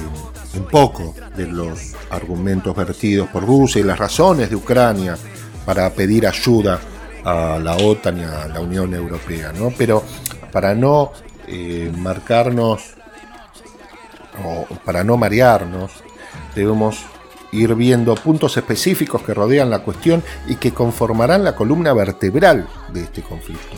un 0.54 0.64
poco 0.64 1.14
de 1.36 1.46
los 1.46 1.94
argumentos 2.10 2.74
vertidos 2.74 3.28
por 3.28 3.44
Rusia 3.44 3.80
y 3.80 3.84
las 3.84 3.98
razones 3.98 4.50
de 4.50 4.56
Ucrania 4.56 5.16
para 5.64 5.90
pedir 5.90 6.26
ayuda 6.26 6.80
a 7.24 7.58
la 7.62 7.76
OTAN 7.76 8.18
y 8.18 8.22
a 8.22 8.48
la 8.48 8.60
Unión 8.60 8.94
Europea, 8.94 9.52
¿no? 9.52 9.72
Pero 9.76 10.02
para 10.50 10.74
no 10.74 11.12
eh, 11.46 11.92
marcarnos 11.96 12.94
o 14.44 14.66
para 14.84 15.04
no 15.04 15.16
marearnos, 15.16 15.92
debemos 16.54 16.98
ir 17.52 17.74
viendo 17.74 18.14
puntos 18.14 18.56
específicos 18.56 19.22
que 19.22 19.34
rodean 19.34 19.70
la 19.70 19.80
cuestión 19.80 20.22
y 20.46 20.56
que 20.56 20.72
conformarán 20.72 21.44
la 21.44 21.54
columna 21.54 21.92
vertebral 21.92 22.68
de 22.92 23.02
este 23.02 23.22
conflicto. 23.22 23.76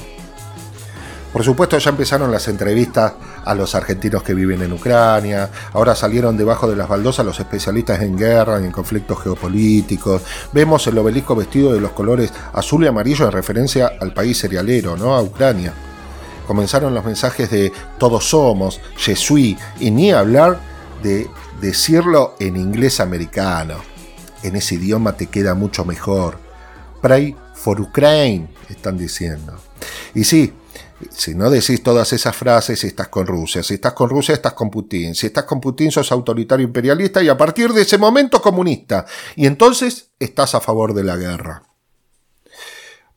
Por 1.32 1.44
supuesto 1.44 1.78
ya 1.78 1.90
empezaron 1.90 2.32
las 2.32 2.48
entrevistas 2.48 3.12
a 3.44 3.54
los 3.54 3.76
argentinos 3.76 4.22
que 4.24 4.34
viven 4.34 4.62
en 4.62 4.72
Ucrania, 4.72 5.48
ahora 5.72 5.94
salieron 5.94 6.36
debajo 6.36 6.68
de 6.68 6.74
las 6.74 6.88
baldosas 6.88 7.24
los 7.24 7.38
especialistas 7.38 8.02
en 8.02 8.16
guerra 8.16 8.60
y 8.60 8.64
en 8.64 8.72
conflictos 8.72 9.22
geopolíticos, 9.22 10.22
vemos 10.52 10.86
el 10.88 10.98
obelisco 10.98 11.36
vestido 11.36 11.72
de 11.72 11.80
los 11.80 11.92
colores 11.92 12.32
azul 12.52 12.82
y 12.84 12.88
amarillo 12.88 13.26
en 13.26 13.32
referencia 13.32 13.92
al 14.00 14.12
país 14.12 14.40
cerealero, 14.40 14.96
¿no? 14.96 15.14
a 15.14 15.22
Ucrania. 15.22 15.72
Comenzaron 16.48 16.94
los 16.94 17.04
mensajes 17.04 17.48
de 17.48 17.72
todos 17.96 18.28
somos, 18.28 18.80
je 18.96 19.14
suis, 19.14 19.56
y 19.78 19.92
ni 19.92 20.10
hablar 20.10 20.58
de 21.00 21.30
decirlo 21.60 22.34
en 22.40 22.56
inglés 22.56 22.98
americano. 22.98 23.76
En 24.42 24.56
ese 24.56 24.74
idioma 24.74 25.12
te 25.12 25.26
queda 25.26 25.54
mucho 25.54 25.84
mejor. 25.84 26.38
Pray 27.00 27.36
for 27.54 27.80
Ukraine, 27.80 28.48
están 28.68 28.98
diciendo. 28.98 29.54
Y 30.12 30.24
sí, 30.24 30.52
si 31.08 31.34
no 31.34 31.48
decís 31.48 31.82
todas 31.82 32.12
esas 32.12 32.36
frases, 32.36 32.84
estás 32.84 33.08
con 33.08 33.26
Rusia. 33.26 33.62
Si 33.62 33.74
estás 33.74 33.94
con 33.94 34.10
Rusia, 34.10 34.34
estás 34.34 34.52
con 34.52 34.70
Putin. 34.70 35.14
Si 35.14 35.26
estás 35.26 35.44
con 35.44 35.60
Putin, 35.60 35.90
sos 35.90 36.12
autoritario 36.12 36.66
imperialista 36.66 37.22
y 37.22 37.28
a 37.28 37.36
partir 37.36 37.72
de 37.72 37.82
ese 37.82 37.98
momento 37.98 38.42
comunista. 38.42 39.06
Y 39.36 39.46
entonces 39.46 40.10
estás 40.18 40.54
a 40.54 40.60
favor 40.60 40.92
de 40.94 41.04
la 41.04 41.16
guerra. 41.16 41.62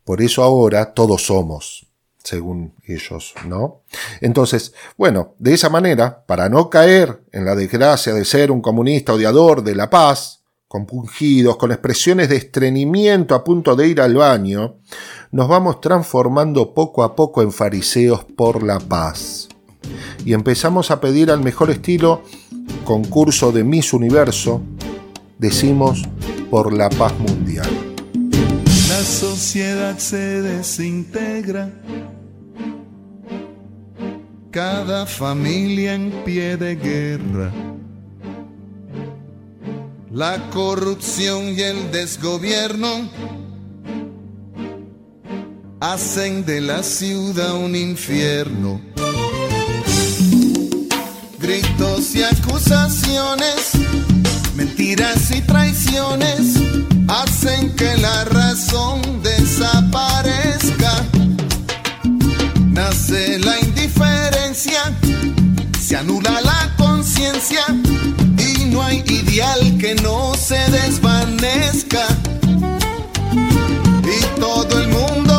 Por 0.04 0.22
eso 0.22 0.44
ahora 0.44 0.94
todos 0.94 1.26
somos, 1.26 1.88
según 2.24 2.74
ellos, 2.86 3.34
¿no? 3.46 3.84
Entonces, 4.22 4.74
bueno, 4.98 5.36
de 5.40 5.54
esa 5.54 5.70
manera, 5.70 6.26
para 6.26 6.50
no 6.50 6.70
caer 6.70 7.24
en 7.32 7.46
la 7.46 7.56
desgracia 7.56 8.14
de 8.14 8.26
ser 8.26 8.52
un 8.52 8.62
comunista 8.62 9.14
odiador 9.14 9.64
de 9.64 9.76
la 9.76 9.90
paz, 9.90 10.43
compungidos, 10.74 11.58
con 11.58 11.72
expresiones 11.72 12.30
de 12.30 12.38
estreñimiento 12.38 13.36
a 13.36 13.44
punto 13.44 13.76
de 13.76 13.90
ir 13.90 14.02
al 14.02 14.16
baño, 14.16 14.78
nos 15.32 15.48
vamos 15.48 15.80
transformando 15.82 16.74
poco 16.74 17.04
a 17.04 17.16
poco 17.16 17.44
en 17.44 17.52
fariseos 17.52 18.24
por 18.24 18.64
la 18.64 18.80
paz. 18.80 19.50
Y 20.26 20.34
empezamos 20.34 20.90
a 20.90 21.00
pedir 21.00 21.30
al 21.30 21.42
mejor 21.42 21.70
estilo 21.70 22.24
concurso 22.86 23.52
de 23.52 23.64
Miss 23.64 23.94
Universo, 23.94 24.64
decimos 25.38 26.02
por 26.50 26.74
la 26.74 26.90
paz 26.90 27.14
mundial. 27.20 27.70
La 28.90 29.04
sociedad 29.04 30.00
se 30.00 30.42
desintegra, 30.42 31.72
cada 34.50 35.06
familia 35.06 35.94
en 35.94 36.10
pie 36.26 36.58
de 36.58 36.76
guerra. 36.76 37.52
La 40.14 40.52
corrupción 40.52 41.58
y 41.58 41.62
el 41.62 41.92
desgobierno 41.92 43.10
hacen 45.80 46.46
de 46.46 46.62
la 46.62 46.84
ciudad 46.84 47.56
un 47.56 47.76
infierno. 47.76 48.80
Gritos 51.40 52.14
y 52.14 52.22
acusaciones, 52.22 53.72
mentiras 54.56 55.32
y 55.32 55.42
traiciones 55.42 56.58
hacen 57.08 57.76
que 57.76 57.98
la 57.98 58.26
razón 58.26 59.02
desaparezca. 59.24 61.08
Nace 62.70 63.40
la 63.40 63.60
indiferencia, 63.62 64.96
se 65.94 66.00
anula 66.00 66.42
la 66.42 66.72
conciencia 66.76 67.62
y 67.70 68.66
no 68.66 68.82
hay 68.82 69.04
ideal 69.08 69.78
que 69.78 69.94
no 70.02 70.34
se 70.34 70.58
desvanezca. 70.72 72.08
Y 74.04 74.40
todo 74.40 74.80
el 74.80 74.88
mundo 74.88 75.33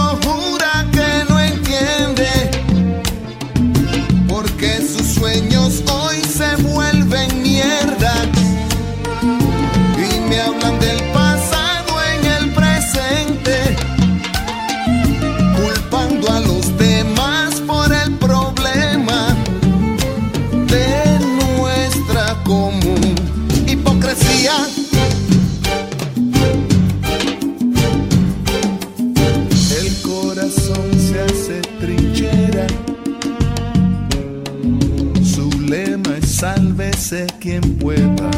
sálvese 36.35 37.27
quien 37.39 37.63
pueda. 37.79 38.31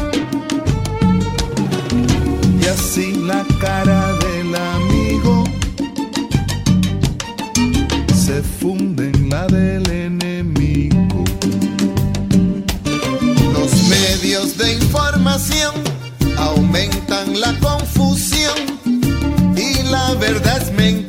Y 2.61 2.65
así 2.67 3.13
la 3.13 3.43
cara 3.59 4.13
del 4.25 4.55
amigo 4.55 5.43
se 8.13 8.43
funde 8.43 9.09
en 9.09 9.29
la 9.29 9.47
del 9.47 9.89
enemigo. 9.89 11.23
Los 13.53 13.73
medios 13.89 14.57
de 14.57 14.73
información 14.73 15.73
aumentan 16.37 17.39
la 17.39 17.53
confusión 17.59 18.57
y 19.55 19.81
la 19.89 20.13
verdad 20.15 20.61
es 20.61 20.71
mentira 20.71 21.06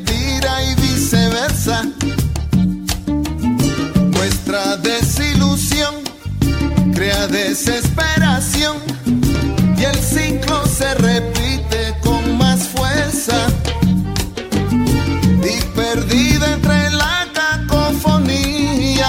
desesperación 7.29 8.77
y 9.77 9.83
el 9.83 9.95
ciclo 9.95 10.65
se 10.65 10.93
repite 10.95 11.95
con 12.01 12.37
más 12.37 12.67
fuerza. 12.67 13.47
Y 15.43 15.61
perdida 15.75 16.53
entre 16.53 16.89
la 16.91 17.27
cacofonía, 17.33 19.07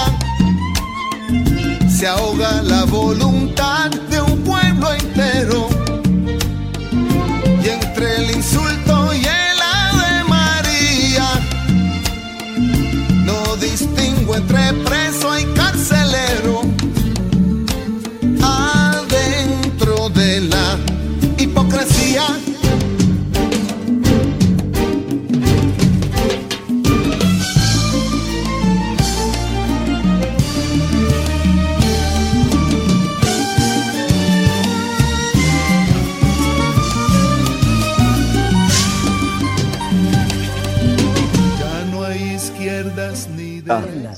se 1.89 2.07
ahoga 2.07 2.61
la 2.61 2.85
voluntad 2.85 3.91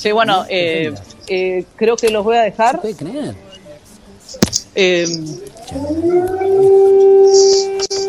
Sí, 0.04 0.12
bueno, 0.12 0.44
eh, 0.50 0.94
eh, 1.28 1.64
creo 1.78 1.96
que 1.96 2.10
los 2.10 2.26
voy 2.26 2.36
a 2.36 2.42
dejar. 2.42 2.82
Eh, 4.76 5.08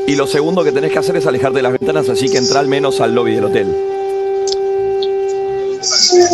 Y 0.09 0.16
lo 0.16 0.26
segundo 0.26 0.64
que 0.64 0.72
tenés 0.72 0.90
que 0.90 0.99
hacer 0.99 1.16
es 1.16 1.26
alejarte 1.26 1.59
de 1.59 1.62
las 1.62 1.70
ventanas, 1.72 2.09
así 2.09 2.28
que 2.28 2.38
entra 2.38 2.59
al 2.59 2.66
menos 2.66 3.01
al 3.01 3.14
lobby 3.14 3.36
del 3.36 3.45
hotel. 3.45 3.76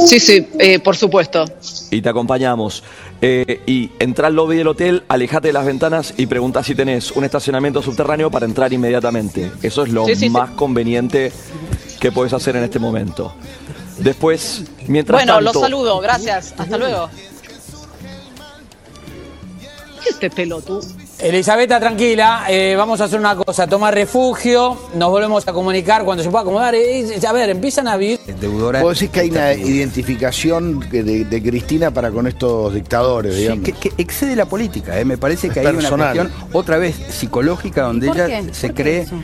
sí, 0.07 0.19
sí, 0.19 0.49
eh, 0.59 0.79
por 0.79 0.97
supuesto. 0.97 1.45
Y 1.91 2.01
te 2.01 2.09
acompañamos. 2.09 2.83
Eh, 3.21 3.61
y 3.67 3.91
entra 3.99 4.29
al 4.29 4.37
lobby 4.37 4.57
del 4.57 4.69
hotel, 4.69 5.03
alejate 5.09 5.49
de 5.49 5.53
las 5.53 5.67
ventanas 5.67 6.15
y 6.17 6.25
pregunta 6.25 6.65
si 6.65 6.75
tenés 6.75 7.11
un 7.13 7.25
estacionamiento 7.25 7.83
subterráneo 7.83 8.31
para 8.31 8.47
entrar 8.47 8.73
inmediatamente. 8.73 9.51
Eso 9.63 9.83
es 9.83 9.91
lo 9.93 10.07
Sí, 10.07 10.15
sí, 10.15 10.21
sí. 10.21 10.31
más 10.31 10.53
conveniente 10.53 11.31
que 12.01 12.11
puedes 12.13 12.33
hacer 12.33 12.57
en 12.57 12.65
este 12.65 12.79
momento. 12.79 13.35
Después, 14.01 14.63
mientras 14.89 15.19
Bueno, 15.19 15.41
los 15.41 15.53
saludo, 15.59 16.01
gracias. 16.01 16.55
Hasta 16.59 16.77
luego. 16.79 17.09
¿Qué 20.03 20.09
es 20.09 20.15
este 20.15 20.31
pelotudo? 20.31 20.81
Elisabetta, 21.19 21.79
tranquila, 21.79 22.47
eh, 22.49 22.75
vamos 22.79 22.99
a 23.03 23.05
hacer 23.05 23.21
una 23.21 23.37
cosa, 23.37 23.67
toma 23.67 23.91
refugio, 23.91 24.79
nos 24.95 25.11
volvemos 25.11 25.47
a 25.47 25.53
comunicar 25.53 26.03
cuando 26.03 26.25
se 26.25 26.31
pueda 26.31 26.41
acomodar. 26.41 26.75
Eh, 26.75 27.21
a 27.29 27.33
ver, 27.35 27.51
empiezan 27.51 27.87
a 27.89 27.99
vivir. 27.99 28.19
Deudora. 28.41 28.81
Vos 28.81 28.99
decís 28.99 29.11
que 29.13 29.21
hay 29.21 29.31
una 29.31 29.53
identificación 29.53 30.81
de, 30.89 31.27
de 31.27 31.43
Cristina 31.43 31.91
para 31.91 32.11
con 32.11 32.27
estos 32.27 32.73
dictadores, 32.73 33.35
Sí, 33.35 33.41
digamos. 33.43 33.65
que, 33.67 33.73
que 33.73 33.93
excede 33.99 34.35
la 34.35 34.47
política, 34.47 34.99
¿eh? 34.99 35.05
me 35.05 35.19
parece 35.19 35.51
que 35.51 35.61
hay 35.61 35.67
una 35.67 35.91
cuestión 35.91 36.33
otra 36.55 36.79
vez 36.79 36.97
psicológica 37.11 37.83
donde 37.83 38.07
¿Por 38.07 38.17
ella 38.17 38.27
qué? 38.41 38.55
se 38.55 38.69
¿Por 38.69 38.77
qué 38.77 38.83
cree. 38.83 39.01
eso? 39.03 39.17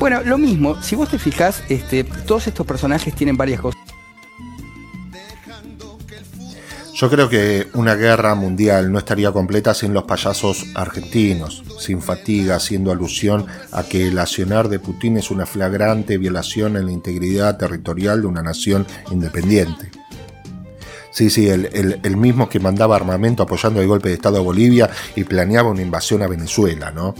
Bueno, 0.00 0.22
lo 0.24 0.36
mismo, 0.36 0.82
si 0.82 0.96
vos 0.96 1.08
te 1.10 1.18
fijás, 1.20 1.62
este, 1.68 2.02
todos 2.02 2.48
estos 2.48 2.66
personajes 2.66 3.14
tienen 3.14 3.36
varias 3.36 3.60
cosas. 3.60 3.80
Yo 7.00 7.08
creo 7.08 7.30
que 7.30 7.66
una 7.72 7.94
guerra 7.94 8.34
mundial 8.34 8.92
no 8.92 8.98
estaría 8.98 9.32
completa 9.32 9.72
sin 9.72 9.94
los 9.94 10.04
payasos 10.04 10.66
argentinos, 10.74 11.62
sin 11.78 12.02
fatiga, 12.02 12.56
haciendo 12.56 12.92
alusión 12.92 13.46
a 13.72 13.84
que 13.84 14.08
el 14.08 14.18
accionar 14.18 14.68
de 14.68 14.80
Putin 14.80 15.16
es 15.16 15.30
una 15.30 15.46
flagrante 15.46 16.18
violación 16.18 16.76
en 16.76 16.84
la 16.84 16.92
integridad 16.92 17.56
territorial 17.56 18.20
de 18.20 18.26
una 18.26 18.42
nación 18.42 18.86
independiente. 19.10 19.90
Sí, 21.10 21.30
sí, 21.30 21.48
el, 21.48 21.70
el- 22.02 22.16
mismo 22.18 22.50
que 22.50 22.60
mandaba 22.60 22.96
armamento 22.96 23.44
apoyando 23.44 23.80
el 23.80 23.88
golpe 23.88 24.10
de 24.10 24.16
Estado 24.16 24.36
a 24.36 24.42
Bolivia 24.42 24.90
y 25.16 25.24
planeaba 25.24 25.70
una 25.70 25.80
invasión 25.80 26.22
a 26.22 26.28
Venezuela, 26.28 26.90
¿no? 26.90 27.14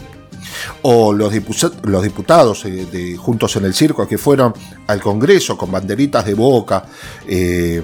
O 0.82 1.14
los, 1.14 1.32
dipu- 1.32 1.80
los 1.84 2.02
diputados 2.02 2.66
eh, 2.66 3.16
Juntos 3.16 3.56
en 3.56 3.64
el 3.64 3.72
Circo 3.72 4.06
que 4.06 4.18
fueron 4.18 4.52
al 4.86 5.00
Congreso 5.00 5.56
con 5.56 5.72
banderitas 5.72 6.26
de 6.26 6.34
boca, 6.34 6.84
eh, 7.26 7.82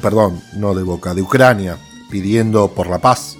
perdón, 0.00 0.40
no 0.56 0.74
de 0.74 0.82
Boca, 0.82 1.14
de 1.14 1.22
Ucrania, 1.22 1.78
pidiendo 2.10 2.68
por 2.68 2.88
la 2.88 2.98
paz. 2.98 3.36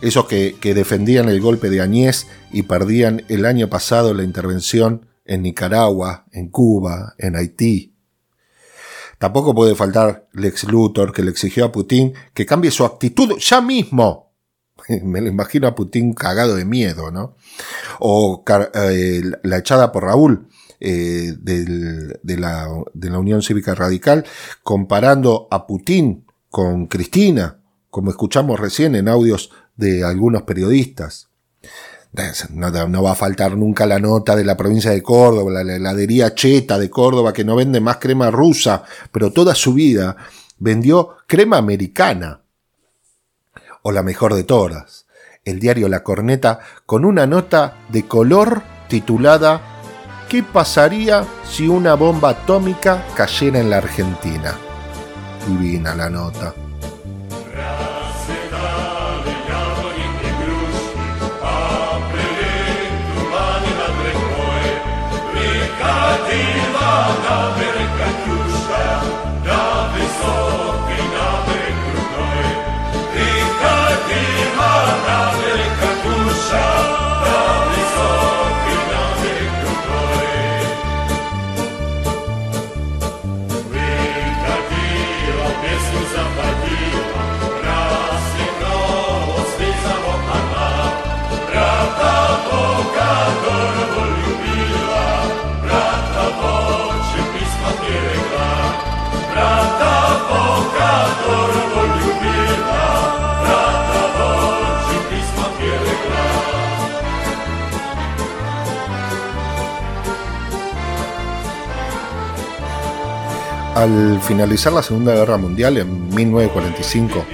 Esos 0.00 0.26
que, 0.26 0.56
que 0.60 0.74
defendían 0.74 1.28
el 1.28 1.40
golpe 1.40 1.68
de 1.70 1.80
Añez 1.80 2.26
y 2.52 2.62
perdían 2.62 3.24
el 3.28 3.44
año 3.44 3.68
pasado 3.68 4.14
la 4.14 4.24
intervención 4.24 5.06
en 5.24 5.42
Nicaragua, 5.42 6.26
en 6.32 6.48
Cuba, 6.48 7.14
en 7.18 7.36
Haití. 7.36 7.94
Tampoco 9.20 9.54
puede 9.54 9.74
faltar 9.74 10.28
Lex 10.32 10.64
Luthor 10.64 11.12
que 11.12 11.22
le 11.22 11.30
exigió 11.30 11.66
a 11.66 11.72
Putin 11.72 12.14
que 12.32 12.46
cambie 12.46 12.70
su 12.70 12.86
actitud 12.86 13.36
ya 13.38 13.60
mismo. 13.60 14.32
Me 15.02 15.20
lo 15.20 15.28
imagino 15.28 15.68
a 15.68 15.74
Putin 15.74 16.14
cagado 16.14 16.56
de 16.56 16.64
miedo, 16.64 17.10
¿no? 17.10 17.36
O 17.98 18.42
eh, 18.74 19.22
la 19.42 19.58
echada 19.58 19.92
por 19.92 20.04
Raúl, 20.04 20.48
eh, 20.80 21.34
del- 21.38 22.18
de, 22.22 22.36
la, 22.36 22.68
de 22.94 23.10
la 23.10 23.18
Unión 23.18 23.42
Cívica 23.42 23.74
Radical, 23.74 24.24
comparando 24.62 25.46
a 25.50 25.66
Putin 25.66 26.24
con 26.48 26.86
Cristina, 26.86 27.58
como 27.90 28.10
escuchamos 28.10 28.58
recién 28.58 28.94
en 28.94 29.08
audios 29.08 29.50
de 29.76 30.04
algunos 30.04 30.42
periodistas. 30.42 31.28
No, 32.50 32.70
no 32.88 33.02
va 33.04 33.12
a 33.12 33.14
faltar 33.14 33.56
nunca 33.56 33.86
la 33.86 34.00
nota 34.00 34.34
de 34.34 34.44
la 34.44 34.56
provincia 34.56 34.90
de 34.90 35.00
Córdoba, 35.02 35.52
la, 35.52 35.64
la 35.64 35.76
heladería 35.76 36.34
Cheta 36.34 36.76
de 36.76 36.90
Córdoba, 36.90 37.32
que 37.32 37.44
no 37.44 37.54
vende 37.54 37.80
más 37.80 37.98
crema 37.98 38.32
rusa, 38.32 38.82
pero 39.12 39.32
toda 39.32 39.54
su 39.54 39.74
vida 39.74 40.16
vendió 40.58 41.10
crema 41.28 41.58
americana. 41.58 42.40
O 43.82 43.92
la 43.92 44.02
mejor 44.02 44.34
de 44.34 44.42
todas, 44.44 45.06
el 45.44 45.60
diario 45.60 45.88
La 45.88 46.02
Corneta, 46.02 46.58
con 46.84 47.04
una 47.04 47.26
nota 47.26 47.76
de 47.90 48.06
color 48.06 48.62
titulada 48.88 49.79
¿Qué 50.30 50.44
pasaría 50.44 51.24
si 51.44 51.66
una 51.66 51.94
bomba 51.94 52.28
atómica 52.28 53.04
cayera 53.16 53.58
en 53.58 53.68
la 53.68 53.78
Argentina? 53.78 54.54
Divina 55.48 55.92
la 55.96 56.08
nota. 56.08 56.54
Al 113.80 114.20
finalizar 114.20 114.74
la 114.74 114.82
Segunda 114.82 115.14
Guerra 115.14 115.38
Mundial 115.38 115.78
en 115.78 116.14
1945, 116.14 117.24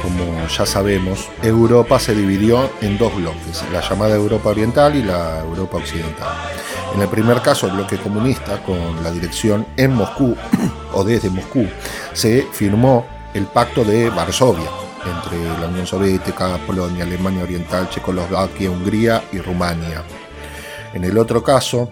como 0.00 0.46
ya 0.46 0.64
sabemos, 0.64 1.30
Europa 1.42 1.98
se 1.98 2.14
dividió 2.14 2.70
en 2.80 2.96
dos 2.96 3.12
bloques, 3.16 3.64
la 3.72 3.80
llamada 3.80 4.14
Europa 4.14 4.50
Oriental 4.50 4.94
y 4.94 5.02
la 5.02 5.40
Europa 5.40 5.78
Occidental. 5.78 6.28
En 6.94 7.00
el 7.00 7.08
primer 7.08 7.42
caso, 7.42 7.66
el 7.66 7.72
bloque 7.72 7.96
comunista, 7.96 8.62
con 8.62 9.02
la 9.02 9.10
dirección 9.10 9.66
en 9.76 9.94
Moscú, 9.94 10.36
o 10.94 11.04
desde 11.04 11.30
Moscú, 11.30 11.66
se 12.12 12.46
firmó 12.52 13.06
el 13.34 13.46
Pacto 13.46 13.84
de 13.84 14.10
Varsovia 14.10 14.68
entre 15.04 15.38
la 15.60 15.68
Unión 15.68 15.86
Soviética, 15.86 16.58
Polonia, 16.66 17.04
Alemania 17.04 17.42
Oriental, 17.42 17.88
Checoslovaquia, 17.90 18.70
Hungría 18.70 19.24
y 19.32 19.38
Rumania. 19.38 20.02
En 20.94 21.04
el 21.04 21.18
otro 21.18 21.42
caso, 21.42 21.90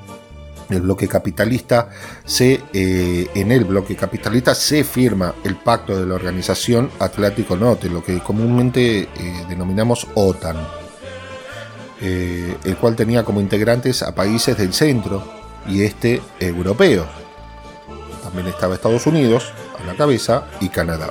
el 0.69 0.83
bloque 0.83 1.09
capitalista 1.09 1.89
se, 2.25 2.63
eh, 2.73 3.27
en 3.35 3.53
el 3.53 3.65
bloque 3.65 3.97
capitalista 3.97 4.55
se 4.55 4.85
firma 4.85 5.35
el 5.45 5.57
pacto 5.57 5.99
de 5.99 6.07
la 6.07 6.15
Organización 6.15 6.91
Atlántico 6.99 7.57
Norte, 7.57 7.89
lo 7.89 8.05
que 8.05 8.21
comúnmente 8.21 9.01
eh, 9.01 9.09
denominamos 9.49 10.07
OTAN, 10.15 10.57
eh, 12.01 12.57
el 12.65 12.77
cual 12.77 12.95
tenía 12.95 13.25
como 13.25 13.41
integrantes 13.41 14.03
a 14.03 14.15
países 14.15 14.57
del 14.57 14.73
centro 14.73 15.25
y 15.67 15.83
este 15.83 16.23
europeo. 16.39 17.20
Estaba 18.39 18.75
Estados 18.75 19.07
Unidos 19.07 19.53
a 19.81 19.85
la 19.85 19.95
cabeza 19.95 20.45
y 20.61 20.69
Canadá. 20.69 21.11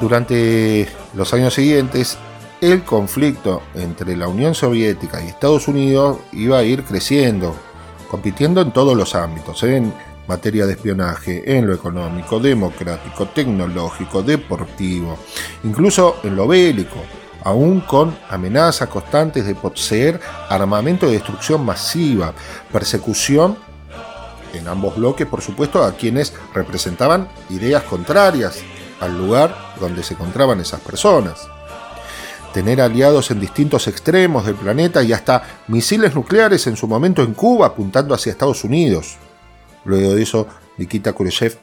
Durante 0.00 0.88
los 1.14 1.32
años 1.34 1.54
siguientes, 1.54 2.18
el 2.60 2.82
conflicto 2.84 3.62
entre 3.74 4.16
la 4.16 4.28
Unión 4.28 4.54
Soviética 4.54 5.22
y 5.22 5.28
Estados 5.28 5.68
Unidos 5.68 6.18
iba 6.32 6.58
a 6.58 6.62
ir 6.62 6.84
creciendo, 6.84 7.54
compitiendo 8.10 8.60
en 8.60 8.72
todos 8.72 8.96
los 8.96 9.14
ámbitos, 9.14 9.62
en 9.62 9.92
materia 10.26 10.66
de 10.66 10.72
espionaje, 10.72 11.56
en 11.56 11.66
lo 11.66 11.74
económico, 11.74 12.38
democrático, 12.38 13.26
tecnológico, 13.28 14.22
deportivo, 14.22 15.18
incluso 15.64 16.20
en 16.22 16.36
lo 16.36 16.46
bélico, 16.46 17.02
aún 17.44 17.80
con 17.80 18.16
amenazas 18.28 18.88
constantes 18.88 19.46
de 19.46 19.54
poseer 19.54 20.20
armamento 20.48 21.06
de 21.06 21.12
destrucción 21.12 21.64
masiva, 21.64 22.32
persecución 22.72 23.69
en 24.54 24.68
ambos 24.68 24.96
bloques, 24.96 25.26
por 25.26 25.42
supuesto, 25.42 25.82
a 25.82 25.92
quienes 25.96 26.32
representaban 26.54 27.28
ideas 27.48 27.82
contrarias 27.84 28.62
al 29.00 29.16
lugar 29.16 29.56
donde 29.80 30.02
se 30.02 30.14
encontraban 30.14 30.60
esas 30.60 30.80
personas. 30.80 31.48
Tener 32.52 32.80
aliados 32.80 33.30
en 33.30 33.40
distintos 33.40 33.86
extremos 33.86 34.44
del 34.44 34.56
planeta 34.56 35.02
y 35.02 35.12
hasta 35.12 35.62
misiles 35.68 36.14
nucleares 36.14 36.66
en 36.66 36.76
su 36.76 36.88
momento 36.88 37.22
en 37.22 37.34
Cuba 37.34 37.68
apuntando 37.68 38.14
hacia 38.14 38.32
Estados 38.32 38.64
Unidos. 38.64 39.16
Luego 39.84 40.14
de 40.14 40.22
eso, 40.22 40.46
Nikita 40.76 41.12
Khrushchev, 41.12 41.56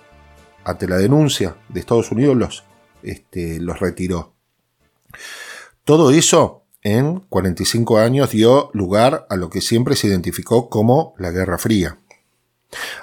ante 0.64 0.88
la 0.88 0.98
denuncia 0.98 1.56
de 1.70 1.80
Estados 1.80 2.12
Unidos, 2.12 2.38
los, 2.38 2.64
este, 3.04 3.60
los 3.60 3.80
retiró. 3.80 4.34
Todo 5.84 6.12
eso 6.12 6.64
en 6.82 7.20
45 7.20 7.98
años 7.98 8.32
dio 8.32 8.70
lugar 8.74 9.28
a 9.30 9.36
lo 9.36 9.50
que 9.50 9.62
siempre 9.62 9.96
se 9.96 10.08
identificó 10.08 10.70
como 10.70 11.14
la 11.18 11.32
Guerra 11.32 11.58
Fría. 11.58 12.00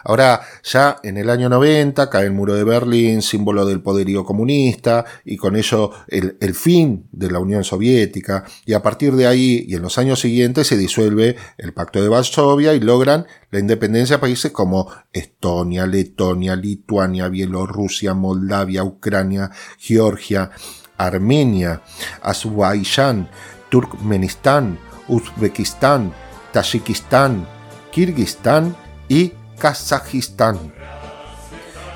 Ahora, 0.05 0.43
ya 0.63 0.99
en 1.03 1.17
el 1.17 1.31
año 1.31 1.49
90 1.49 2.11
cae 2.11 2.27
el 2.27 2.33
muro 2.33 2.55
de 2.55 2.65
Berlín, 2.65 3.23
símbolo 3.23 3.65
del 3.65 3.81
poderío 3.81 4.25
comunista, 4.25 5.05
y 5.25 5.37
con 5.37 5.57
ello 5.57 5.91
el, 6.09 6.37
el, 6.41 6.55
fin 6.55 7.07
de 7.13 7.31
la 7.31 7.39
Unión 7.39 7.65
Soviética, 7.65 8.45
y 8.67 8.75
a 8.75 8.83
partir 8.83 9.15
de 9.15 9.27
ahí 9.27 9.65
y 9.67 9.75
en 9.75 9.83
los 9.83 9.97
años 9.97 10.21
siguientes 10.21 10.67
se 10.67 10.77
disuelve 10.77 11.37
el 11.57 11.73
Pacto 11.73 12.03
de 12.03 12.09
Varsovia 12.09 12.75
y 12.75 12.81
logran 12.81 13.27
la 13.51 13.59
independencia 13.59 14.17
de 14.17 14.21
países 14.21 14.53
como 14.53 14.91
Estonia, 15.13 15.87
Letonia, 15.87 16.57
Lituania, 16.57 17.29
Bielorrusia, 17.29 18.13
Moldavia, 18.13 18.85
Ucrania, 18.85 19.51
Georgia, 19.79 20.51
Armenia, 20.99 21.81
Azerbaiyán, 22.21 23.31
Turkmenistán, 23.71 24.79
Uzbekistán, 25.09 26.13
Tayikistán, 26.53 27.47
Kirguistán 27.91 28.77
y 29.09 29.33
Kazajistán. 29.59 30.59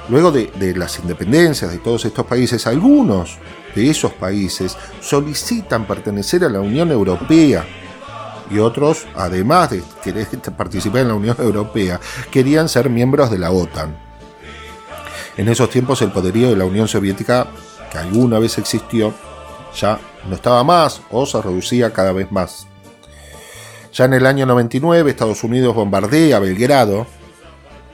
Luego 0.09 0.33
de, 0.33 0.75
las 0.75 0.99
independencias 0.99 1.71
de 1.71 1.79
todos 1.79 2.05
estos 2.05 2.25
países, 2.25 2.67
algunos 2.67 3.39
de 3.75 3.91
esos 3.91 4.13
países 4.13 4.77
solicitan 5.01 5.87
pertenecer 5.87 6.45
a 6.45 6.49
la 6.49 6.61
Unión 6.61 6.91
Europea 6.91 7.65
y 8.51 8.59
otros, 8.59 9.07
además 9.15 9.71
de 9.71 9.83
querer 10.03 10.27
participar 10.57 11.03
en 11.03 11.09
la 11.09 11.15
Unión 11.15 11.37
Europea, 11.39 12.01
querían 12.31 12.69
ser 12.69 12.89
miembros 12.89 13.31
de 13.31 13.39
la 13.39 13.51
OTAN. 13.51 13.97
En 15.37 15.49
esos 15.49 15.69
tiempos 15.69 16.01
el 16.01 16.11
poderío 16.11 16.49
de 16.49 16.57
la 16.57 16.65
Unión 16.65 16.89
Soviética, 16.89 17.47
que 17.93 17.99
alguna 17.99 18.39
vez 18.39 18.57
existió, 18.57 19.13
ya 19.79 20.01
no 20.27 20.35
estaba 20.35 20.65
más 20.65 21.03
o 21.11 21.27
se 21.27 21.41
reducía 21.41 21.93
cada 21.93 22.13
vez 22.13 22.33
más. 22.33 22.67
Ya 23.93 24.07
en 24.07 24.15
el 24.15 24.27
año 24.27 24.47
99 24.47 25.11
Estados 25.11 25.45
Unidos 25.45 25.75
bombardea 25.75 26.39
Belgrado, 26.39 27.07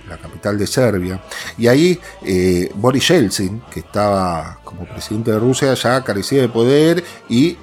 la 0.09 0.18
capital 0.18 0.59
de 0.59 0.66
Serbia, 0.66 1.20
y 1.57 1.66
ahí 1.66 1.98
eh, 2.24 2.70
Boris 2.74 3.09
Yeltsin, 3.09 3.62
que 3.70 3.80
estaba 3.80 4.59
como 4.64 4.84
presidente 4.84 5.30
de 5.30 5.38
Rusia, 5.38 5.74
ya 5.74 6.02
carecía 6.02 6.42
de 6.42 6.48
poder 6.48 7.02
y 7.28 7.57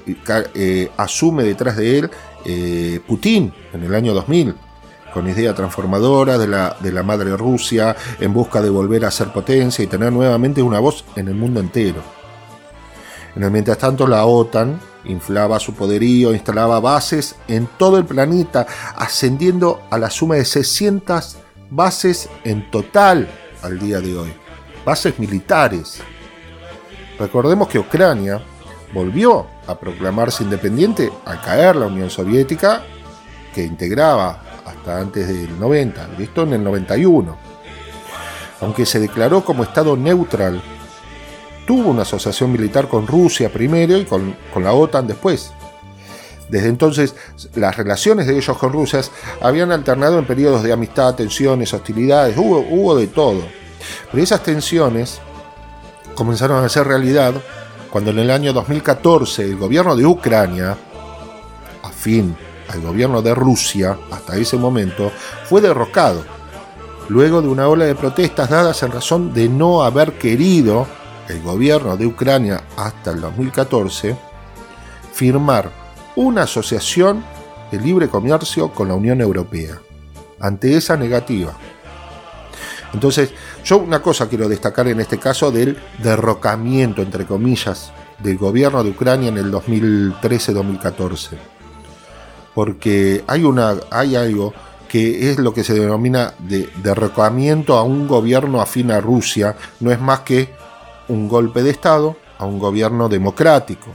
eh, 0.55 0.89
asume 0.97 1.43
detrás 1.43 1.77
de 1.77 1.99
él 1.99 2.11
eh, 2.45 2.99
Putin 3.07 3.53
en 3.73 3.83
el 3.83 3.93
año 3.93 4.13
2000 4.13 4.55
con 5.13 5.27
idea 5.27 5.53
transformadora 5.53 6.37
de 6.37 6.47
la, 6.47 6.77
de 6.79 6.91
la 6.91 7.03
madre 7.03 7.35
Rusia 7.35 7.95
en 8.19 8.33
busca 8.33 8.61
de 8.61 8.69
volver 8.69 9.03
a 9.03 9.11
ser 9.11 9.27
potencia 9.33 9.83
y 9.83 9.87
tener 9.87 10.11
nuevamente 10.13 10.61
una 10.61 10.79
voz 10.79 11.03
en 11.17 11.27
el 11.27 11.35
mundo 11.35 11.59
entero. 11.59 12.01
Mientras 13.35 13.77
tanto, 13.77 14.07
la 14.07 14.25
OTAN 14.25 14.79
inflaba 15.05 15.59
su 15.59 15.73
poderío, 15.73 16.33
instalaba 16.33 16.79
bases 16.79 17.35
en 17.47 17.67
todo 17.77 17.97
el 17.97 18.05
planeta, 18.05 18.67
ascendiendo 18.95 19.81
a 19.89 19.97
la 19.97 20.09
suma 20.09 20.35
de 20.35 20.45
600 20.45 21.37
bases 21.71 22.29
en 22.43 22.69
total 22.69 23.27
al 23.63 23.79
día 23.79 23.99
de 23.99 24.15
hoy. 24.15 24.33
Bases 24.85 25.17
militares. 25.17 26.01
Recordemos 27.17 27.67
que 27.69 27.79
Ucrania 27.79 28.41
volvió 28.93 29.47
a 29.67 29.79
proclamarse 29.79 30.43
independiente 30.43 31.11
al 31.25 31.41
caer 31.41 31.77
la 31.77 31.87
Unión 31.87 32.09
Soviética, 32.09 32.83
que 33.55 33.63
integraba 33.63 34.43
hasta 34.65 34.99
antes 34.99 35.27
del 35.27 35.57
90, 35.59 36.09
esto 36.19 36.43
en 36.43 36.53
el 36.53 36.63
91. 36.63 37.37
Aunque 38.59 38.85
se 38.85 38.99
declaró 38.99 39.43
como 39.43 39.63
Estado 39.63 39.95
neutral, 39.95 40.61
tuvo 41.65 41.89
una 41.89 42.01
asociación 42.01 42.51
militar 42.51 42.87
con 42.87 43.07
Rusia 43.07 43.51
primero 43.51 43.97
y 43.97 44.05
con, 44.05 44.35
con 44.53 44.63
la 44.63 44.73
OTAN 44.73 45.07
después. 45.07 45.53
Desde 46.51 46.67
entonces, 46.67 47.15
las 47.55 47.77
relaciones 47.77 48.27
de 48.27 48.37
ellos 48.37 48.57
con 48.57 48.73
Rusia 48.73 48.99
habían 49.41 49.71
alternado 49.71 50.19
en 50.19 50.25
periodos 50.25 50.63
de 50.63 50.73
amistad, 50.73 51.15
tensiones, 51.15 51.73
hostilidades, 51.73 52.35
hubo, 52.37 52.59
hubo 52.59 52.97
de 52.97 53.07
todo. 53.07 53.41
Pero 54.11 54.21
esas 54.21 54.43
tensiones 54.43 55.21
comenzaron 56.13 56.63
a 56.63 56.67
ser 56.67 56.87
realidad 56.87 57.33
cuando 57.89 58.11
en 58.11 58.19
el 58.19 58.29
año 58.29 58.51
2014 58.51 59.45
el 59.45 59.55
gobierno 59.55 59.95
de 59.95 60.05
Ucrania, 60.05 60.77
afín 61.83 62.35
al 62.67 62.81
gobierno 62.81 63.21
de 63.21 63.33
Rusia 63.33 63.97
hasta 64.11 64.35
ese 64.35 64.57
momento, 64.57 65.09
fue 65.45 65.61
derrocado, 65.61 66.25
luego 67.07 67.41
de 67.41 67.47
una 67.47 67.69
ola 67.69 67.85
de 67.85 67.95
protestas 67.95 68.49
dadas 68.49 68.83
en 68.83 68.91
razón 68.91 69.33
de 69.33 69.47
no 69.47 69.83
haber 69.83 70.17
querido 70.17 70.85
el 71.29 71.41
gobierno 71.41 71.95
de 71.95 72.07
Ucrania 72.07 72.61
hasta 72.75 73.11
el 73.11 73.21
2014 73.21 74.17
firmar 75.13 75.80
una 76.15 76.43
asociación 76.43 77.23
de 77.71 77.79
libre 77.79 78.09
comercio 78.09 78.71
con 78.71 78.87
la 78.87 78.95
Unión 78.95 79.21
Europea. 79.21 79.79
Ante 80.39 80.75
esa 80.75 80.97
negativa. 80.97 81.53
Entonces, 82.93 83.31
yo 83.63 83.77
una 83.77 84.01
cosa 84.01 84.27
quiero 84.27 84.49
destacar 84.49 84.87
en 84.87 84.99
este 84.99 85.17
caso 85.17 85.51
del 85.51 85.77
derrocamiento, 86.01 87.01
entre 87.01 87.25
comillas, 87.25 87.91
del 88.19 88.37
gobierno 88.37 88.83
de 88.83 88.89
Ucrania 88.89 89.29
en 89.29 89.37
el 89.37 89.51
2013-2014. 89.51 91.29
Porque 92.53 93.23
hay, 93.27 93.43
una, 93.43 93.75
hay 93.89 94.15
algo 94.15 94.53
que 94.89 95.31
es 95.31 95.39
lo 95.39 95.53
que 95.53 95.63
se 95.63 95.73
denomina 95.73 96.33
de 96.39 96.69
derrocamiento 96.83 97.77
a 97.77 97.83
un 97.83 98.07
gobierno 98.07 98.59
afín 98.59 98.91
a 98.91 98.99
Rusia, 98.99 99.55
no 99.79 99.89
es 99.91 100.01
más 100.01 100.21
que 100.21 100.53
un 101.07 101.29
golpe 101.29 101.63
de 101.63 101.69
Estado 101.69 102.17
a 102.37 102.45
un 102.45 102.59
gobierno 102.59 103.07
democrático. 103.07 103.87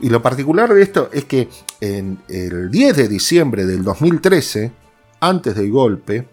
Y 0.00 0.10
lo 0.10 0.22
particular 0.22 0.72
de 0.72 0.82
esto 0.82 1.08
es 1.12 1.24
que 1.24 1.48
en 1.80 2.18
el 2.28 2.70
10 2.70 2.96
de 2.96 3.08
diciembre 3.08 3.64
del 3.64 3.82
2013, 3.82 4.72
antes 5.20 5.54
del 5.54 5.70
golpe, 5.70 6.28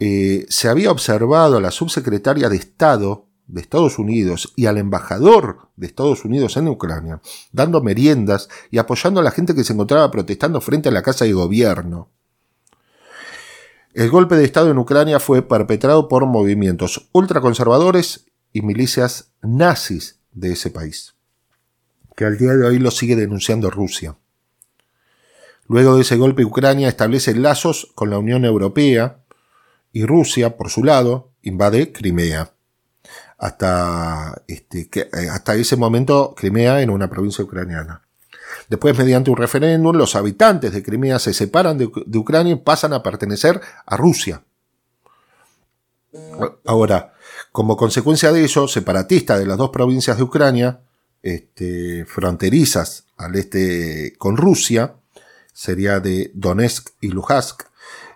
eh, 0.00 0.46
se 0.48 0.68
había 0.68 0.92
observado 0.92 1.56
a 1.56 1.60
la 1.60 1.72
subsecretaria 1.72 2.48
de 2.48 2.56
Estado 2.56 3.28
de 3.48 3.62
Estados 3.62 3.98
Unidos 3.98 4.52
y 4.56 4.66
al 4.66 4.76
embajador 4.76 5.70
de 5.74 5.86
Estados 5.86 6.24
Unidos 6.24 6.56
en 6.56 6.68
Ucrania 6.68 7.20
dando 7.50 7.82
meriendas 7.82 8.48
y 8.70 8.78
apoyando 8.78 9.20
a 9.20 9.22
la 9.22 9.30
gente 9.30 9.54
que 9.54 9.64
se 9.64 9.72
encontraba 9.72 10.10
protestando 10.10 10.60
frente 10.60 10.90
a 10.90 10.92
la 10.92 11.02
casa 11.02 11.24
de 11.24 11.32
gobierno. 11.32 12.10
El 13.94 14.10
golpe 14.10 14.36
de 14.36 14.44
Estado 14.44 14.70
en 14.70 14.78
Ucrania 14.78 15.18
fue 15.18 15.42
perpetrado 15.42 16.08
por 16.08 16.26
movimientos 16.26 17.08
ultraconservadores 17.12 18.26
y 18.52 18.62
milicias 18.62 19.32
nazis 19.42 20.20
de 20.30 20.52
ese 20.52 20.70
país, 20.70 21.16
que 22.18 22.24
al 22.24 22.36
día 22.36 22.56
de 22.56 22.66
hoy 22.66 22.80
lo 22.80 22.90
sigue 22.90 23.14
denunciando 23.14 23.70
Rusia. 23.70 24.16
Luego 25.68 25.94
de 25.94 26.02
ese 26.02 26.16
golpe, 26.16 26.44
Ucrania 26.44 26.88
establece 26.88 27.32
lazos 27.32 27.92
con 27.94 28.10
la 28.10 28.18
Unión 28.18 28.44
Europea 28.44 29.20
y 29.92 30.04
Rusia, 30.04 30.56
por 30.56 30.68
su 30.68 30.82
lado, 30.82 31.30
invade 31.42 31.92
Crimea. 31.92 32.50
Hasta, 33.38 34.42
este, 34.48 34.90
eh, 34.92 35.60
ese 35.60 35.76
momento, 35.76 36.34
Crimea 36.36 36.82
era 36.82 36.90
una 36.90 37.08
provincia 37.08 37.44
ucraniana. 37.44 38.02
Después, 38.68 38.98
mediante 38.98 39.30
un 39.30 39.36
referéndum, 39.36 39.94
los 39.94 40.16
habitantes 40.16 40.72
de 40.72 40.82
Crimea 40.82 41.20
se 41.20 41.32
separan 41.32 41.78
de, 41.78 41.88
de 42.04 42.18
Ucrania 42.18 42.54
y 42.54 42.56
pasan 42.56 42.94
a 42.94 43.02
pertenecer 43.04 43.60
a 43.86 43.96
Rusia. 43.96 44.42
Ahora, 46.66 47.14
como 47.52 47.76
consecuencia 47.76 48.32
de 48.32 48.42
ello, 48.42 48.66
separatistas 48.66 49.38
de 49.38 49.46
las 49.46 49.56
dos 49.56 49.70
provincias 49.70 50.16
de 50.16 50.24
Ucrania, 50.24 50.80
este, 51.22 52.04
fronterizas 52.04 53.06
al 53.16 53.36
este 53.36 54.14
con 54.18 54.36
Rusia, 54.36 54.94
sería 55.52 56.00
de 56.00 56.30
Donetsk 56.34 56.90
y 57.00 57.08
Luhansk, 57.08 57.64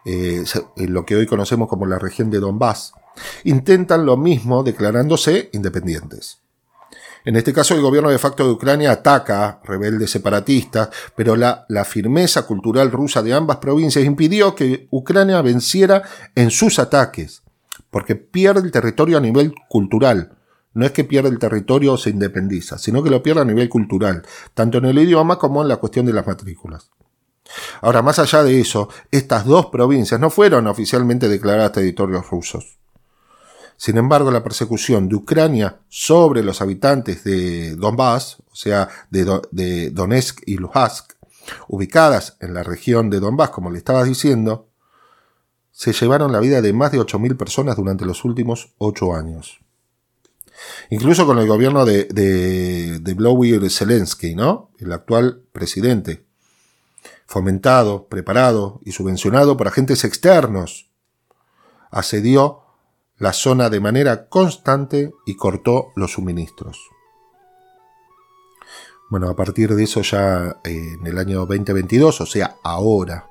eh, 0.05 0.45
lo 0.77 1.05
que 1.05 1.17
hoy 1.17 1.27
conocemos 1.27 1.69
como 1.69 1.87
la 1.87 1.99
región 1.99 2.31
de 2.31 2.41
Donbass, 2.41 2.93
intentan 3.45 4.07
lo 4.07 4.17
mismo 4.17 4.63
declarándose 4.63 5.51
independientes. 5.53 6.39
En 7.25 7.37
este 7.37 7.53
caso, 7.53 7.75
el 7.75 7.83
gobierno 7.83 8.11
de 8.11 8.19
facto 8.19 8.45
de 8.45 8.53
Ucrania 8.53 8.91
ataca 8.91 9.61
rebeldes 9.63 10.11
separatistas, 10.11 10.89
pero 11.15 11.37
la, 11.37 11.67
la, 11.69 11.85
firmeza 11.85 12.47
cultural 12.47 12.91
rusa 12.91 13.23
de 13.23 13.33
ambas 13.33 13.59
provincias 13.59 14.05
impidió 14.05 14.57
que 14.57 14.89
Ucrania 14.91 15.41
venciera 15.41 16.03
en 16.35 16.51
sus 16.51 16.81
ataques, 16.81 17.43
porque 17.91 18.17
pierde 18.17 18.63
el 18.63 18.73
territorio 18.73 19.19
a 19.19 19.21
nivel 19.21 19.55
cultural. 19.69 20.37
No 20.75 20.87
es 20.87 20.93
que 20.93 21.05
pierde 21.05 21.29
el 21.29 21.39
territorio 21.39 21.95
o 21.95 21.99
se 21.99 22.11
independiza, 22.11 22.79
sino 22.79 23.03
que 23.03 23.11
lo 23.11 23.23
pierde 23.23 23.43
a 23.43 23.45
nivel 23.45 23.69
cultural, 23.69 24.23
tanto 24.55 24.79
en 24.79 24.87
el 24.87 24.99
idioma 24.99 25.39
como 25.39 25.63
en 25.63 25.69
la 25.69 25.77
cuestión 25.77 26.07
de 26.07 26.13
las 26.13 26.27
matrículas. 26.27 26.91
Ahora, 27.81 28.03
más 28.03 28.19
allá 28.19 28.43
de 28.43 28.61
eso, 28.61 28.89
estas 29.11 29.45
dos 29.45 29.67
provincias 29.67 30.21
no 30.21 30.31
fueron 30.31 30.67
oficialmente 30.67 31.29
declaradas 31.29 31.73
territorios 31.73 32.29
rusos. 32.31 32.79
Sin 33.77 33.99
embargo, 33.99 34.31
la 34.31 34.45
persecución 34.45 35.09
de 35.09 35.17
Ucrania 35.17 35.81
sobre 35.89 36.43
los 36.43 36.61
habitantes 36.61 37.25
de 37.25 37.75
Donbass, 37.75 38.39
o 38.51 38.55
sea, 38.55 38.89
de, 39.11 39.25
Do 39.25 39.43
de 39.51 39.91
Donetsk 39.91 40.43
y 40.47 40.57
Luhansk, 40.57 41.15
ubicadas 41.69 42.37
en 42.41 42.55
la 42.55 42.63
región 42.63 43.11
de 43.11 43.19
Donbass, 43.19 43.51
como 43.51 43.71
le 43.71 43.79
estaba 43.79 44.05
diciendo, 44.05 44.69
se 45.73 45.93
llevaron 45.93 46.31
la 46.31 46.41
vida 46.41 46.63
de 46.63 46.73
más 46.73 46.93
de 46.93 47.01
8.000 47.01 47.37
personas 47.37 47.77
durante 47.77 48.05
los 48.05 48.25
últimos 48.25 48.73
ocho 48.79 49.15
años. 49.15 49.61
Incluso 50.91 51.27
con 51.27 51.39
el 51.39 51.47
gobierno 51.47 51.85
de, 51.85 52.05
de, 52.05 52.99
de 53.01 53.71
Zelensky, 53.71 54.35
¿no? 54.35 54.71
El 54.79 54.93
actual 54.93 55.43
presidente, 55.53 56.25
fomentado, 57.27 58.09
preparado 58.09 58.81
y 58.85 58.93
subvencionado 58.93 59.57
por 59.57 59.69
agentes 59.69 60.05
externos, 60.05 60.91
asedió 61.91 62.61
la 63.19 63.33
zona 63.33 63.71
de 63.71 63.81
manera 63.81 64.29
constante 64.29 65.13
y 65.27 65.37
cortó 65.37 65.93
los 65.95 66.13
suministros. 66.13 66.79
Bueno, 69.11 69.29
a 69.29 69.37
partir 69.37 69.75
de 69.75 69.85
eso 69.85 70.01
ya 70.01 70.57
eh, 70.65 70.97
en 70.99 71.07
el 71.07 71.19
año 71.19 71.41
2022, 71.47 72.21
o 72.21 72.27
sea, 72.27 72.57
ahora, 72.65 73.27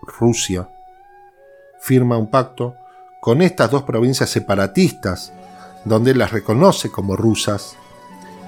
Rusia 0.00 0.68
firma 1.80 2.16
un 2.16 2.30
pacto 2.30 2.74
con 3.20 3.42
estas 3.42 3.70
dos 3.70 3.82
provincias 3.82 4.30
separatistas, 4.30 5.32
donde 5.88 6.14
las 6.14 6.30
reconoce 6.30 6.90
como 6.90 7.16
rusas 7.16 7.76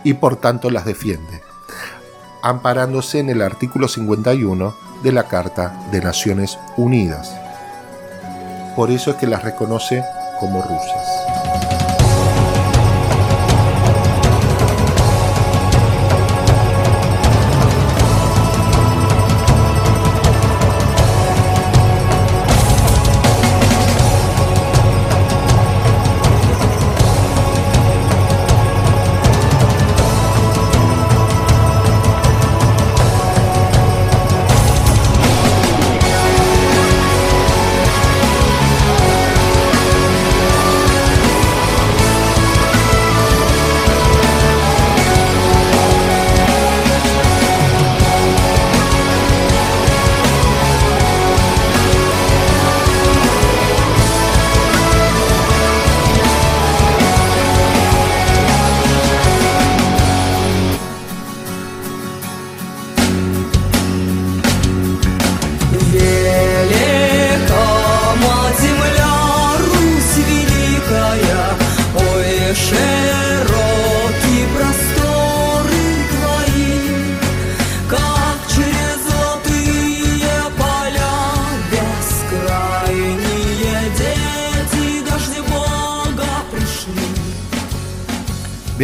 y 0.05 0.15
por 0.15 0.37
tanto 0.37 0.71
las 0.71 0.85
defiende, 0.85 1.43
amparándose 2.43 3.19
en 3.19 3.31
el 3.31 3.43
artículo 3.43 3.89
51 3.89 4.75
de 5.03 5.13
la 5.13 5.25
Carta 5.29 5.87
de 5.91 6.01
Naciones 6.01 6.59
Unidas. 6.77 7.35
Por 8.77 8.91
eso 8.91 9.11
es 9.11 9.17
que 9.17 9.27
las 9.27 9.43
reconoce 9.43 10.05
como 10.39 10.63
rusas. 10.63 11.30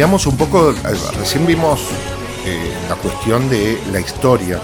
Un 0.07 0.37
poco, 0.37 0.73
recién 1.19 1.45
vimos 1.45 1.81
eh, 2.45 2.73
la 2.87 2.95
cuestión 2.95 3.49
de 3.49 3.77
la 3.91 3.99
historia 3.99 4.55
eh, 4.55 4.61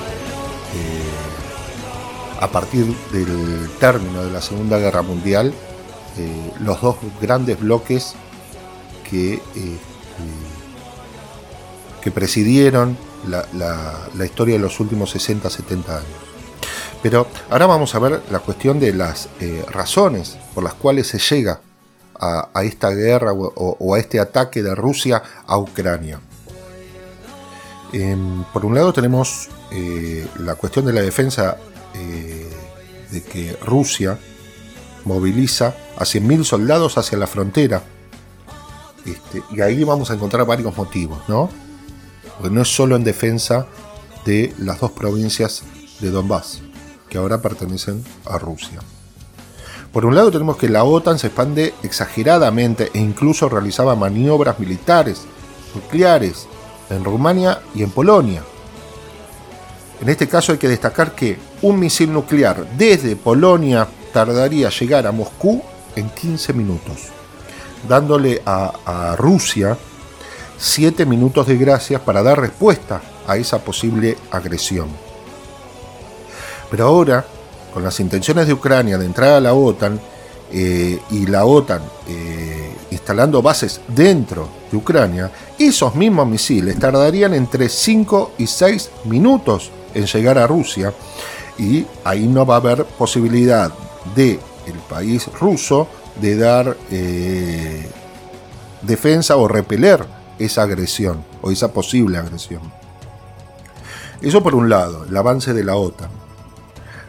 a 2.39 2.47
partir 2.47 2.85
del 3.11 3.69
término 3.77 4.23
de 4.23 4.31
la 4.31 4.41
Segunda 4.41 4.79
Guerra 4.79 5.01
Mundial, 5.01 5.53
eh, 6.17 6.51
los 6.61 6.81
dos 6.81 6.95
grandes 7.21 7.59
bloques 7.59 8.15
que, 9.07 9.41
que 12.01 12.09
presidieron 12.09 12.97
la, 13.27 13.45
la, 13.53 13.99
la, 14.15 14.25
historia 14.25 14.55
de 14.55 14.61
los 14.61 14.79
últimos 14.79 15.13
60-70 15.13 15.89
años. 15.89 16.05
Pero 17.03 17.27
ahora 17.49 17.65
vamos 17.65 17.93
a 17.95 17.99
ver 17.99 18.23
la 18.31 18.39
cuestión 18.39 18.79
de 18.79 18.93
las 18.93 19.27
razones 19.69 20.37
por 20.55 20.63
las 20.63 20.73
cuales 20.73 21.07
se 21.07 21.19
llega 21.19 21.59
a, 22.53 22.63
esta 22.63 22.89
guerra 22.89 23.33
o, 23.33 23.95
a 23.95 23.99
este 23.99 24.19
ataque 24.19 24.63
de 24.63 24.75
Rusia 24.75 25.21
a 25.45 25.57
Ucrania. 25.57 26.19
Eh, 27.91 28.17
por 28.51 28.65
un 28.65 28.73
lado 28.73 28.91
tenemos 28.91 29.49
eh, 29.71 30.27
la 30.39 30.55
cuestión 30.55 30.85
de 30.85 30.93
la 30.93 31.01
defensa 31.01 31.57
eh, 31.93 32.49
de 33.11 33.21
que 33.21 33.55
Rusia 33.63 34.17
moviliza 35.05 35.75
a 35.97 36.03
100.000 36.03 36.43
soldados 36.43 36.97
hacia 36.97 37.17
la 37.17 37.27
frontera. 37.27 37.83
Este, 39.05 39.43
y 39.51 39.61
ahí 39.61 39.83
vamos 39.83 40.09
a 40.09 40.13
encontrar 40.13 40.45
varios 40.45 40.75
motivos, 40.75 41.19
¿no? 41.27 41.49
Porque 42.37 42.53
no 42.53 42.61
es 42.61 42.73
solo 42.73 42.95
en 42.95 43.03
defensa 43.03 43.67
de 44.25 44.53
las 44.57 44.79
dos 44.79 44.91
provincias 44.91 45.63
de 45.99 46.09
Donbass, 46.09 46.61
que 47.09 47.17
ahora 47.17 47.41
pertenecen 47.41 48.03
a 48.25 48.37
Rusia. 48.39 48.79
Por 49.93 50.07
un 50.07 50.15
lado 50.15 50.31
tenemos 50.31 50.57
que 50.57 50.69
la 50.69 50.83
OTAN 50.83 51.19
se 51.19 51.27
expande 51.27 51.75
exageradamente 51.83 52.89
e 52.95 52.99
incluso 52.99 53.47
realizaba 53.47 53.95
maniobras 53.95 54.57
militares 54.57 55.21
nucleares 55.75 56.47
en 56.89 57.03
Rumania 57.03 57.61
y 57.75 57.83
en 57.83 57.91
Polonia. 57.91 58.43
En 60.01 60.09
este 60.09 60.27
caso 60.27 60.51
hay 60.51 60.57
que 60.57 60.67
destacar 60.67 61.13
que 61.13 61.37
un 61.61 61.79
misil 61.79 62.11
nuclear 62.11 62.65
desde 62.75 63.15
Polonia 63.15 63.87
tardaría 64.11 64.69
llegar 64.69 65.05
a 65.05 65.11
Moscú 65.11 65.61
en 65.95 66.09
15 66.09 66.53
minutos, 66.53 67.09
dándole 67.87 68.41
a, 68.47 68.73
a 68.85 69.15
Rusia 69.15 69.77
7 70.57 71.05
minutos 71.05 71.45
de 71.45 71.57
gracias 71.57 72.01
para 72.01 72.23
dar 72.23 72.39
respuesta 72.39 72.99
a 73.27 73.37
esa 73.37 73.59
posible 73.59 74.17
agresión. 74.31 74.87
Pero 76.71 76.87
ahora 76.87 77.25
con 77.73 77.83
las 77.83 77.99
intenciones 77.99 78.47
de 78.47 78.53
Ucrania 78.53 78.97
de 78.97 79.05
entrar 79.05 79.33
a 79.33 79.39
la 79.39 79.53
OTAN 79.53 79.99
eh, 80.51 80.99
y 81.09 81.25
la 81.25 81.45
OTAN 81.45 81.81
eh, 82.07 82.71
instalando 82.91 83.41
bases 83.41 83.81
dentro 83.87 84.47
de 84.71 84.77
Ucrania, 84.77 85.31
esos 85.57 85.95
mismos 85.95 86.27
misiles 86.27 86.77
tardarían 86.77 87.33
entre 87.33 87.69
5 87.69 88.33
y 88.37 88.47
6 88.47 88.89
minutos 89.05 89.71
en 89.93 90.05
llegar 90.05 90.37
a 90.37 90.47
Rusia 90.47 90.93
y 91.57 91.85
ahí 92.03 92.27
no 92.27 92.45
va 92.45 92.55
a 92.55 92.57
haber 92.57 92.85
posibilidad 92.85 93.71
de 94.15 94.39
país 94.89 95.27
ruso 95.39 95.87
de 96.21 96.37
dar 96.37 96.77
eh, 96.91 97.89
defensa 98.81 99.35
o 99.37 99.47
repeler 99.47 100.05
esa 100.39 100.63
agresión 100.63 101.23
o 101.41 101.51
esa 101.51 101.73
posible 101.73 102.17
agresión. 102.17 102.61
Eso 104.21 104.41
por 104.41 104.55
un 104.55 104.69
lado, 104.69 105.05
el 105.05 105.17
avance 105.17 105.53
de 105.53 105.63
la 105.63 105.75
OTAN. 105.75 106.22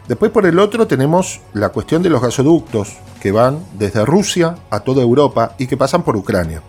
Después 0.07 0.31
por 0.31 0.45
el 0.45 0.59
otro 0.59 0.85
tenemos 0.87 1.41
la 1.53 1.69
cuestión 1.69 2.03
de 2.03 2.09
los 2.09 2.21
gasoductos 2.21 2.97
que 3.21 3.31
van 3.31 3.65
desde 3.73 4.05
Rusia 4.05 4.55
a 4.69 4.81
toda 4.81 5.01
Europa 5.01 5.55
y 5.57 5.65
que 5.65 5.77
pasan 5.77 6.03
por 6.03 6.15
Ucrania. 6.15 6.61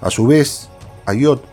A 0.00 0.10
su 0.10 0.26
vez, 0.26 0.68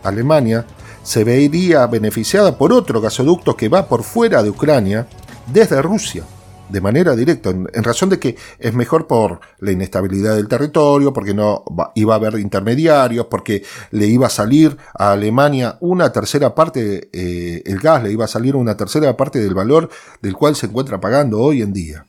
Alemania, 0.02 0.66
se 1.02 1.24
vería 1.24 1.86
beneficiada 1.86 2.58
por 2.58 2.72
otro 2.72 3.00
gasoducto 3.00 3.56
que 3.56 3.68
va 3.70 3.88
por 3.88 4.02
fuera 4.02 4.42
de 4.42 4.50
Ucrania 4.50 5.06
desde 5.46 5.80
Rusia 5.80 6.24
de 6.70 6.80
manera 6.80 7.14
directa, 7.16 7.50
en, 7.50 7.84
razón 7.84 8.08
de 8.08 8.18
que 8.18 8.36
es 8.58 8.74
mejor 8.74 9.06
por 9.06 9.40
la 9.58 9.72
inestabilidad 9.72 10.36
del 10.36 10.48
territorio, 10.48 11.12
porque 11.12 11.34
no 11.34 11.64
iba 11.94 12.14
a 12.14 12.16
haber 12.16 12.38
intermediarios, 12.38 13.26
porque 13.26 13.64
le 13.90 14.06
iba 14.06 14.26
a 14.26 14.30
salir 14.30 14.76
a 14.94 15.12
Alemania 15.12 15.76
una 15.80 16.12
tercera 16.12 16.54
parte, 16.54 17.10
eh, 17.12 17.62
el 17.66 17.78
gas 17.80 18.02
le 18.02 18.12
iba 18.12 18.24
a 18.24 18.28
salir 18.28 18.56
una 18.56 18.76
tercera 18.76 19.16
parte 19.16 19.40
del 19.40 19.54
valor 19.54 19.90
del 20.22 20.34
cual 20.34 20.56
se 20.56 20.66
encuentra 20.66 21.00
pagando 21.00 21.40
hoy 21.40 21.62
en 21.62 21.72
día. 21.72 22.06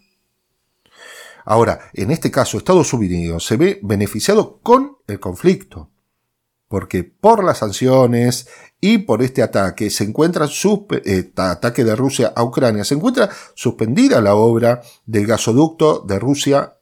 Ahora, 1.46 1.80
en 1.94 2.12
este 2.12 2.30
caso, 2.30 2.58
Estados 2.58 2.94
Unidos 2.94 3.46
se 3.46 3.58
ve 3.58 3.80
beneficiado 3.82 4.60
con 4.62 4.98
el 5.08 5.20
conflicto 5.20 5.90
porque 6.72 7.04
por 7.04 7.44
las 7.44 7.58
sanciones 7.58 8.48
y 8.80 9.00
por 9.00 9.22
este 9.22 9.44
ataque 9.44 9.90
se 9.90 10.06
encuentra 10.06 10.48
eh, 11.04 11.32
ataque 11.36 11.84
de 11.84 11.96
Rusia 11.98 12.32
a 12.34 12.44
Ucrania 12.44 12.86
se 12.86 12.96
encuentra 12.96 13.30
suspendida 13.56 14.22
la 14.22 14.36
obra 14.36 14.82
del 15.06 15.28
gasoducto 15.28 16.00
de 16.00 16.18
Rusia 16.18 16.78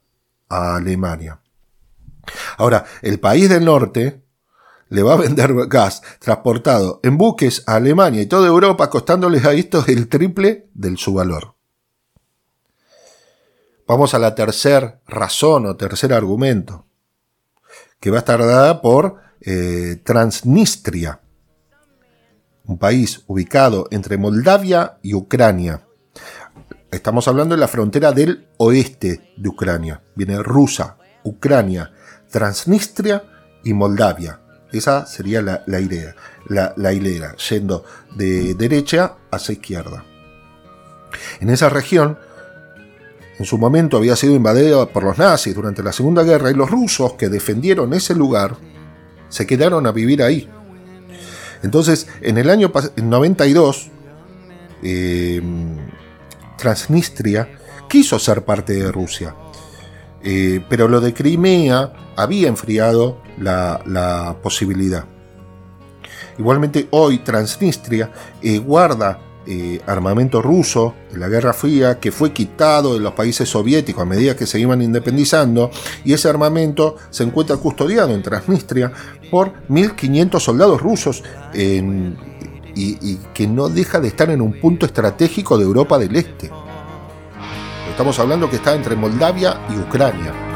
a 0.48 0.76
Alemania. 0.76 1.42
Ahora, 2.58 2.86
el 3.02 3.20
país 3.20 3.50
del 3.50 3.66
norte 3.66 4.22
le 4.90 5.02
va 5.02 5.14
a 5.14 5.18
vender 5.26 5.56
gas 5.68 6.04
transportado 6.20 7.00
en 7.02 7.18
buques 7.18 7.64
a 7.66 7.78
Alemania 7.78 8.22
y 8.22 8.28
toda 8.28 8.48
Europa 8.48 8.92
costándoles 8.92 9.44
a 9.44 9.54
estos 9.54 9.90
el 9.90 10.08
triple 10.08 10.70
del 10.76 11.00
su 11.00 11.16
valor. 11.16 11.56
Vamos 13.88 14.14
a 14.14 14.20
la 14.20 14.36
tercera 14.36 15.02
razón 15.08 15.66
o 15.66 15.76
tercer 15.76 16.14
argumento, 16.14 16.86
que 18.00 18.12
va 18.12 18.18
a 18.18 18.20
estar 18.20 18.40
dada 18.40 18.84
por 18.84 19.29
eh, 19.42 20.02
Transnistria, 20.04 21.22
un 22.66 22.78
país 22.78 23.24
ubicado 23.28 23.88
entre 23.92 24.18
Moldavia 24.18 24.98
y 25.02 25.14
Ucrania. 25.14 25.82
Estamos 26.92 27.28
hablando 27.28 27.56
de 27.56 27.62
la 27.62 27.68
frontera 27.68 28.12
del 28.12 28.48
oeste 28.58 29.34
de 29.38 29.50
Ucrania. 29.50 30.02
Viene 30.16 30.42
Rusia, 30.42 30.98
Ucrania, 31.24 31.92
Transnistria 32.30 33.24
y 33.64 33.74
Moldavia. 33.74 34.42
Esa 34.72 35.06
sería 35.06 35.42
la, 35.42 35.80
idea, 35.80 36.16
la, 36.48 36.94
hilera, 36.94 37.36
yendo 37.38 37.84
de 38.16 38.54
derecha 38.54 39.16
hacia 39.32 39.54
izquierda. 39.54 40.04
En 41.40 41.50
esa 41.50 41.70
región 41.70 42.20
en 43.40 43.46
su 43.46 43.58
momento 43.58 43.98
había 43.98 44.16
sido 44.16 44.36
invadida 44.36 44.86
por 44.88 45.04
los 45.04 45.18
nazis 45.18 45.56
durante 45.56 45.82
la 45.82 45.94
Segunda 45.94 46.24
Guerra 46.24 46.52
y 46.52 46.54
los 46.54 46.70
rusos 46.70 47.14
que 47.14 47.30
defendieron 47.30 47.94
ese 47.94 48.14
lugar 48.14 48.58
se 49.30 49.48
quedaron 49.48 49.88
a 49.88 49.92
vivir 49.92 50.22
ahí. 50.22 50.50
Entonces, 51.64 52.08
en 52.22 52.38
el 52.38 52.50
año 52.50 52.72
92, 52.96 53.90
eh, 54.82 55.42
Transnistria 56.58 57.50
quiso 57.90 58.20
ser 58.20 58.44
parte 58.44 58.74
de 58.74 58.92
Rusia, 58.92 59.36
eh, 60.24 60.64
pero 60.70 60.88
lo 60.88 61.02
de 61.02 61.14
Crimea 61.14 61.94
había 62.16 62.48
enfriado 62.48 63.22
la, 63.38 64.36
posibilidad. 64.42 65.06
Igualmente 66.38 66.88
hoy 66.92 67.20
Transnistria 67.20 68.12
eh, 68.42 68.60
guarda 68.60 69.20
eh, 69.48 69.82
armamento 69.88 70.42
ruso 70.42 70.94
de 71.12 71.18
la 71.18 71.30
Guerra 71.30 71.54
Fría 71.54 72.00
que 72.00 72.12
fue 72.12 72.34
quitado 72.34 72.94
de 72.94 73.00
los 73.00 73.14
países 73.14 73.50
soviéticos 73.50 74.04
a 74.04 74.06
medida 74.06 74.36
que 74.36 74.46
se 74.46 74.60
iban 74.60 74.82
independizando 74.82 75.72
y 76.04 76.14
ese 76.14 76.30
armamento 76.30 76.98
se 77.10 77.24
encuentra 77.24 77.58
custodiado 77.58 78.14
en 78.14 78.22
Transnistria 78.22 78.92
por 79.32 79.54
1.500 79.70 80.40
soldados 80.40 80.82
rusos 80.82 81.24
y, 81.54 83.16
que 83.34 83.48
no 83.48 83.70
deja 83.70 84.00
de 84.00 84.10
estar 84.10 84.30
en 84.30 84.42
un 84.42 84.54
punto 84.60 84.86
estratégico 84.86 85.58
de 85.58 85.66
Europa 85.66 85.98
del 85.98 86.16
Este. 86.16 86.50
Estamos 87.90 88.18
hablando 88.20 88.50
que 88.50 88.58
está 88.58 88.76
entre 88.76 88.96
Moldavia 88.96 89.60
y 89.70 89.80
Ucrania. 89.80 90.49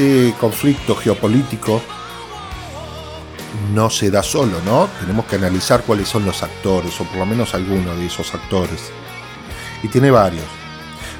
Este 0.00 0.34
conflicto 0.38 0.96
geopolítico 0.96 1.82
no 3.74 3.90
se 3.90 4.10
da 4.10 4.22
solo, 4.22 4.58
¿no? 4.64 4.88
Tenemos 4.98 5.26
que 5.26 5.36
analizar 5.36 5.82
cuáles 5.82 6.08
son 6.08 6.24
los 6.24 6.42
actores, 6.42 6.98
o 7.00 7.04
por 7.04 7.18
lo 7.18 7.26
menos 7.26 7.54
algunos 7.54 7.96
de 7.98 8.06
esos 8.06 8.34
actores. 8.34 8.90
Y 9.82 9.88
tiene 9.88 10.10
varios. 10.10 10.44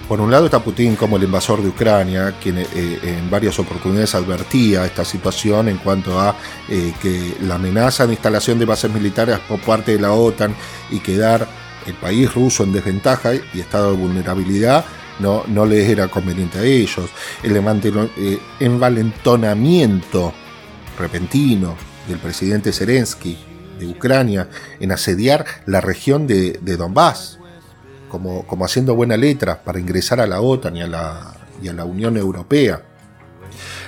Por 0.08 0.20
un 0.20 0.30
lado 0.30 0.46
está 0.46 0.60
Putin 0.60 0.96
como 0.96 1.18
el 1.18 1.24
invasor 1.24 1.62
de 1.62 1.68
Ucrania, 1.68 2.34
quien 2.42 2.58
eh, 2.58 2.66
en 3.02 3.30
varias 3.30 3.58
oportunidades 3.58 4.14
advertía 4.14 4.86
esta 4.86 5.04
situación 5.04 5.68
en 5.68 5.76
cuanto 5.76 6.18
a 6.18 6.34
eh, 6.68 6.94
que 7.02 7.36
la 7.42 7.56
amenaza 7.56 8.06
de 8.06 8.14
instalación 8.14 8.58
de 8.58 8.64
bases 8.64 8.90
militares 8.90 9.38
por 9.40 9.60
parte 9.60 9.92
de 9.92 10.00
la 10.00 10.12
OTAN 10.12 10.54
y 10.90 11.00
quedar 11.00 11.46
el 11.86 11.94
país 11.94 12.32
ruso 12.32 12.64
en 12.64 12.72
desventaja 12.72 13.34
y 13.34 13.60
estado 13.60 13.92
de 13.92 13.98
vulnerabilidad 13.98 14.84
no, 15.20 15.44
no 15.46 15.66
les 15.66 15.88
era 15.88 16.08
conveniente 16.08 16.58
a 16.58 16.64
ellos. 16.64 17.10
El 17.42 17.56
eh, 17.56 18.38
envalentonamiento 18.58 20.32
repentino 20.98 21.76
del 22.08 22.18
presidente 22.18 22.72
Zelensky 22.72 23.38
de 23.78 23.86
Ucrania 23.86 24.48
en 24.78 24.92
asediar 24.92 25.44
la 25.66 25.80
región 25.80 26.26
de, 26.26 26.58
Donbass, 26.76 27.38
como, 28.08 28.46
como, 28.46 28.64
haciendo 28.64 28.94
buena 28.94 29.16
letra 29.16 29.62
para 29.62 29.80
ingresar 29.80 30.20
a 30.20 30.26
la 30.26 30.40
OTAN 30.40 30.76
y 30.76 30.82
a 30.82 30.86
la, 30.86 31.84
Unión 31.84 32.16
Europea. 32.16 32.82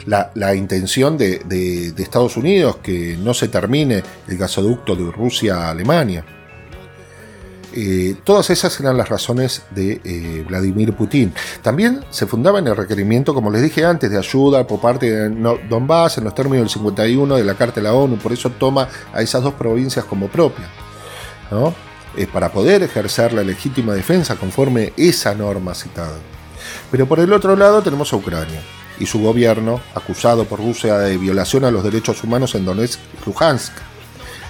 La, 0.07 0.55
intención 0.55 1.17
de, 1.17 1.41
de, 1.45 1.93
de, 1.93 2.03
Estados 2.03 2.37
Unidos 2.37 2.77
que 2.83 3.17
no 3.17 3.35
se 3.35 3.49
termine 3.49 4.03
el 4.27 4.37
gasoducto 4.37 4.97
de 4.97 5.11
Rusia 5.11 5.57
a 5.57 5.71
Alemania. 5.71 6.25
Eh, 7.75 8.17
todas 8.25 8.51
esas 8.51 8.79
eran 8.81 8.97
las 8.97 9.09
razones 9.09 9.63
de 9.71 10.01
eh, 10.05 10.45
Vladimir 10.47 10.95
Putin. 10.95 11.33
También 11.63 12.05
se 12.11 12.27
fundaba 12.27 12.59
en 12.59 12.67
el 12.67 12.77
requerimiento, 12.77 13.35
como 13.35 13.51
les 13.51 13.63
dije 13.63 13.85
antes, 13.85 14.11
de 14.11 14.19
ayuda 14.19 14.67
por 14.67 14.81
parte 14.81 15.11
de 15.11 15.59
Donbass 15.69 16.19
en 16.19 16.25
los 16.25 16.35
términos 16.35 16.65
del 16.65 16.71
51 16.71 17.37
de 17.37 17.45
la 17.45 17.55
Carta 17.55 17.77
de 17.77 17.83
la 17.83 17.95
ONU, 17.95 18.17
por 18.17 18.33
eso 18.33 18.51
toma 18.51 18.89
a 19.13 19.23
esas 19.23 19.43
dos 19.43 19.55
provincias 19.55 20.05
como 20.05 20.29
propias, 20.29 20.69
eh, 22.17 22.27
para 22.27 22.53
poder 22.53 22.83
ejercer 22.83 23.33
la 23.33 23.43
legítima 23.43 23.95
defensa 23.95 24.37
conforme 24.37 24.93
esa 24.97 25.35
norma 25.35 25.75
citada. 25.75 26.19
Pero 26.91 27.07
por 27.07 27.21
el 27.21 27.33
otro 27.33 27.57
lado 27.57 27.83
tenemos 27.83 28.13
a 28.13 28.17
Ucrania 28.17 28.61
y 28.99 29.07
su 29.07 29.21
gobierno, 29.21 29.81
acusado 29.95 30.45
por 30.45 30.61
Rusia 30.61 30.99
de 30.99 31.17
violación 31.17 31.65
a 31.65 31.71
los 31.71 31.83
derechos 31.83 32.23
humanos 32.23 32.55
en 32.55 32.65
Donetsk 32.65 33.01
y 33.01 33.31
Luhansk, 33.31 33.73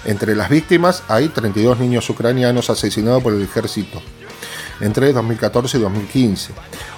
entre 0.05 0.35
las 0.35 0.49
víctimas 0.49 1.03
hay 1.07 1.29
32 1.29 1.79
niños 1.79 2.09
ucranianos 2.09 2.69
asesinados 2.69 3.23
por 3.23 3.33
el 3.33 3.41
ejército 3.41 4.01
entre 4.79 5.13
2014 5.13 5.77
y 5.77 5.81
2015. 5.81 6.53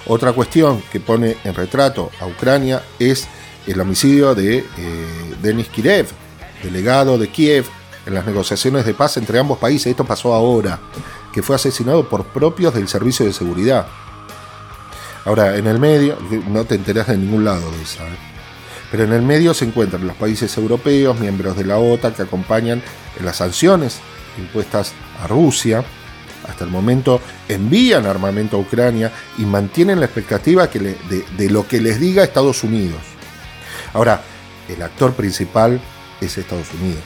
Otra 0.06 0.32
cuestión 0.32 0.82
que 0.90 1.00
pone 1.00 1.36
en 1.44 1.54
retrato 1.54 2.10
a 2.20 2.26
Ucrania 2.26 2.82
es 2.98 3.28
el 3.66 3.80
homicidio 3.80 4.34
de 4.34 4.58
eh, 4.58 4.64
Denis 5.42 5.68
Kirev, 5.68 6.08
delegado 6.62 7.18
de 7.18 7.28
Kiev 7.28 7.66
en 8.06 8.14
las 8.14 8.26
negociaciones 8.26 8.86
de 8.86 8.94
paz 8.94 9.16
entre 9.16 9.38
ambos 9.38 9.58
países. 9.58 9.88
Esto 9.88 10.04
pasó 10.04 10.34
ahora, 10.34 10.80
que 11.32 11.42
fue 11.42 11.56
asesinado 11.56 12.08
por 12.08 12.26
propios 12.26 12.74
del 12.74 12.88
servicio 12.88 13.26
de 13.26 13.32
seguridad. 13.32 13.86
Ahora, 15.24 15.56
en 15.56 15.66
el 15.66 15.80
medio, 15.80 16.16
no 16.48 16.64
te 16.64 16.76
enteras 16.76 17.08
de 17.08 17.18
ningún 17.18 17.44
lado 17.44 17.70
de 17.72 17.82
esa. 17.82 18.04
¿eh? 18.04 18.35
Pero 18.90 19.04
en 19.04 19.12
el 19.12 19.22
medio 19.22 19.52
se 19.54 19.64
encuentran 19.64 20.06
los 20.06 20.16
países 20.16 20.56
europeos, 20.56 21.18
miembros 21.18 21.56
de 21.56 21.64
la 21.64 21.78
OTAN, 21.78 22.14
que 22.14 22.22
acompañan 22.22 22.82
en 23.18 23.26
las 23.26 23.36
sanciones 23.36 23.98
impuestas 24.38 24.92
a 25.22 25.26
Rusia. 25.26 25.84
Hasta 26.48 26.64
el 26.64 26.70
momento 26.70 27.20
envían 27.48 28.06
armamento 28.06 28.56
a 28.56 28.60
Ucrania 28.60 29.10
y 29.38 29.42
mantienen 29.42 29.98
la 29.98 30.06
expectativa 30.06 30.70
que 30.70 30.78
de, 30.78 31.50
lo 31.50 31.66
que 31.66 31.80
les 31.80 31.98
diga 31.98 32.22
Estados 32.22 32.62
Unidos. 32.62 33.00
Ahora, 33.92 34.22
el 34.68 34.80
actor 34.82 35.14
principal 35.14 35.80
es 36.20 36.38
Estados 36.38 36.72
Unidos. 36.80 37.02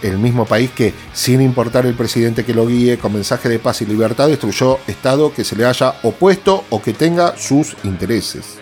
El 0.00 0.16
mismo 0.16 0.46
país 0.46 0.70
que, 0.70 0.94
sin 1.12 1.42
importar 1.42 1.84
el 1.84 1.94
presidente 1.94 2.44
que 2.44 2.54
lo 2.54 2.66
guíe, 2.66 2.98
con 2.98 3.12
mensaje 3.12 3.48
de 3.48 3.58
paz 3.58 3.82
y 3.82 3.86
libertad, 3.86 4.28
destruyó 4.28 4.78
Estado 4.86 5.34
que 5.34 5.44
se 5.44 5.56
le 5.56 5.66
haya 5.66 5.96
opuesto 6.02 6.64
o 6.70 6.80
que 6.80 6.94
tenga 6.94 7.36
sus 7.36 7.76
intereses. 7.82 8.58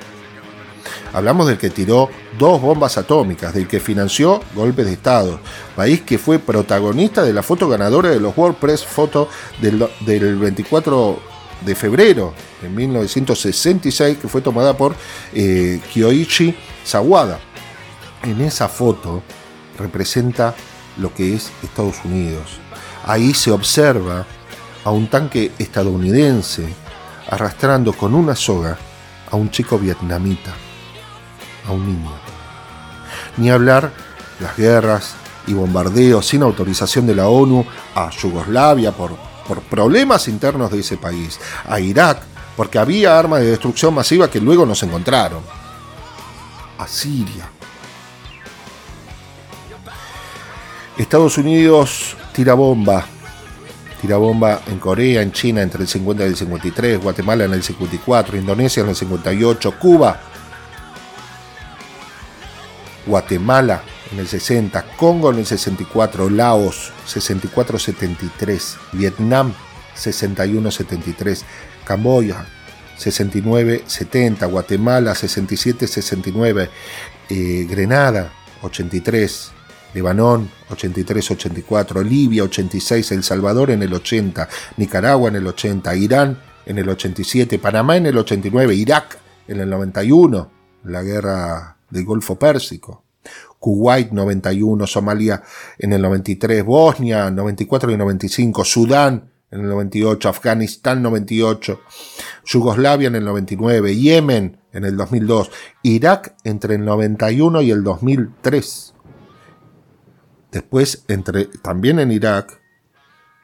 Hablamos 1.12 1.46
del 1.46 1.58
que 1.58 1.70
tiró 1.70 2.10
dos 2.38 2.60
bombas 2.60 2.98
atómicas, 2.98 3.54
del 3.54 3.66
que 3.66 3.80
financió 3.80 4.40
golpes 4.54 4.86
de 4.86 4.92
Estado, 4.92 5.40
país 5.74 6.02
que 6.02 6.18
fue 6.18 6.38
protagonista 6.38 7.22
de 7.22 7.32
la 7.32 7.42
foto 7.42 7.68
ganadora 7.68 8.10
de 8.10 8.20
los 8.20 8.36
World 8.36 8.56
Press 8.56 8.84
Photo 8.84 9.28
del, 9.60 10.36
24 10.36 11.18
de 11.64 11.74
febrero 11.74 12.34
de 12.60 12.68
1966, 12.68 14.18
que 14.18 14.28
fue 14.28 14.40
tomada 14.40 14.76
por 14.76 14.94
eh, 15.32 15.80
Kyoichi 15.92 16.54
Sawada. 16.84 17.38
En 18.22 18.40
esa 18.40 18.68
foto 18.68 19.22
representa 19.78 20.54
lo 20.98 21.14
que 21.14 21.34
es 21.34 21.50
Estados 21.62 21.96
Unidos. 22.04 22.58
Ahí 23.04 23.34
se 23.34 23.50
observa 23.50 24.26
a 24.84 24.90
un 24.90 25.08
tanque 25.08 25.52
estadounidense 25.58 26.66
arrastrando 27.28 27.92
con 27.92 28.14
una 28.14 28.34
soga 28.34 28.78
a 29.30 29.36
un 29.36 29.50
chico 29.50 29.78
vietnamita 29.78 30.54
a 31.66 31.72
un 31.72 31.86
niño. 31.86 32.10
Ni 33.36 33.50
hablar 33.50 33.92
las 34.40 34.56
guerras 34.56 35.14
y 35.46 35.54
bombardeos 35.54 36.26
sin 36.26 36.42
autorización 36.42 37.06
de 37.06 37.14
la 37.14 37.28
ONU 37.28 37.64
a 37.94 38.10
Yugoslavia 38.10 38.92
por, 38.92 39.16
por 39.46 39.60
problemas 39.62 40.28
internos 40.28 40.70
de 40.70 40.80
ese 40.80 40.96
país, 40.96 41.38
a 41.66 41.80
Irak 41.80 42.18
porque 42.56 42.78
había 42.78 43.18
armas 43.18 43.40
de 43.40 43.50
destrucción 43.50 43.94
masiva 43.94 44.30
que 44.30 44.40
luego 44.40 44.64
nos 44.64 44.82
encontraron, 44.82 45.42
a 46.78 46.88
Siria. 46.88 47.50
Estados 50.96 51.36
Unidos 51.36 52.16
tira 52.32 52.54
bomba, 52.54 53.04
tira 54.00 54.16
bomba 54.16 54.62
en 54.66 54.78
Corea, 54.78 55.20
en 55.20 55.32
China 55.32 55.60
entre 55.60 55.82
el 55.82 55.88
50 55.88 56.24
y 56.24 56.28
el 56.28 56.36
53, 56.36 57.02
Guatemala 57.02 57.44
en 57.44 57.52
el 57.52 57.62
54, 57.62 58.38
Indonesia 58.38 58.82
en 58.82 58.88
el 58.88 58.96
58, 58.96 59.74
Cuba 59.78 60.18
Guatemala 63.06 63.82
en 64.12 64.18
el 64.18 64.28
60, 64.28 64.82
Congo 64.96 65.30
en 65.30 65.38
el 65.38 65.46
64, 65.46 66.28
Laos 66.30 66.92
64-73, 67.06 68.76
Vietnam 68.92 69.52
61-73, 69.96 71.42
Camboya 71.84 72.46
69-70, 72.98 74.50
Guatemala 74.50 75.12
67-69, 75.12 76.68
eh, 77.28 77.66
Grenada 77.68 78.32
83, 78.62 79.52
Lebanón 79.94 80.50
83-84, 80.70 82.02
Libia 82.04 82.44
86, 82.44 83.12
El 83.12 83.22
Salvador 83.22 83.70
en 83.70 83.82
el 83.82 83.92
80, 83.92 84.48
Nicaragua 84.76 85.28
en 85.28 85.36
el 85.36 85.46
80, 85.46 85.94
Irán 85.96 86.38
en 86.64 86.78
el 86.78 86.88
87, 86.88 87.58
Panamá 87.58 87.96
en 87.96 88.06
el 88.06 88.18
89, 88.18 88.74
Irak 88.74 89.18
en 89.48 89.60
el 89.60 89.70
91, 89.70 90.50
la 90.84 91.02
guerra 91.02 91.75
del 91.90 92.04
Golfo 92.04 92.38
Pérsico. 92.38 93.04
Kuwait 93.58 94.12
91, 94.12 94.86
Somalia 94.86 95.42
en 95.78 95.92
el 95.92 96.02
93, 96.02 96.64
Bosnia 96.64 97.30
94 97.30 97.90
y 97.90 97.96
95, 97.96 98.64
Sudán 98.64 99.30
en 99.50 99.60
el 99.60 99.68
98, 99.68 100.28
Afganistán 100.28 101.02
98, 101.02 101.80
Yugoslavia 102.44 103.08
en 103.08 103.16
el 103.16 103.24
99, 103.24 103.96
Yemen 103.96 104.58
en 104.72 104.84
el 104.84 104.96
2002, 104.96 105.50
Irak 105.82 106.36
entre 106.44 106.74
el 106.76 106.84
91 106.84 107.62
y 107.62 107.70
el 107.70 107.82
2003. 107.82 108.94
Después, 110.52 111.04
entre, 111.08 111.46
también 111.62 111.98
en 111.98 112.12
Irak, 112.12 112.60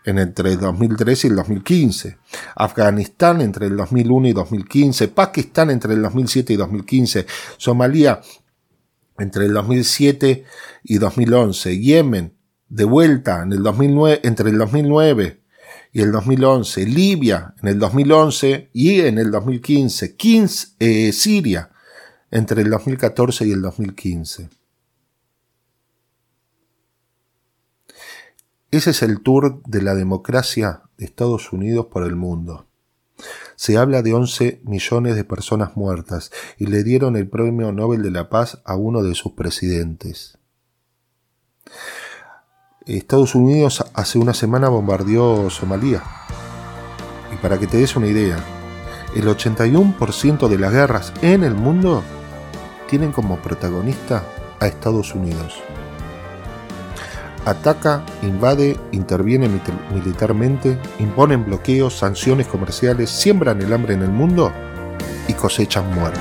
en 0.05 0.19
entre 0.19 0.53
el 0.53 0.61
2003 0.61 1.25
y 1.25 1.29
el 1.29 1.37
2015, 1.37 2.19
Afganistán 2.57 3.41
entre 3.41 3.67
el 3.67 3.77
2001 3.77 4.29
y 4.29 4.33
2015, 4.33 5.09
Pakistán 5.09 5.71
entre 5.71 5.95
el 5.95 6.03
2007 6.03 6.53
y 6.53 6.57
2015, 6.57 7.27
Somalia 7.57 8.21
entre 9.19 9.47
el 9.47 9.53
2007 9.53 10.45
y 10.85 10.99
2011, 10.99 11.79
Yemen 11.79 12.35
de 12.69 12.85
vuelta 12.85 13.43
en 13.43 13.53
el 13.53 13.63
2009, 13.63 14.21
entre 14.25 14.51
el 14.51 14.59
2009 14.59 15.41
y 15.93 16.01
el 16.01 16.11
2011, 16.11 16.87
Libia 16.87 17.55
en 17.63 17.69
el 17.69 17.79
2011 17.79 18.71
y 18.73 19.01
en 19.01 19.19
el 19.19 19.31
2015, 19.31 20.17
15, 20.17 20.69
eh, 20.79 21.13
Siria 21.13 21.71
entre 22.31 22.63
el 22.63 22.71
2014 22.71 23.47
y 23.47 23.53
el 23.53 23.61
2015. 23.61 24.49
Ese 28.73 28.93
es 28.93 29.03
el 29.03 29.21
tour 29.21 29.63
de 29.67 29.83
la 29.83 29.95
democracia 29.95 30.81
de 30.97 31.05
Estados 31.05 31.53
Unidos 31.53 31.89
por 31.93 32.05
el 32.05 32.17
mundo. 32.17 32.65
Se 33.55 33.77
habla 33.77 34.01
de 34.01 34.15
11 34.15 34.63
millones 34.65 35.15
de 35.15 35.25
personas 35.25 35.77
muertas 35.77 36.33
y 36.57 36.65
le 36.65 36.83
dieron 36.83 37.17
el 37.17 37.29
Premio 37.29 37.71
Nobel 37.71 38.03
de 38.03 38.11
la 38.11 38.31
Paz 38.31 38.63
a 38.65 38.75
uno 38.77 39.03
de 39.03 39.15
sus 39.15 39.33
presidentes. 39.33 40.39
Estados 42.87 43.35
Unidos 43.35 43.85
hace 43.93 44.19
una 44.19 44.33
semana 44.33 44.71
bombardeó 44.71 45.51
Somalia. 45.51 46.03
Y 47.31 47.37
para 47.43 47.59
que 47.59 47.67
te 47.67 47.77
des 47.77 47.95
una 47.95 48.07
idea, 48.07 48.43
el 49.15 49.29
81% 49.29 50.49
de 50.49 50.59
las 50.59 50.73
guerras 50.73 51.13
en 51.21 51.45
el 51.45 51.55
mundo 51.55 52.03
tienen 52.89 53.13
como 53.13 53.37
protagonista 53.43 54.25
a 54.61 54.67
Estados 54.67 55.15
Unidos. 55.15 55.63
Ataca, 57.45 58.03
invade, 58.23 58.77
interviene 58.93 59.49
mil- 59.49 59.61
militarmente, 59.93 60.79
imponen 60.99 61.45
bloqueos, 61.45 61.97
sanciones 61.99 62.47
comerciales, 62.47 63.11
siembran 63.11 63.61
el 63.63 63.73
hambre 63.73 63.95
en 63.95 64.03
el 64.03 64.11
mundo 64.11 64.53
y 65.29 65.33
cosechan 65.35 65.93
muerte. 65.95 66.21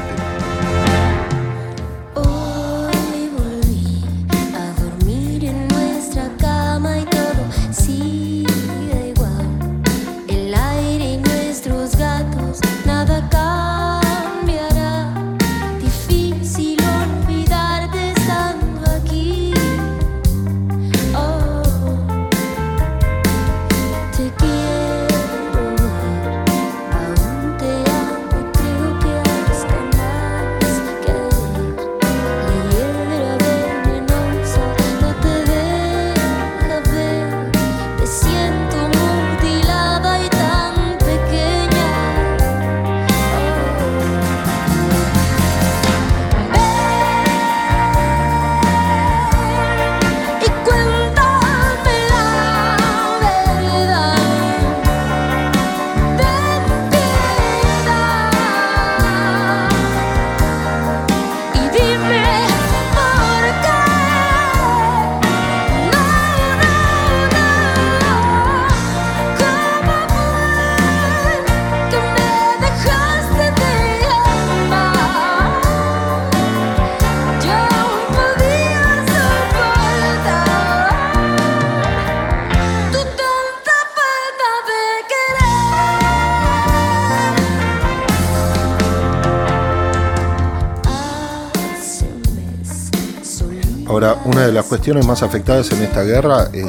Más 94.99 95.23
afectadas 95.23 95.71
en 95.71 95.81
esta 95.81 96.03
guerra 96.03 96.49
es 96.53 96.65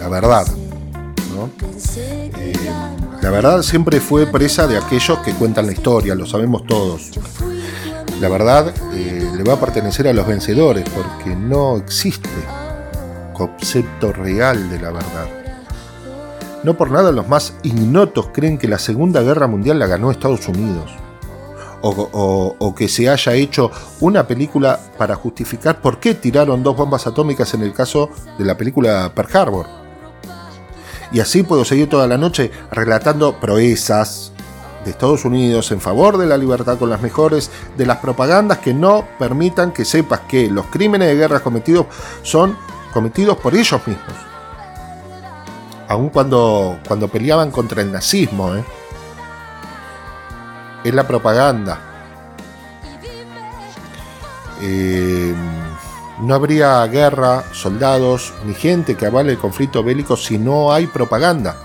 la, 0.00 0.08
verdad. 0.08 0.46
Eh, 1.96 2.54
la 3.20 3.30
verdad 3.30 3.62
siempre 3.62 4.00
fue 4.00 4.26
presa 4.26 4.66
de 4.66 4.78
aquellos 4.78 5.18
que 5.18 5.34
cuentan 5.34 5.66
la 5.66 5.72
historia, 5.72 6.14
lo 6.14 6.26
sabemos 6.26 6.64
todos. 6.66 7.10
La 8.20 8.28
verdad 8.28 8.72
eh, 8.94 9.30
le 9.36 9.42
va 9.44 9.54
a 9.54 9.60
pertenecer 9.60 10.08
a 10.08 10.12
los 10.12 10.26
vencedores 10.26 10.84
porque 10.88 11.36
no 11.36 11.76
existe 11.76 12.28
concepto 13.34 14.12
real 14.12 14.68
de 14.70 14.80
la 14.80 14.90
verdad. 14.90 15.28
No 16.62 16.76
por 16.76 16.90
nada 16.90 17.12
los 17.12 17.28
más 17.28 17.54
ignotos 17.62 18.28
creen 18.32 18.58
que 18.58 18.68
la 18.68 18.78
Segunda 18.78 19.22
Guerra 19.22 19.46
Mundial 19.46 19.78
la 19.78 19.86
ganó 19.86 20.10
Estados 20.10 20.48
Unidos. 20.48 20.90
O, 21.82 22.74
que 22.76 22.88
se 22.88 23.08
haya 23.08 23.32
hecho 23.32 23.70
una 24.00 24.26
película 24.26 24.78
para 24.98 25.14
justificar 25.14 25.80
por 25.80 25.98
qué 25.98 26.14
tiraron 26.14 26.62
dos 26.62 26.76
bombas 26.76 27.06
atómicas 27.06 27.54
en 27.54 27.62
el 27.62 27.72
caso 27.72 28.10
de 28.38 28.44
la 28.44 28.56
película 28.56 29.12
Pearl 29.14 29.36
Harbor. 29.36 29.66
Y 31.12 31.20
así 31.20 31.42
puedo 31.42 31.64
seguir 31.64 31.88
toda 31.88 32.06
la 32.06 32.18
noche 32.18 32.50
relatando 32.70 33.40
proezas 33.40 34.32
de 34.84 34.90
Estados 34.90 35.24
Unidos 35.24 35.72
en 35.72 35.80
favor 35.80 36.18
de 36.18 36.26
la 36.26 36.36
libertad 36.36 36.78
con 36.78 36.90
las 36.90 37.02
mejores 37.02 37.50
de 37.76 37.86
las 37.86 37.98
propagandas 37.98 38.58
que 38.58 38.72
no 38.72 39.06
permitan 39.18 39.72
que 39.72 39.84
sepas 39.84 40.20
que 40.20 40.48
los 40.50 40.66
crímenes 40.66 41.08
de 41.08 41.16
guerra 41.16 41.40
cometidos 41.40 41.86
son 42.22 42.56
cometidos 42.92 43.36
por 43.38 43.54
ellos 43.54 43.80
mismos. 43.86 44.14
Aun 45.88 46.08
cuando, 46.10 46.78
cuando 46.86 47.08
peleaban 47.08 47.50
contra 47.50 47.82
el 47.82 47.90
nazismo, 47.90 48.54
¿eh? 48.54 48.64
Es 50.84 50.94
la 50.94 51.06
propaganda. 51.06 51.78
Eh, 54.62 55.34
no 56.20 56.34
habría 56.34 56.86
guerra, 56.86 57.44
soldados, 57.52 58.32
ni 58.44 58.54
gente 58.54 58.94
que 58.94 59.06
avale 59.06 59.32
el 59.32 59.38
conflicto 59.38 59.82
bélico 59.82 60.16
si 60.16 60.38
no 60.38 60.72
hay 60.72 60.86
propaganda 60.86 61.56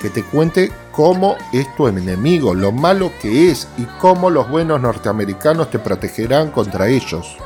que 0.00 0.10
te 0.10 0.24
cuente 0.24 0.72
cómo 0.90 1.36
es 1.52 1.74
tu 1.76 1.86
enemigo, 1.86 2.54
lo 2.54 2.72
malo 2.72 3.12
que 3.22 3.50
es 3.50 3.68
y 3.78 3.84
cómo 4.00 4.30
los 4.30 4.50
buenos 4.50 4.80
norteamericanos 4.80 5.70
te 5.70 5.78
protegerán 5.78 6.50
contra 6.50 6.88
ellos. 6.88 7.36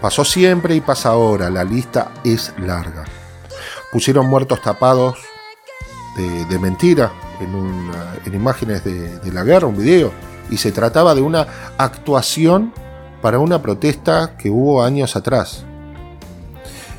Pasó 0.00 0.24
siempre 0.24 0.74
y 0.74 0.80
pasa 0.82 1.08
ahora, 1.08 1.48
la 1.48 1.64
lista 1.64 2.12
es 2.22 2.52
larga. 2.58 3.04
Pusieron 3.90 4.26
muertos 4.26 4.60
tapados 4.60 5.18
de, 6.16 6.44
de 6.44 6.58
mentira 6.58 7.12
en, 7.42 7.90
en 8.24 8.34
imágenes 8.34 8.84
de, 8.84 9.18
de 9.18 9.32
la 9.32 9.44
guerra, 9.44 9.66
un 9.66 9.76
video, 9.76 10.12
y 10.50 10.56
se 10.56 10.72
trataba 10.72 11.14
de 11.14 11.20
una 11.20 11.46
actuación 11.78 12.72
para 13.20 13.38
una 13.38 13.62
protesta 13.62 14.36
que 14.36 14.50
hubo 14.50 14.82
años 14.82 15.16
atrás. 15.16 15.64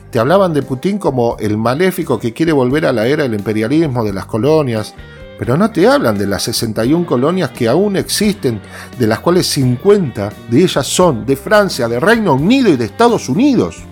Te 0.09 0.19
hablaban 0.19 0.53
de 0.53 0.61
Putin 0.61 0.99
como 0.99 1.37
el 1.39 1.57
maléfico 1.57 2.19
que 2.19 2.33
quiere 2.33 2.51
volver 2.51 2.85
a 2.85 2.93
la 2.93 3.07
era 3.07 3.23
del 3.23 3.33
imperialismo, 3.33 4.03
de 4.03 4.13
las 4.13 4.25
colonias, 4.25 4.93
pero 5.39 5.57
no 5.57 5.71
te 5.71 5.87
hablan 5.87 6.17
de 6.17 6.27
las 6.27 6.43
61 6.43 7.05
colonias 7.05 7.49
que 7.49 7.67
aún 7.67 7.97
existen, 7.97 8.61
de 8.97 9.07
las 9.07 9.19
cuales 9.19 9.47
50 9.47 10.31
de 10.49 10.63
ellas 10.63 10.85
son 10.85 11.25
de 11.25 11.35
Francia, 11.35 11.87
de 11.87 11.99
Reino 11.99 12.35
Unido 12.35 12.69
y 12.69 12.77
de 12.77 12.85
Estados 12.85 13.27
Unidos. 13.27 13.83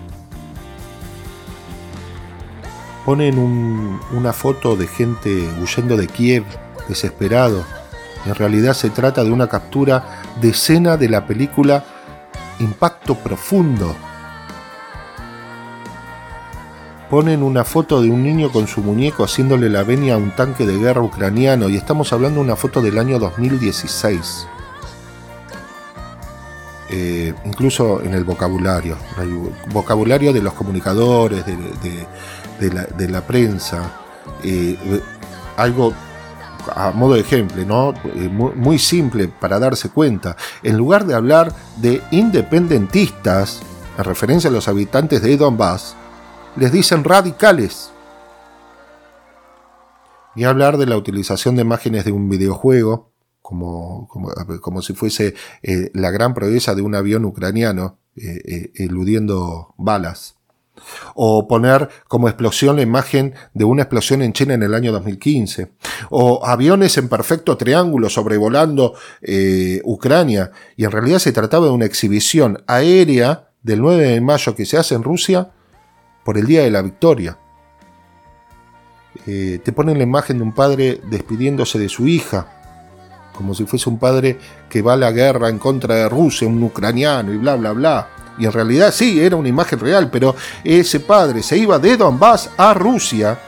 Ponen 3.04 3.38
un- 3.38 4.00
una 4.12 4.32
foto 4.32 4.76
de 4.76 4.86
gente 4.86 5.48
huyendo 5.60 5.96
de 5.96 6.06
Kiev, 6.06 6.44
desesperado. 6.88 7.64
En 8.26 8.34
realidad 8.34 8.74
se 8.74 8.90
trata 8.90 9.24
de 9.24 9.32
una 9.32 9.48
captura 9.48 10.22
de 10.40 10.50
escena 10.50 10.96
de 10.96 11.08
la 11.08 11.26
película 11.26 11.84
Impacto 12.60 13.16
Profundo. 13.16 13.96
Ponen 17.10 17.42
una 17.42 17.64
foto 17.64 18.00
de 18.00 18.08
un 18.08 18.22
niño 18.22 18.50
con 18.50 18.66
su 18.68 18.80
muñeco 18.80 19.24
haciéndole 19.24 19.68
la 19.68 19.82
venia 19.82 20.14
a 20.14 20.18
un 20.18 20.30
tanque 20.30 20.64
de 20.64 20.78
guerra 20.78 21.02
ucraniano 21.02 21.68
y 21.68 21.76
estamos 21.76 22.12
hablando 22.12 22.38
de 22.40 22.46
una 22.46 22.56
foto 22.56 22.80
del 22.80 22.98
año 22.98 23.18
2016. 23.18 24.46
Eh, 26.88 27.34
incluso 27.46 28.00
en 28.02 28.14
el 28.14 28.22
vocabulario, 28.24 28.96
vocabulario 29.72 30.32
de 30.32 30.42
los 30.42 30.52
comunicadores, 30.52 31.44
de- 31.44 32.06
de 32.70 33.08
la, 33.08 33.20
prensa, 33.22 33.90
eh, 34.42 34.76
algo 35.56 35.92
a 36.74 36.92
modo 36.92 37.14
de 37.14 37.20
ejemplo, 37.20 37.64
¿no? 37.64 37.92
Eh, 38.14 38.28
muy, 38.28 38.78
simple 38.78 39.28
para 39.28 39.58
darse 39.58 39.90
cuenta. 39.90 40.36
En 40.62 40.76
lugar 40.76 41.06
de 41.06 41.14
hablar 41.14 41.52
de 41.78 42.00
independentistas, 42.12 43.60
en 43.98 44.04
referencia 44.04 44.48
a 44.48 44.52
los 44.52 44.68
habitantes 44.68 45.22
de 45.22 45.36
Donbass, 45.36 45.96
les 46.56 46.70
dicen 46.70 47.02
radicales. 47.02 47.90
Ni 50.34 50.44
hablar 50.44 50.78
de 50.78 50.86
la 50.86 50.96
utilización 50.96 51.56
de 51.56 51.62
imágenes 51.62 52.04
de 52.04 52.12
un 52.12 52.28
videojuego, 52.28 53.10
como, 53.42 54.08
como, 54.60 54.82
si 54.82 54.94
fuese 54.94 55.34
eh, 55.62 55.90
la 55.92 56.10
gran 56.10 56.32
proeza 56.32 56.74
de 56.74 56.82
un 56.82 56.94
avión 56.94 57.24
ucraniano 57.24 57.98
eludiendo 58.14 59.74
balas. 59.78 60.36
O 61.14 61.46
poner 61.46 61.88
como 62.08 62.28
explosión 62.28 62.76
la 62.76 62.82
imagen 62.82 63.34
de 63.54 63.64
una 63.64 63.82
explosión 63.82 64.22
en 64.22 64.32
China 64.32 64.54
en 64.54 64.62
el 64.62 64.74
año 64.74 64.92
2015. 64.92 65.72
O 66.10 66.44
aviones 66.44 66.96
en 66.98 67.08
perfecto 67.08 67.56
triángulo 67.56 68.08
sobrevolando 68.08 68.94
eh, 69.20 69.80
Ucrania. 69.84 70.50
Y 70.76 70.84
en 70.84 70.90
realidad 70.90 71.18
se 71.18 71.32
trataba 71.32 71.66
de 71.66 71.72
una 71.72 71.86
exhibición 71.86 72.62
aérea 72.66 73.50
del 73.62 73.80
9 73.80 74.08
de 74.08 74.20
mayo 74.20 74.54
que 74.54 74.66
se 74.66 74.78
hace 74.78 74.94
en 74.94 75.02
Rusia 75.02 75.50
por 76.24 76.38
el 76.38 76.46
Día 76.46 76.62
de 76.62 76.70
la 76.70 76.82
Victoria. 76.82 77.38
Eh, 79.26 79.60
te 79.62 79.72
ponen 79.72 79.98
la 79.98 80.04
imagen 80.04 80.38
de 80.38 80.44
un 80.44 80.52
padre 80.52 81.00
despidiéndose 81.08 81.78
de 81.78 81.88
su 81.88 82.08
hija, 82.08 82.46
como 83.34 83.54
si 83.54 83.64
fuese 83.64 83.88
un 83.88 83.98
padre 83.98 84.38
que 84.68 84.82
va 84.82 84.94
a 84.94 84.96
la 84.96 85.12
guerra 85.12 85.48
en 85.48 85.58
contra 85.58 85.94
de 85.96 86.08
Rusia, 86.08 86.48
un 86.48 86.62
ucraniano 86.62 87.32
y 87.32 87.36
bla, 87.36 87.56
bla, 87.56 87.72
bla. 87.72 88.08
Y 88.38 88.46
en 88.46 88.52
realidad 88.52 88.92
sí, 88.92 89.20
era 89.20 89.36
una 89.36 89.48
imagen 89.48 89.78
real, 89.78 90.10
pero 90.10 90.34
ese 90.64 91.00
padre 91.00 91.42
se 91.42 91.58
iba 91.58 91.78
de 91.78 91.96
Donbass 91.96 92.50
a 92.56 92.72
Rusia 92.74 93.38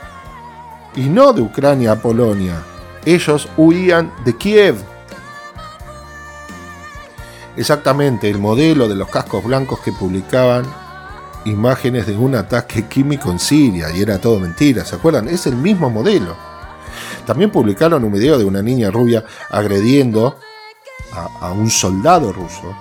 y 0.95 1.01
no 1.01 1.33
de 1.33 1.41
Ucrania 1.41 1.93
a 1.93 2.01
Polonia. 2.01 2.61
Ellos 3.03 3.47
huían 3.57 4.11
de 4.23 4.35
Kiev. 4.37 4.75
Exactamente 7.57 8.29
el 8.29 8.39
modelo 8.39 8.87
de 8.87 8.95
los 8.95 9.09
cascos 9.09 9.43
blancos 9.43 9.79
que 9.79 9.91
publicaban 9.91 10.65
imágenes 11.45 12.07
de 12.07 12.17
un 12.17 12.35
ataque 12.35 12.87
químico 12.87 13.31
en 13.31 13.39
Siria 13.39 13.91
y 13.91 14.01
era 14.01 14.19
todo 14.19 14.39
mentira, 14.39 14.83
¿se 14.83 14.95
acuerdan? 14.95 15.29
Es 15.29 15.45
el 15.45 15.55
mismo 15.55 15.89
modelo. 15.89 16.35
También 17.25 17.51
publicaron 17.51 18.03
un 18.03 18.11
video 18.11 18.37
de 18.37 18.45
una 18.45 18.61
niña 18.61 18.91
rubia 18.91 19.23
agrediendo 19.49 20.37
a, 21.13 21.47
a 21.47 21.51
un 21.51 21.69
soldado 21.69 22.31
ruso. 22.33 22.75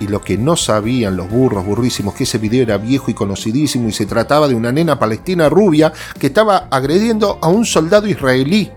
Y 0.00 0.06
lo 0.06 0.20
que 0.20 0.38
no 0.38 0.56
sabían 0.56 1.16
los 1.16 1.28
burros 1.28 1.64
burrísimos, 1.64 2.14
que 2.14 2.24
ese 2.24 2.38
video 2.38 2.62
era 2.62 2.78
viejo 2.78 3.10
y 3.10 3.14
conocidísimo 3.14 3.88
y 3.88 3.92
se 3.92 4.06
trataba 4.06 4.46
de 4.46 4.54
una 4.54 4.70
nena 4.70 4.98
palestina 4.98 5.48
rubia 5.48 5.92
que 6.18 6.28
estaba 6.28 6.68
agrediendo 6.70 7.38
a 7.42 7.48
un 7.48 7.64
soldado 7.64 8.06
israelí. 8.06 8.70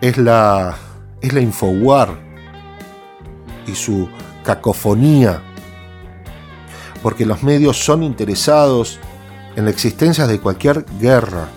Es 0.00 0.16
la, 0.16 0.76
es 1.20 1.32
la 1.32 1.40
Infowar 1.40 2.18
y 3.66 3.74
su 3.74 4.08
cacofonía. 4.44 5.42
Porque 7.02 7.26
los 7.26 7.42
medios 7.42 7.84
son 7.84 8.02
interesados 8.02 8.98
en 9.56 9.64
la 9.66 9.70
existencia 9.70 10.26
de 10.26 10.40
cualquier 10.40 10.86
guerra. 11.00 11.48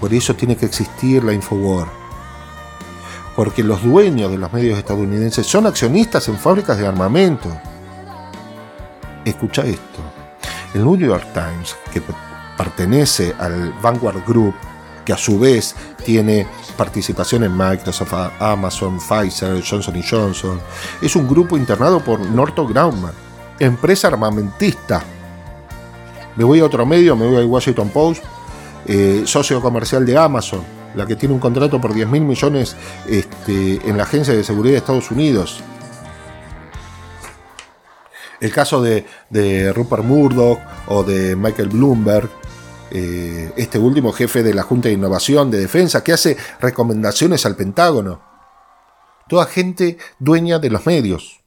Por 0.00 0.12
eso 0.12 0.34
tiene 0.34 0.56
que 0.56 0.66
existir 0.66 1.22
la 1.22 1.32
Infowar 1.32 2.05
porque 3.36 3.62
los 3.62 3.82
dueños 3.82 4.30
de 4.30 4.38
los 4.38 4.50
medios 4.50 4.78
estadounidenses 4.78 5.46
son 5.46 5.66
accionistas 5.66 6.26
en 6.28 6.38
fábricas 6.38 6.78
de 6.78 6.86
armamento. 6.86 7.50
Escucha 9.26 9.62
esto. 9.62 10.00
El 10.72 10.84
New 10.84 10.96
York 10.96 11.26
Times, 11.34 11.76
que 11.92 12.02
pertenece 12.56 13.34
al 13.38 13.74
Vanguard 13.82 14.24
Group, 14.26 14.54
que 15.04 15.12
a 15.12 15.18
su 15.18 15.38
vez 15.38 15.76
tiene 16.04 16.46
participación 16.78 17.44
en 17.44 17.56
Microsoft, 17.56 18.14
Amazon, 18.40 18.98
Pfizer, 18.98 19.62
Johnson 19.62 20.02
Johnson, 20.02 20.60
es 21.02 21.14
un 21.14 21.28
grupo 21.28 21.56
internado 21.58 22.00
por 22.00 22.18
Northrop 22.20 22.70
Grumman, 22.70 23.12
empresa 23.58 24.08
armamentista. 24.08 25.02
Me 26.36 26.44
voy 26.44 26.60
a 26.60 26.64
otro 26.64 26.86
medio, 26.86 27.14
me 27.16 27.26
voy 27.26 27.36
al 27.36 27.44
Washington 27.44 27.90
Post, 27.90 28.24
eh, 28.86 29.22
socio 29.26 29.60
comercial 29.60 30.06
de 30.06 30.16
Amazon, 30.16 30.75
la 30.96 31.06
que 31.06 31.14
tiene 31.14 31.34
un 31.34 31.40
contrato 31.40 31.80
por 31.80 31.94
10 31.94 32.08
mil 32.08 32.22
millones 32.22 32.74
este, 33.08 33.80
en 33.88 33.96
la 33.96 34.02
Agencia 34.02 34.34
de 34.34 34.42
Seguridad 34.42 34.72
de 34.72 34.78
Estados 34.78 35.10
Unidos. 35.10 35.62
El 38.40 38.52
caso 38.52 38.82
de, 38.82 39.04
Rupert 39.72 40.04
Murdoch 40.04 40.58
o 40.88 41.04
de 41.04 41.36
Michael 41.36 41.68
Bloomberg, 41.68 42.28
eh, 42.90 43.52
este 43.56 43.78
último 43.78 44.12
jefe 44.12 44.42
de 44.42 44.54
la 44.54 44.62
Junta 44.62 44.88
de 44.88 44.94
Innovación 44.94 45.50
de 45.50 45.58
Defensa, 45.58 46.02
que 46.02 46.12
hace 46.12 46.36
recomendaciones 46.60 47.46
al 47.46 47.56
Pentágono. 47.56 48.22
Toda 49.28 49.46
gente 49.46 49.98
dueña 50.18 50.58
de 50.58 50.70
los 50.70 50.86
medios. 50.86 51.40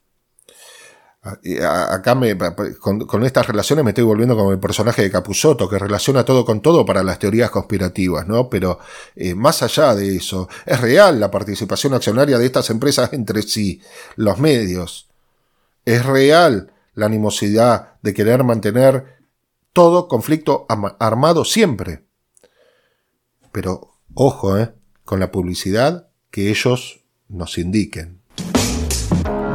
Acá 1.22 2.16
me, 2.16 2.38
con, 2.80 3.06
con, 3.06 3.26
estas 3.26 3.46
relaciones 3.46 3.84
me 3.84 3.92
estoy 3.92 4.06
volviendo 4.06 4.38
como 4.38 4.54
el 4.54 4.60
personaje 4.60 5.02
de 5.02 5.12
Capusotto, 5.12 5.68
que 5.68 5.78
relaciona 5.78 6.24
todo 6.24 6.46
con 6.46 6.62
todo 6.62 6.86
para 6.86 7.04
las 7.04 7.20
teorías 7.20 7.50
conspirativas, 7.50 8.26
¿no? 8.26 8.50
Pero 8.50 8.80
eh, 9.18 9.36
más 9.36 9.62
allá 9.62 9.96
de 9.96 10.16
eso, 10.16 10.48
es 10.66 10.80
real 10.80 11.20
la 11.20 11.30
participación 11.30 11.94
accionaria 11.94 12.38
de 12.38 12.46
estas 12.46 12.70
empresas 12.70 13.12
entre 13.12 13.42
sí, 13.42 13.82
los 14.16 14.40
medios. 14.40 15.10
Es 15.84 16.06
real 16.06 16.72
la 16.94 17.08
animosidad 17.08 17.96
de 18.02 18.14
querer 18.14 18.46
mantener 18.46 19.18
todo 19.74 20.08
conflicto 20.08 20.68
armado 21.00 21.44
siempre. 21.44 22.06
Pero 23.52 23.92
ojo, 24.14 24.58
¿eh? 24.58 24.74
Con 25.04 25.20
la 25.20 25.32
publicidad 25.32 26.08
que 26.32 26.50
ellos 26.50 27.02
nos 27.28 27.58
indiquen. 27.58 28.22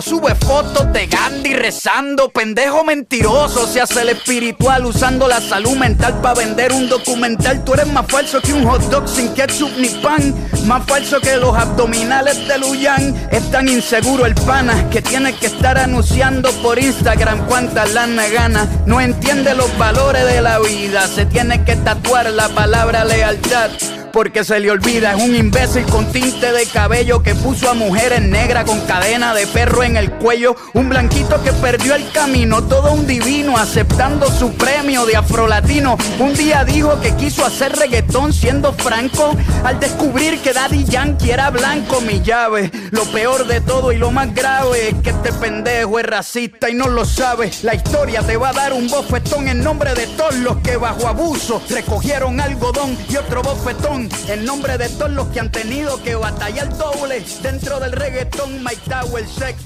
sube 0.00 0.34
fotos 0.34 0.92
de 0.92 1.06
Gandhi 1.06 1.54
rezando. 1.54 2.28
Pendejo 2.30 2.84
mentiroso, 2.84 3.66
se 3.66 3.80
hace 3.80 4.02
el 4.02 4.10
espiritual 4.10 4.86
usando 4.86 5.28
la 5.28 5.40
salud 5.40 5.76
mental 5.76 6.20
para 6.20 6.34
vender 6.34 6.72
un 6.72 6.88
documental. 6.88 7.64
Tú 7.64 7.74
eres 7.74 7.86
más 7.88 8.06
falso 8.06 8.40
que 8.40 8.52
un 8.52 8.64
hot 8.66 8.82
dog 8.90 9.08
sin 9.08 9.32
ketchup 9.34 9.70
ni 9.78 9.88
pan. 9.88 10.34
Más 10.66 10.84
falso 10.86 11.20
que 11.20 11.36
los 11.36 11.56
abdominales 11.56 12.46
de 12.48 12.58
Luyan. 12.58 13.14
Es 13.30 13.50
tan 13.50 13.68
inseguro 13.68 14.26
el 14.26 14.34
pana 14.34 14.88
que 14.90 15.02
tiene 15.02 15.34
que 15.34 15.46
estar 15.46 15.78
anunciando 15.78 16.50
por 16.62 16.78
Instagram 16.78 17.46
cuántas 17.46 17.92
lana 17.92 18.28
gana. 18.28 18.68
No 18.86 19.00
entiende 19.00 19.54
los 19.54 19.76
valores 19.78 20.24
de 20.26 20.42
la 20.42 20.58
vida. 20.58 21.06
Se 21.08 21.26
tiene 21.26 21.64
que 21.64 21.76
tatuar 21.76 22.30
la 22.30 22.48
palabra 22.48 23.04
lealtad 23.04 23.70
porque 24.16 24.44
se 24.44 24.58
le 24.60 24.70
olvida. 24.70 25.12
Es 25.12 25.22
un 25.22 25.36
imbécil 25.36 25.84
con 25.84 26.10
tinte 26.10 26.50
de 26.50 26.64
cabello 26.64 27.22
que 27.22 27.34
puso 27.34 27.68
a 27.68 27.74
mujeres 27.74 28.22
negras 28.22 28.64
con 28.64 28.80
cadena 28.86 29.34
de 29.34 29.46
perro 29.46 29.75
en 29.82 29.96
el 29.96 30.10
cuello. 30.12 30.56
Un 30.74 30.88
blanquito 30.88 31.42
que 31.42 31.52
perdió 31.52 31.94
el 31.94 32.10
camino, 32.12 32.62
todo 32.64 32.92
un 32.92 33.06
divino 33.06 33.56
aceptando 33.56 34.30
su 34.30 34.52
premio 34.54 35.06
de 35.06 35.16
afrolatino. 35.16 35.96
Un 36.18 36.34
día 36.34 36.64
dijo 36.64 37.00
que 37.00 37.14
quiso 37.16 37.44
hacer 37.44 37.76
reggaetón 37.76 38.32
siendo 38.32 38.72
franco 38.72 39.36
al 39.64 39.78
descubrir 39.80 40.40
que 40.40 40.52
Daddy 40.52 40.84
Yankee 40.84 41.30
era 41.30 41.50
blanco. 41.50 42.00
Mi 42.00 42.20
llave, 42.20 42.70
lo 42.90 43.04
peor 43.04 43.46
de 43.46 43.60
todo 43.60 43.92
y 43.92 43.96
lo 43.96 44.10
más 44.10 44.34
grave 44.34 44.88
es 44.88 44.94
que 45.02 45.10
este 45.10 45.32
pendejo 45.32 45.98
es 45.98 46.06
racista 46.06 46.70
y 46.70 46.74
no 46.74 46.88
lo 46.88 47.04
sabe. 47.04 47.50
La 47.62 47.74
historia 47.74 48.22
te 48.22 48.36
va 48.36 48.50
a 48.50 48.52
dar 48.52 48.72
un 48.72 48.88
bofetón 48.88 49.48
en 49.48 49.62
nombre 49.62 49.94
de 49.94 50.06
todos 50.06 50.36
los 50.36 50.56
que 50.58 50.76
bajo 50.76 51.06
abuso 51.08 51.60
recogieron 51.68 52.40
algodón 52.40 52.96
y 53.08 53.16
otro 53.16 53.42
bofetón 53.42 54.08
en 54.28 54.44
nombre 54.44 54.78
de 54.78 54.88
todos 54.88 55.10
los 55.10 55.28
que 55.28 55.40
han 55.40 55.50
tenido 55.50 56.02
que 56.02 56.14
batallar 56.14 56.76
doble 56.76 57.24
dentro 57.42 57.80
del 57.80 57.92
reggaetón. 57.92 58.62
Mike 58.62 58.82
Tower, 58.88 59.26
Sex 59.26 59.65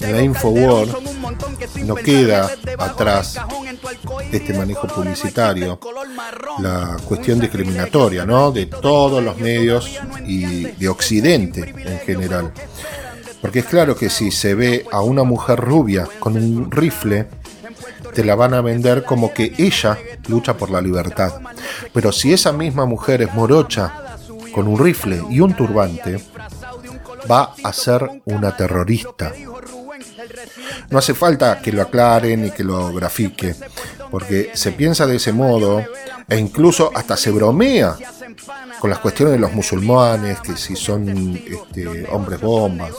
En 0.00 0.12
la 0.12 0.22
Infowar 0.22 0.86
no 1.84 1.94
queda 1.96 2.50
atrás 2.78 3.38
este 4.32 4.54
manejo 4.54 4.86
publicitario, 4.86 5.78
la 6.60 6.96
cuestión 7.06 7.40
discriminatoria, 7.40 8.24
¿no? 8.24 8.52
De 8.52 8.66
todos 8.66 9.22
los 9.22 9.36
medios 9.38 9.90
y 10.26 10.64
de 10.64 10.88
Occidente 10.88 11.74
en 11.76 11.98
general. 12.00 12.52
Porque 13.40 13.60
es 13.60 13.66
claro 13.66 13.96
que 13.96 14.10
si 14.10 14.30
se 14.30 14.54
ve 14.54 14.86
a 14.90 15.02
una 15.02 15.22
mujer 15.22 15.60
rubia 15.60 16.08
con 16.18 16.36
un 16.36 16.70
rifle, 16.70 17.28
te 18.14 18.24
la 18.24 18.34
van 18.34 18.54
a 18.54 18.60
vender 18.62 19.04
como 19.04 19.32
que 19.32 19.52
ella 19.58 19.98
lucha 20.28 20.56
por 20.56 20.70
la 20.70 20.80
libertad. 20.80 21.34
Pero 21.92 22.12
si 22.12 22.32
esa 22.32 22.52
misma 22.52 22.86
mujer 22.86 23.22
es 23.22 23.34
morocha, 23.34 24.15
con 24.56 24.68
un 24.68 24.78
rifle 24.78 25.22
y 25.28 25.40
un 25.40 25.54
turbante, 25.54 26.18
va 27.30 27.52
a 27.62 27.72
ser 27.74 28.22
una 28.24 28.56
terrorista. 28.56 29.30
No 30.88 30.96
hace 30.96 31.12
falta 31.12 31.60
que 31.60 31.72
lo 31.72 31.82
aclaren 31.82 32.46
y 32.46 32.50
que 32.52 32.64
lo 32.64 32.90
grafique, 32.94 33.54
porque 34.10 34.52
se 34.54 34.72
piensa 34.72 35.06
de 35.06 35.16
ese 35.16 35.34
modo 35.34 35.84
e 36.26 36.38
incluso 36.38 36.90
hasta 36.94 37.18
se 37.18 37.32
bromea 37.32 37.96
con 38.80 38.88
las 38.88 38.98
cuestiones 39.00 39.34
de 39.34 39.40
los 39.40 39.52
musulmanes, 39.52 40.40
que 40.40 40.56
si 40.56 40.74
son 40.74 41.36
este, 41.36 42.08
hombres 42.10 42.40
bombas. 42.40 42.92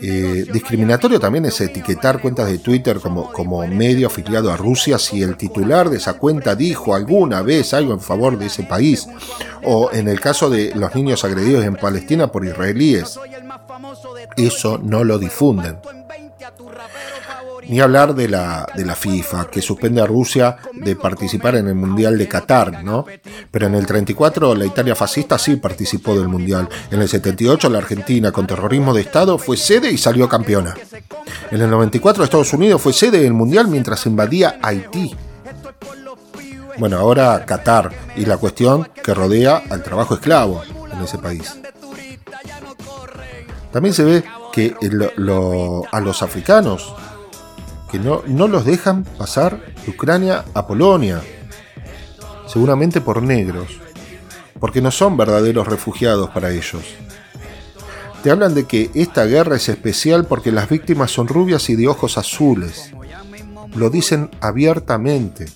Eh, 0.00 0.46
discriminatorio 0.52 1.20
también 1.20 1.44
es 1.44 1.60
etiquetar 1.60 2.20
cuentas 2.20 2.48
de 2.48 2.58
Twitter 2.58 2.98
como, 3.00 3.32
como 3.32 3.66
medio 3.66 4.06
afiliado 4.08 4.50
a 4.50 4.56
Rusia 4.56 4.98
si 4.98 5.22
el 5.22 5.36
titular 5.36 5.90
de 5.90 5.98
esa 5.98 6.14
cuenta 6.14 6.54
dijo 6.54 6.94
alguna 6.94 7.42
vez 7.42 7.74
algo 7.74 7.92
en 7.92 8.00
favor 8.00 8.38
de 8.38 8.46
ese 8.46 8.64
país, 8.64 9.06
o 9.62 9.90
en 9.92 10.08
el 10.08 10.20
caso 10.20 10.50
de 10.50 10.72
los 10.74 10.94
niños 10.94 11.24
agredidos 11.24 11.64
en 11.64 11.76
Palestina 11.76 12.30
por 12.30 12.44
israelíes. 12.44 13.18
Eso 14.36 14.78
no 14.82 15.04
lo 15.04 15.18
difunden. 15.18 15.78
Ni 17.68 17.80
hablar 17.80 18.14
de 18.14 18.28
la, 18.28 18.66
de 18.74 18.84
la 18.84 18.94
FIFA, 18.94 19.46
que 19.50 19.62
suspende 19.62 20.00
a 20.00 20.06
Rusia 20.06 20.56
de 20.72 20.96
participar 20.96 21.56
en 21.56 21.68
el 21.68 21.74
Mundial 21.74 22.18
de 22.18 22.28
Qatar, 22.28 22.84
¿no? 22.84 23.06
Pero 23.50 23.66
en 23.66 23.74
el 23.74 23.86
34 23.86 24.54
la 24.54 24.66
Italia 24.66 24.94
fascista 24.94 25.38
sí 25.38 25.56
participó 25.56 26.14
del 26.18 26.28
Mundial. 26.28 26.68
En 26.90 27.00
el 27.00 27.08
78 27.08 27.70
la 27.70 27.78
Argentina, 27.78 28.32
con 28.32 28.46
terrorismo 28.46 28.92
de 28.92 29.00
Estado, 29.00 29.38
fue 29.38 29.56
sede 29.56 29.90
y 29.90 29.98
salió 29.98 30.28
campeona. 30.28 30.74
En 31.50 31.60
el 31.60 31.70
94 31.70 32.24
Estados 32.24 32.52
Unidos 32.52 32.82
fue 32.82 32.92
sede 32.92 33.20
del 33.20 33.32
Mundial 33.32 33.68
mientras 33.68 34.06
invadía 34.06 34.58
Haití. 34.62 35.14
Bueno, 36.78 36.98
ahora 36.98 37.44
Qatar 37.46 37.92
y 38.16 38.26
la 38.26 38.36
cuestión 38.36 38.88
que 39.02 39.14
rodea 39.14 39.62
al 39.70 39.82
trabajo 39.82 40.14
esclavo 40.14 40.62
en 40.92 41.02
ese 41.02 41.18
país. 41.18 41.56
También 43.72 43.94
se 43.94 44.04
ve 44.04 44.24
que 44.52 44.74
a 45.90 46.00
los 46.00 46.22
africanos 46.22 46.94
que 47.94 48.00
no, 48.00 48.24
no 48.26 48.48
los 48.48 48.64
dejan 48.64 49.04
pasar 49.04 49.60
de 49.84 49.92
Ucrania 49.92 50.44
a 50.52 50.66
Polonia, 50.66 51.22
seguramente 52.48 53.00
por 53.00 53.22
negros, 53.22 53.68
porque 54.58 54.82
no 54.82 54.90
son 54.90 55.16
verdaderos 55.16 55.68
refugiados 55.68 56.28
para 56.30 56.50
ellos. 56.50 56.82
Te 58.24 58.32
hablan 58.32 58.52
de 58.52 58.64
que 58.64 58.90
esta 58.94 59.26
guerra 59.26 59.54
es 59.54 59.68
especial 59.68 60.24
porque 60.24 60.50
las 60.50 60.68
víctimas 60.68 61.12
son 61.12 61.28
rubias 61.28 61.70
y 61.70 61.76
de 61.76 61.86
ojos 61.86 62.18
azules. 62.18 62.90
Lo 63.76 63.90
dicen 63.90 64.28
abiertamente. 64.40 65.46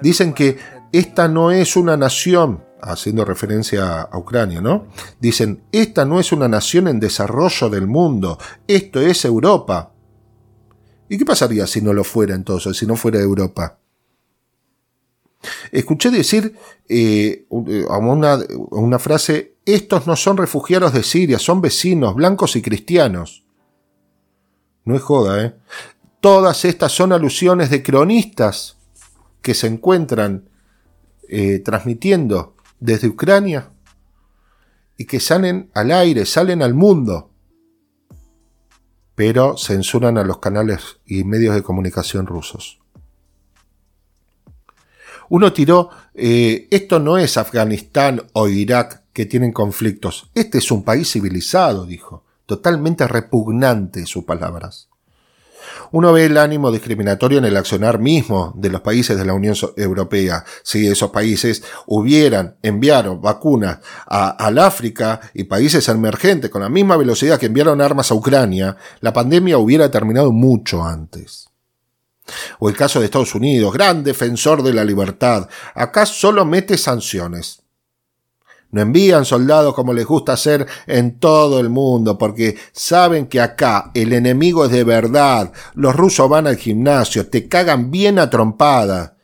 Dicen 0.00 0.32
que 0.32 0.56
esta 0.90 1.28
no 1.28 1.50
es 1.50 1.76
una 1.76 1.98
nación, 1.98 2.64
haciendo 2.80 3.26
referencia 3.26 4.00
a 4.00 4.16
Ucrania, 4.16 4.62
¿no? 4.62 4.86
Dicen, 5.20 5.64
esta 5.70 6.06
no 6.06 6.18
es 6.18 6.32
una 6.32 6.48
nación 6.48 6.88
en 6.88 6.98
desarrollo 6.98 7.68
del 7.68 7.86
mundo, 7.86 8.38
esto 8.66 9.02
es 9.02 9.26
Europa. 9.26 9.92
¿Y 11.08 11.18
qué 11.18 11.24
pasaría 11.24 11.66
si 11.66 11.80
no 11.80 11.92
lo 11.92 12.04
fuera 12.04 12.34
entonces, 12.34 12.76
si 12.76 12.86
no 12.86 12.96
fuera 12.96 13.20
Europa? 13.20 13.78
Escuché 15.70 16.10
decir 16.10 16.56
eh, 16.88 17.46
una, 17.48 18.38
una 18.70 18.98
frase, 18.98 19.54
estos 19.64 20.06
no 20.06 20.16
son 20.16 20.36
refugiados 20.36 20.92
de 20.92 21.02
Siria, 21.02 21.38
son 21.38 21.60
vecinos, 21.60 22.14
blancos 22.14 22.56
y 22.56 22.62
cristianos. 22.62 23.44
No 24.84 24.96
es 24.96 25.02
joda, 25.02 25.44
¿eh? 25.44 25.54
Todas 26.20 26.64
estas 26.64 26.92
son 26.92 27.12
alusiones 27.12 27.70
de 27.70 27.82
cronistas 27.82 28.76
que 29.40 29.54
se 29.54 29.68
encuentran 29.68 30.48
eh, 31.28 31.60
transmitiendo 31.60 32.56
desde 32.80 33.08
Ucrania 33.08 33.70
y 34.96 35.04
que 35.04 35.20
salen 35.20 35.70
al 35.74 35.92
aire, 35.92 36.26
salen 36.26 36.62
al 36.62 36.74
mundo, 36.74 37.27
pero 39.18 39.56
censuran 39.56 40.16
a 40.16 40.22
los 40.22 40.38
canales 40.38 41.00
y 41.04 41.24
medios 41.24 41.52
de 41.56 41.64
comunicación 41.64 42.28
rusos. 42.28 42.78
Uno 45.28 45.52
tiró, 45.52 45.90
eh, 46.14 46.68
esto 46.70 47.00
no 47.00 47.18
es 47.18 47.36
Afganistán 47.36 48.22
o 48.32 48.46
Irak 48.46 49.02
que 49.12 49.26
tienen 49.26 49.50
conflictos, 49.50 50.30
este 50.36 50.58
es 50.58 50.70
un 50.70 50.84
país 50.84 51.10
civilizado, 51.10 51.84
dijo, 51.84 52.26
totalmente 52.46 53.08
repugnante 53.08 54.06
sus 54.06 54.22
palabras. 54.22 54.87
Uno 55.92 56.12
ve 56.12 56.26
el 56.26 56.36
ánimo 56.38 56.70
discriminatorio 56.70 57.38
en 57.38 57.44
el 57.44 57.56
accionar 57.56 57.98
mismo 57.98 58.52
de 58.56 58.68
los 58.70 58.80
países 58.80 59.16
de 59.18 59.24
la 59.24 59.32
Unión 59.34 59.54
Europea. 59.76 60.44
Si 60.62 60.86
esos 60.86 61.10
países 61.10 61.62
hubieran 61.86 62.56
enviado 62.62 63.18
vacunas 63.18 63.78
a- 64.06 64.30
al 64.30 64.58
África 64.58 65.20
y 65.34 65.44
países 65.44 65.88
emergentes 65.88 66.50
con 66.50 66.62
la 66.62 66.68
misma 66.68 66.96
velocidad 66.96 67.38
que 67.38 67.46
enviaron 67.46 67.80
armas 67.80 68.10
a 68.10 68.14
Ucrania, 68.14 68.76
la 69.00 69.12
pandemia 69.12 69.58
hubiera 69.58 69.90
terminado 69.90 70.32
mucho 70.32 70.84
antes. 70.84 71.48
O 72.58 72.68
el 72.68 72.76
caso 72.76 72.98
de 73.00 73.06
Estados 73.06 73.34
Unidos, 73.34 73.72
gran 73.72 74.04
defensor 74.04 74.62
de 74.62 74.74
la 74.74 74.84
libertad. 74.84 75.48
Acá 75.74 76.04
solo 76.04 76.44
mete 76.44 76.76
sanciones. 76.76 77.62
No 78.70 78.82
envían 78.82 79.24
soldados 79.24 79.74
como 79.74 79.94
les 79.94 80.04
gusta 80.04 80.34
hacer 80.34 80.66
en 80.86 81.18
todo 81.18 81.58
el 81.58 81.70
mundo, 81.70 82.18
porque 82.18 82.56
saben 82.72 83.26
que 83.26 83.40
acá 83.40 83.90
el 83.94 84.12
enemigo 84.12 84.66
es 84.66 84.70
de 84.70 84.84
verdad. 84.84 85.52
Los 85.74 85.96
rusos 85.96 86.28
van 86.28 86.46
al 86.46 86.56
gimnasio, 86.56 87.28
te 87.28 87.48
cagan 87.48 87.90
bien 87.90 88.18
a 88.18 88.28
trompada. 88.28 89.16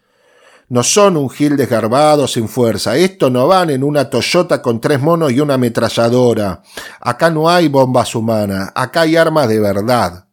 No 0.70 0.82
son 0.82 1.18
un 1.18 1.28
gil 1.28 1.56
desgarbado 1.58 2.26
sin 2.26 2.48
fuerza. 2.48 2.96
Esto 2.96 3.28
no 3.28 3.46
van 3.46 3.68
en 3.68 3.84
una 3.84 4.08
Toyota 4.08 4.62
con 4.62 4.80
tres 4.80 5.00
monos 5.00 5.30
y 5.30 5.40
una 5.40 5.54
ametralladora. 5.54 6.62
Acá 7.00 7.28
no 7.28 7.50
hay 7.50 7.68
bombas 7.68 8.14
humanas, 8.14 8.72
acá 8.74 9.02
hay 9.02 9.16
armas 9.16 9.48
de 9.48 9.60
verdad. 9.60 10.26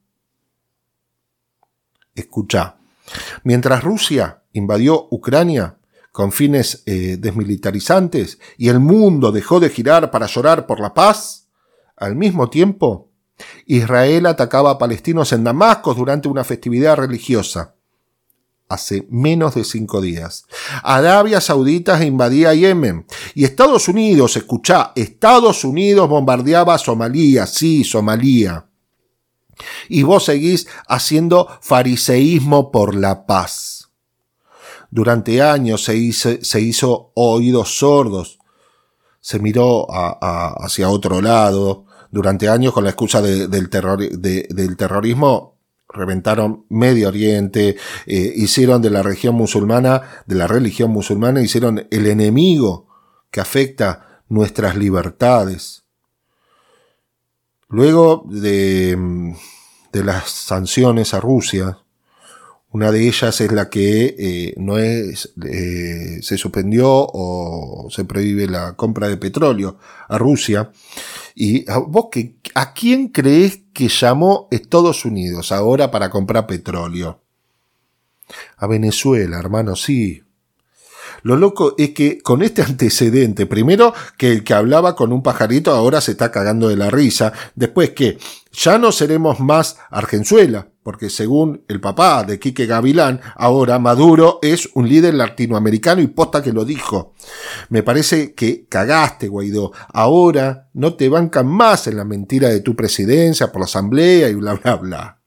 Escucha, 2.16 2.78
mientras 3.44 3.84
Rusia 3.84 4.44
invadió 4.54 5.08
Ucrania, 5.12 5.76
con 6.12 6.32
fines 6.32 6.84
eh, 6.86 7.18
desmilitarizantes 7.20 8.40
y 8.58 8.70
el 8.70 8.80
mundo 8.80 9.32
dejó 9.32 9.60
de 9.60 9.70
girar 9.70 10.12
para 10.12 10.28
llorar 10.28 10.66
por 10.66 10.80
la 10.80 10.94
paz, 10.94 11.48
al 11.96 12.16
mismo 12.16 12.50
tiempo, 12.50 13.12
Israel 13.66 14.26
atacaba 14.26 14.72
a 14.72 14.78
palestinos 14.78 15.32
en 15.34 15.44
Damasco 15.44 15.94
durante 15.94 16.28
una 16.28 16.44
festividad 16.44 16.98
religiosa. 16.98 17.76
Hace 18.68 19.06
menos 19.10 19.56
de 19.56 19.66
cinco 19.66 20.00
días. 20.00 20.46
Arabia 20.82 21.42
Saudita 21.42 22.04
invadía 22.04 22.54
Yemen. 22.54 23.06
Y 23.36 23.44
Estados 23.44 23.90
Unidos, 23.90 24.38
escuchá, 24.38 24.94
Estados 24.96 25.66
Unidos 25.66 26.08
bombardeaba 26.08 26.78
Somalia, 26.78 27.46
sí, 27.48 27.84
Somalia. 27.84 28.66
Y 29.90 30.04
vos 30.04 30.26
seguís 30.26 30.68
haciendo 30.88 31.50
fariseísmo 31.62 32.72
por 32.72 32.96
la 32.96 33.26
paz. 33.26 33.81
Durante 34.92 35.42
años 35.42 35.84
se 35.84 35.96
hizo, 35.96 37.12
oídos 37.16 37.78
sordos, 37.80 38.40
se 39.22 39.40
miró 39.40 39.88
hacia 39.90 40.90
otro 40.90 41.22
lado. 41.22 41.86
Durante 42.12 42.50
años, 42.50 42.74
con 42.74 42.84
la 42.84 42.90
excusa 42.90 43.22
de- 43.22 43.48
del, 43.48 43.70
terror, 43.70 43.98
de- 44.00 44.48
del 44.50 44.76
terrorismo, 44.76 45.56
reventaron 45.88 46.66
Medio 46.70 47.08
Oriente, 47.08 47.78
eh, 48.06 48.34
hicieron 48.36 48.82
de 48.82 48.90
la 48.90 49.02
región 49.02 49.36
musulmana, 49.36 50.02
de 50.26 50.36
la 50.36 50.48
religión 50.48 50.92
musulmana, 50.92 51.42
hicieron 51.42 51.88
el 51.90 52.08
enemigo 52.08 52.88
que 53.30 53.40
afecta 53.40 54.24
nuestras 54.28 54.76
libertades. 54.76 55.84
Luego 57.70 58.26
de 58.28 58.98
las 59.94 60.30
sanciones 60.30 61.14
a 61.14 61.22
Rusia, 61.22 61.78
una 62.74 62.92
de 62.92 63.06
ellas 63.06 63.42
es 63.42 63.52
la 63.52 63.70
que 63.70 64.16
eh, 64.18 64.54
no 64.58 64.78
es, 64.78 65.34
eh, 65.46 66.20
se 66.22 66.38
suspendió 66.38 66.88
o 66.90 67.90
se 67.92 68.06
prohíbe 68.06 68.48
la 68.48 68.74
compra 68.78 69.10
de 69.10 69.18
petróleo 69.18 69.78
a 70.08 70.18
Rusia. 70.18 70.72
¿Y 71.36 71.70
a 71.70 71.80
vos 71.80 72.06
qué, 72.12 72.38
a 72.56 72.74
quién 72.74 73.10
crees 73.10 73.62
que 73.74 73.90
llamó 73.90 74.48
Estados 74.52 75.04
Unidos 75.04 75.52
ahora 75.52 75.92
para 75.92 76.10
comprar 76.10 76.48
petróleo? 76.48 77.20
A 78.56 78.68
Venezuela, 78.68 79.38
hermano, 79.38 79.76
sí. 79.76 80.24
Lo 81.24 81.36
loco 81.36 81.76
es 81.78 81.90
que 81.90 82.22
con 82.22 82.42
este 82.42 82.62
antecedente, 82.62 83.46
primero 83.48 83.94
que 84.18 84.32
el 84.32 84.44
que 84.46 84.54
hablaba 84.54 84.96
con 84.96 85.12
un 85.12 85.22
pajarito 85.22 85.72
ahora 85.72 86.00
se 86.00 86.12
está 86.12 86.32
cagando 86.32 86.70
de 86.70 86.78
la 86.78 86.90
risa, 86.90 87.34
después 87.54 87.90
que 87.90 88.18
ya 88.54 88.78
no 88.78 88.94
seremos 88.94 89.42
más 89.42 89.78
Argenzuela, 89.90 90.71
porque 90.84 91.10
según 91.10 91.64
el 91.68 91.80
papá 91.80 92.24
de 92.24 92.40
Quique 92.40 92.66
Gavilán, 92.66 93.22
ahora 93.36 93.78
Maduro 93.78 94.40
es 94.42 94.70
un 94.74 94.90
líder 94.90 95.14
latinoamericano 95.14 96.02
y 96.02 96.08
posta 96.08 96.42
que 96.42 96.54
lo 96.54 96.66
dijo. 96.66 97.14
Me 97.70 97.84
parece 97.84 98.34
que 98.34 98.66
cagaste, 98.68 99.28
Guaidó. 99.28 99.72
Ahora 99.90 100.70
no 100.74 100.96
te 100.96 101.08
bancan 101.08 101.48
más 101.48 101.86
en 101.88 101.98
la 101.98 102.04
mentira 102.04 102.50
de 102.50 102.62
tu 102.62 102.76
presidencia 102.76 103.52
por 103.52 103.62
la 103.62 103.66
asamblea 103.66 104.30
y 104.30 104.36
bla, 104.36 104.56
bla, 104.56 104.76
bla. 104.76 105.18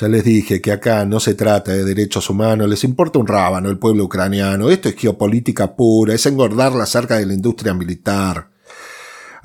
Ya 0.00 0.08
les 0.08 0.24
dije 0.24 0.60
que 0.60 0.72
acá 0.72 1.04
no 1.04 1.20
se 1.20 1.34
trata 1.34 1.72
de 1.72 1.84
derechos 1.84 2.28
humanos, 2.28 2.68
les 2.68 2.82
importa 2.82 3.20
un 3.20 3.28
rábano 3.28 3.68
el 3.68 3.78
pueblo 3.78 4.04
ucraniano. 4.04 4.70
Esto 4.70 4.88
es 4.88 4.96
geopolítica 4.96 5.76
pura, 5.76 6.14
es 6.14 6.26
engordar 6.26 6.72
la 6.72 6.86
cerca 6.86 7.16
de 7.16 7.26
la 7.26 7.34
industria 7.34 7.74
militar. 7.74 8.53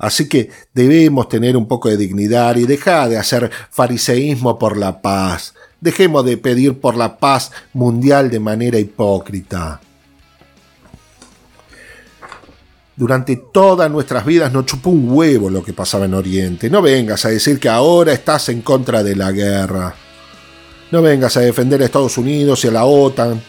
Así 0.00 0.28
que 0.28 0.48
debemos 0.72 1.28
tener 1.28 1.58
un 1.58 1.68
poco 1.68 1.90
de 1.90 1.98
dignidad 1.98 2.56
y 2.56 2.64
dejar 2.64 3.10
de 3.10 3.18
hacer 3.18 3.50
fariseísmo 3.70 4.58
por 4.58 4.78
la 4.78 5.02
paz. 5.02 5.54
Dejemos 5.78 6.24
de 6.24 6.38
pedir 6.38 6.80
por 6.80 6.96
la 6.96 7.18
paz 7.18 7.52
mundial 7.74 8.30
de 8.30 8.40
manera 8.40 8.78
hipócrita. 8.78 9.78
Durante 12.96 13.36
todas 13.36 13.90
nuestras 13.90 14.24
vidas 14.24 14.52
nos 14.52 14.66
chupó 14.66 14.88
un 14.88 15.10
huevo 15.10 15.50
lo 15.50 15.62
que 15.62 15.74
pasaba 15.74 16.06
en 16.06 16.14
Oriente. 16.14 16.70
No 16.70 16.80
vengas 16.80 17.26
a 17.26 17.28
decir 17.28 17.60
que 17.60 17.68
ahora 17.68 18.14
estás 18.14 18.48
en 18.48 18.62
contra 18.62 19.02
de 19.02 19.16
la 19.16 19.32
guerra. 19.32 19.94
No 20.90 21.02
vengas 21.02 21.36
a 21.36 21.40
defender 21.40 21.82
a 21.82 21.84
Estados 21.84 22.16
Unidos 22.16 22.64
y 22.64 22.68
a 22.68 22.72
la 22.72 22.86
OTAN. 22.86 23.40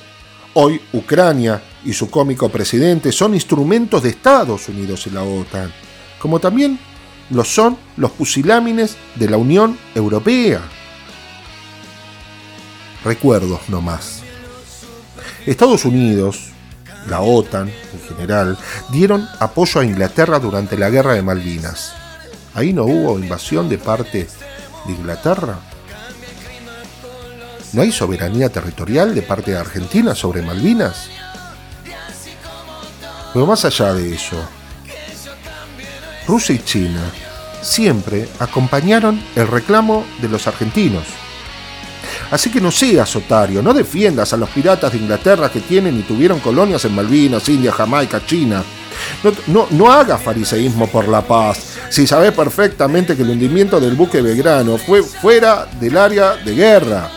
Hoy 0.54 0.82
Ucrania 0.92 1.62
y 1.86 1.94
su 1.94 2.10
cómico 2.10 2.50
presidente 2.50 3.14
son 3.14 3.36
instrumentos 3.36 4.04
de 4.04 4.10
Estados 4.10 4.68
Unidos 4.68 5.08
y 5.08 5.12
la 5.12 5.24
OTAN, 5.24 5.72
como 6.22 6.40
también 6.40 6.80
lo 7.32 7.44
son 7.44 7.78
los 7.98 8.12
pusilámines 8.12 8.96
de 9.16 9.30
la 9.30 9.38
Unión 9.38 9.78
Europea. 9.96 10.62
recuerdos 13.04 13.68
nomás. 13.68 14.22
Estados 15.48 15.86
Unidos, 15.86 16.52
la 17.10 17.22
OTAN 17.22 17.68
en 17.68 18.02
general, 18.08 18.60
dieron 18.92 19.28
apoyo 19.40 19.82
a 19.82 19.86
Inglaterra 19.86 20.38
durante 20.38 20.78
la 20.78 20.92
guerra 20.92 21.16
de 21.16 21.24
Malvinas. 21.24 21.94
Ahí 22.54 22.74
no 22.74 22.84
hubo 22.84 23.18
invasión 23.18 23.70
de 23.70 23.80
parte 23.80 24.28
de 24.86 24.94
Inglaterra. 24.94 25.58
¿No 27.74 27.82
hay 27.82 27.92
soberanía 27.92 28.50
territorial 28.50 29.16
de 29.16 29.24
parte 29.24 29.50
de 29.50 29.58
Argentina 29.58 30.14
sobre 30.14 30.44
Malvinas? 30.44 31.10
Pero 33.34 33.48
más 33.48 33.66
allá 33.66 33.96
de 33.96 34.14
eso, 34.14 34.38
Rusia 36.32 36.56
y 36.56 36.60
China 36.60 37.12
siempre 37.62 38.26
acompañaron 38.40 39.22
el 39.36 39.48
reclamo 39.50 40.06
de 40.22 40.30
los 40.30 40.48
argentinos. 40.48 41.04
Así 42.32 42.50
que 42.50 42.62
no 42.62 42.72
seas 42.72 43.14
otario, 43.18 43.62
no 43.62 43.74
defiendas 43.74 44.32
a 44.32 44.38
los 44.38 44.50
piratas 44.50 44.94
de 44.94 45.00
Inglaterra 45.00 45.52
que 45.52 45.60
tienen 45.60 46.00
y 46.00 46.04
tuvieron 46.04 46.40
colonias 46.40 46.86
en 46.86 46.96
Malvinas, 46.96 47.50
India, 47.50 47.74
Jamaica, 47.74 48.26
China. 48.26 48.64
No, 49.26 49.32
no, 49.48 49.68
no 49.72 49.92
hagas 49.92 50.22
fariseísmo 50.24 50.88
por 50.88 51.10
la 51.10 51.22
paz, 51.22 51.76
si 51.90 52.08
sabes 52.08 52.32
perfectamente 52.32 53.18
que 53.18 53.24
el 53.24 53.32
hundimiento 53.32 53.82
del 53.82 53.96
buque 53.96 54.22
Belgrano 54.22 54.78
fue 54.78 55.04
fuera 55.04 55.68
del 55.82 55.98
área 55.98 56.38
de 56.38 56.56
guerra. 56.56 57.12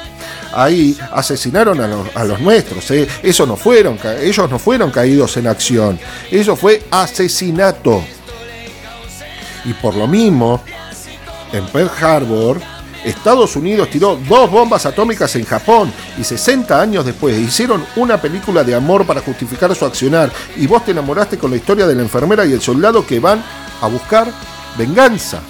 Ahí 0.53 0.99
asesinaron 1.13 1.81
a 1.81 1.87
los, 1.87 2.17
a 2.17 2.25
los 2.25 2.41
nuestros, 2.41 2.91
¿eh? 2.91 3.07
Eso 3.23 3.47
no 3.47 3.55
fueron, 3.55 3.97
ellos 4.21 4.51
no 4.51 4.59
fueron 4.59 4.91
caídos 4.91 5.37
en 5.37 5.47
acción, 5.47 6.01
eso 6.33 6.57
fue 6.57 6.83
asesinato. 6.91 8.03
Y 9.65 9.73
por 9.75 9.95
lo 9.95 10.07
mismo, 10.07 10.63
en 11.53 11.67
Pearl 11.67 11.91
Harbor, 12.01 12.61
Estados 13.05 13.55
Unidos 13.55 13.91
tiró 13.91 14.17
dos 14.29 14.51
bombas 14.51 14.87
atómicas 14.87 15.37
en 15.37 15.45
Japón 15.45 15.93
y 16.19 16.25
60 16.25 16.81
años 16.81 17.05
después 17.05 17.39
hicieron 17.39 17.85
una 17.97 18.21
película 18.21 18.65
de 18.65 18.75
amor 18.75 19.07
para 19.07 19.21
justificar 19.21 19.75
su 19.75 19.85
accionar 19.85 20.33
y 20.57 20.67
vos 20.67 20.85
te 20.85 20.93
enamoraste 20.93 21.37
con 21.37 21.51
la 21.51 21.59
historia 21.59 21.87
de 21.87 21.95
la 21.95 22.03
enfermera 22.03 22.47
y 22.47 22.53
el 22.53 22.63
soldado 22.63 23.07
que 23.07 23.21
van 23.21 23.45
a 23.81 23.87
buscar 23.89 24.27
venganza. 24.79 25.41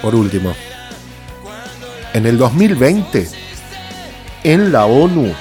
Por 0.00 0.14
último, 0.14 0.54
en 2.12 2.26
el 2.26 2.38
2020, 2.38 3.28
en 4.44 4.72
la 4.72 4.86
ONU, 4.86 5.34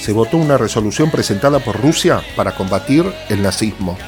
se 0.00 0.12
votó 0.12 0.38
una 0.38 0.56
resolución 0.56 1.10
presentada 1.10 1.58
por 1.58 1.80
Rusia 1.80 2.22
para 2.34 2.54
combatir 2.54 3.04
el 3.28 3.42
nazismo. 3.42 3.98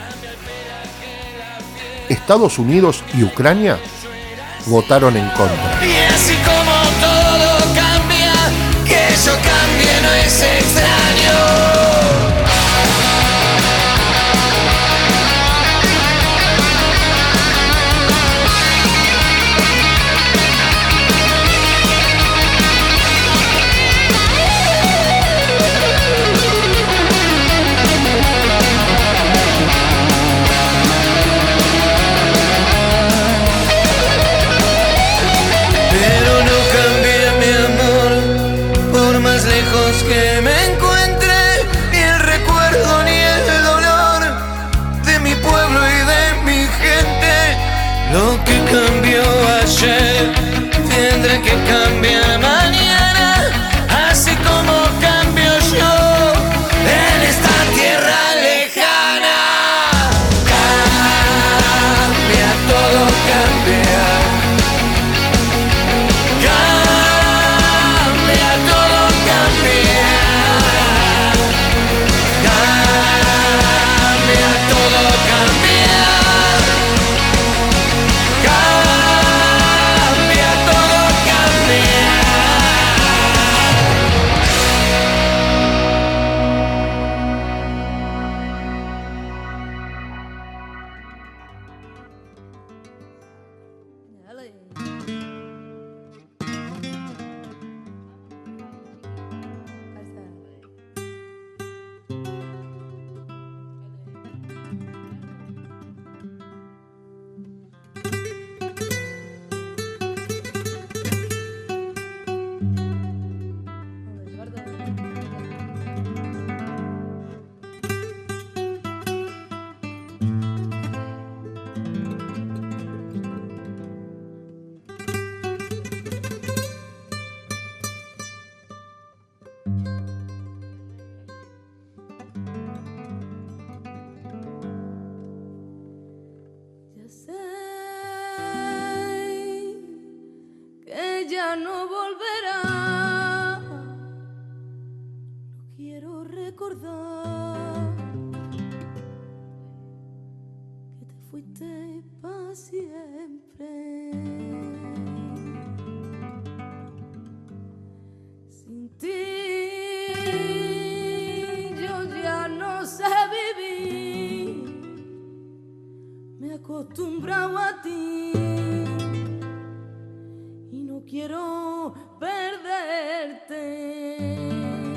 Estados 2.08 2.58
Unidos 2.58 3.04
y 3.14 3.24
Ucrania 3.24 3.78
votaron 4.66 5.16
en 5.16 5.28
contra. 5.30 5.80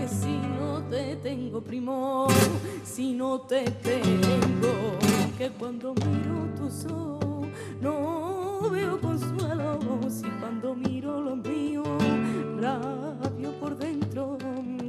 Si 0.07 0.37
no 0.37 0.83
te 0.89 1.15
tengo, 1.17 1.61
primo, 1.61 2.27
si 2.83 3.13
no 3.13 3.41
te 3.41 3.63
tengo, 3.71 4.97
que 5.37 5.49
cuando 5.51 5.93
miro 5.93 6.53
tus 6.55 6.85
ojos 6.85 7.47
no 7.81 8.69
veo 8.71 8.99
consuelo. 8.99 9.79
Si 10.09 10.27
cuando 10.39 10.75
miro 10.75 11.21
los 11.21 11.37
míos 11.37 11.87
rabio 12.59 13.51
por 13.59 13.77
dentro. 13.77 14.37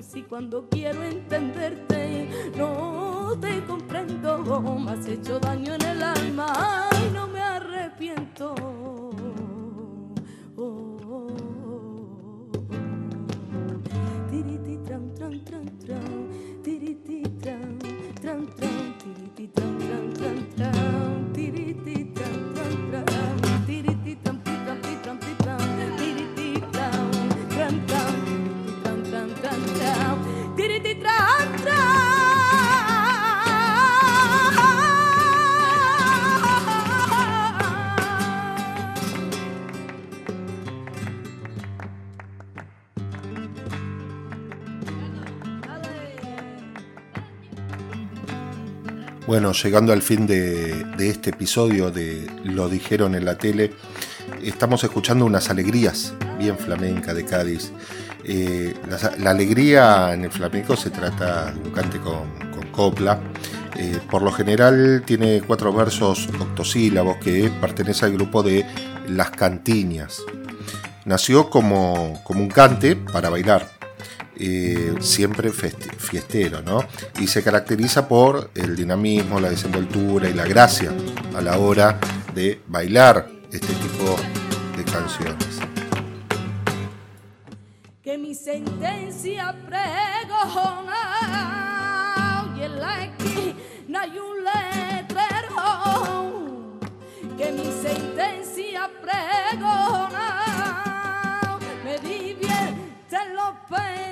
Si 0.01 0.23
cuando 0.23 0.69
quiero 0.71 1.03
entenderte 1.03 2.29
no 2.57 3.35
te 3.41 3.63
comprendo, 3.65 4.39
me 4.79 4.93
has 4.93 5.07
hecho 5.07 5.39
daño 5.39 5.75
en 5.75 5.83
el 5.83 6.03
alma 6.03 6.89
y 7.05 7.13
no 7.13 7.27
me 7.27 7.41
arrepiento. 7.41 8.76
Bueno, 49.27 49.51
llegando 49.53 49.93
al 49.93 50.03
fin 50.03 50.25
de, 50.29 50.87
este 51.01 51.31
episodio 51.31 51.91
de 51.91 52.31
Lo 52.45 52.69
dijeron 52.69 53.17
en 53.17 53.25
la 53.25 53.37
tele, 53.37 53.73
estamos 54.41 54.85
escuchando 54.85 55.25
unas 55.25 55.51
alegrías 55.51 56.15
bien 56.39 56.57
flamenca 56.57 57.13
de 57.13 57.25
Cádiz. 57.25 57.73
Eh, 58.23 58.75
la, 59.19 59.31
alegría 59.31 60.15
en 60.15 60.25
el 60.25 60.31
flamenco 60.31 60.77
se 60.77 60.91
trata 60.91 61.51
de 61.51 61.61
un 61.61 61.71
cante 61.73 61.99
con, 61.99 62.31
con 62.53 62.69
copla. 62.71 63.19
Eh, 63.77 63.99
por 64.09 64.23
lo 64.23 64.31
general 64.31 65.03
tiene 65.05 65.43
cuatro 65.45 65.73
versos 65.73 66.29
octosílabos 66.41 67.17
que 67.17 67.51
pertenece 67.61 68.05
al 68.05 68.13
grupo 68.13 68.45
de 68.45 68.65
las 69.09 69.33
cantiñas. 69.33 70.23
Nació 71.05 71.51
como, 71.51 72.21
como 72.23 72.43
un 72.43 72.49
cante 72.49 72.95
para 72.95 73.29
bailar, 73.29 73.76
eh, 74.39 74.95
siempre 75.01 75.51
fiestero, 75.51 76.63
¿no? 76.63 76.85
Y 77.21 77.27
se 77.27 77.43
caracteriza 77.43 78.09
por 78.09 78.51
el 78.55 78.77
dinamismo, 78.77 79.41
la 79.41 79.51
desenvoltura 79.51 80.29
y 80.29 80.35
la 80.35 80.45
gracia 80.45 80.93
a 81.37 81.41
la 81.41 81.59
hora 81.59 81.99
de 82.35 82.61
bailar 82.67 83.29
este 83.51 83.73
tipo 83.75 84.17
de 84.77 84.85
canciones. 84.85 85.61
que 88.07 88.17
mi 88.17 88.35
sentencia 88.37 89.53
pregona 89.67 90.95
y 92.57 92.63
en 92.63 92.79
la 92.79 93.05
esquina 93.05 94.03
hay 94.03 94.17
un 94.17 94.45
letrero 94.45 95.57
que 97.37 97.51
mi 97.51 97.65
sentencia 97.83 98.89
pregona 99.03 100.29
me 101.85 101.99
divierten 101.99 103.35
los 103.35 103.57
peligros 103.69 104.06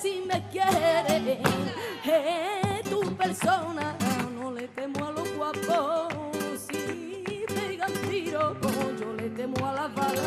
si 0.00 0.24
me 0.26 0.42
quieres 0.50 1.38
eh, 2.04 2.82
tu 2.88 3.00
persona 3.16 3.96
no 4.38 4.52
le 4.52 4.68
temo 4.68 5.06
a 5.06 5.12
los 5.12 5.28
guapos. 5.36 6.12
Si 6.68 7.44
pegan 7.46 7.92
tiro 8.08 8.56
yo 9.00 9.12
le 9.14 9.30
temo 9.30 9.66
a 9.66 9.72
la 9.72 9.88
bala. 9.88 10.22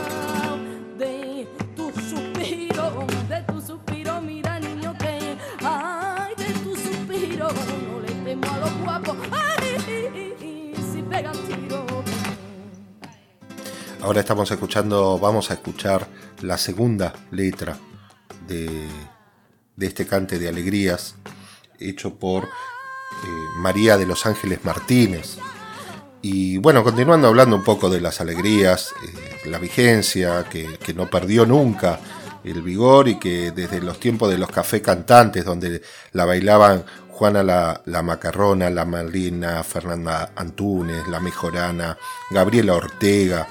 De 0.97 1.47
tu 1.75 1.91
suspiro 1.91 3.05
de 3.29 3.41
tu 3.47 3.61
suspiro 3.61 4.21
mira 4.21 4.59
niño 4.59 4.95
que 4.97 5.37
ay 5.63 6.33
de 6.35 6.53
tu 6.63 6.75
suspiro 6.75 7.47
no 7.87 7.99
le 7.99 8.13
temo 8.25 8.47
a 8.51 8.57
los 8.57 8.73
guapos. 8.83 9.17
Ay 9.31 10.73
si 10.91 11.01
pegan 11.03 11.37
tiro. 11.47 11.85
Ahora 14.01 14.19
estamos 14.21 14.49
escuchando, 14.51 15.19
vamos 15.19 15.51
a 15.51 15.55
escuchar 15.55 16.07
la 16.41 16.57
segunda 16.57 17.13
letra 17.31 17.77
de, 18.47 18.87
de 19.77 19.87
este 19.87 20.05
cante 20.05 20.39
de 20.39 20.49
alegrías 20.49 21.15
hecho 21.79 22.15
por 22.15 22.43
eh, 22.43 22.47
María 23.57 23.97
de 23.97 24.05
los 24.05 24.25
Ángeles 24.25 24.65
Martínez. 24.65 25.37
Y 26.21 26.57
bueno, 26.57 26.83
continuando 26.83 27.27
hablando 27.27 27.55
un 27.55 27.63
poco 27.63 27.89
de 27.89 28.01
las 28.01 28.19
alegrías, 28.19 28.93
eh, 29.03 29.49
la 29.49 29.59
vigencia, 29.59 30.45
que, 30.49 30.77
que 30.83 30.93
no 30.93 31.09
perdió 31.09 31.45
nunca 31.45 31.99
el 32.43 32.61
vigor 32.61 33.07
y 33.07 33.19
que 33.19 33.51
desde 33.51 33.81
los 33.81 33.99
tiempos 33.99 34.29
de 34.29 34.37
los 34.37 34.49
café 34.49 34.81
cantantes, 34.81 35.45
donde 35.45 35.81
la 36.13 36.25
bailaban 36.25 36.83
Juana 37.09 37.43
la, 37.43 37.81
la 37.85 38.03
Macarrona, 38.03 38.69
la 38.69 38.85
Malina, 38.85 39.63
Fernanda 39.63 40.31
Antunes, 40.35 41.07
la 41.07 41.19
Mejorana, 41.19 41.97
Gabriela 42.29 42.75
Ortega, 42.75 43.47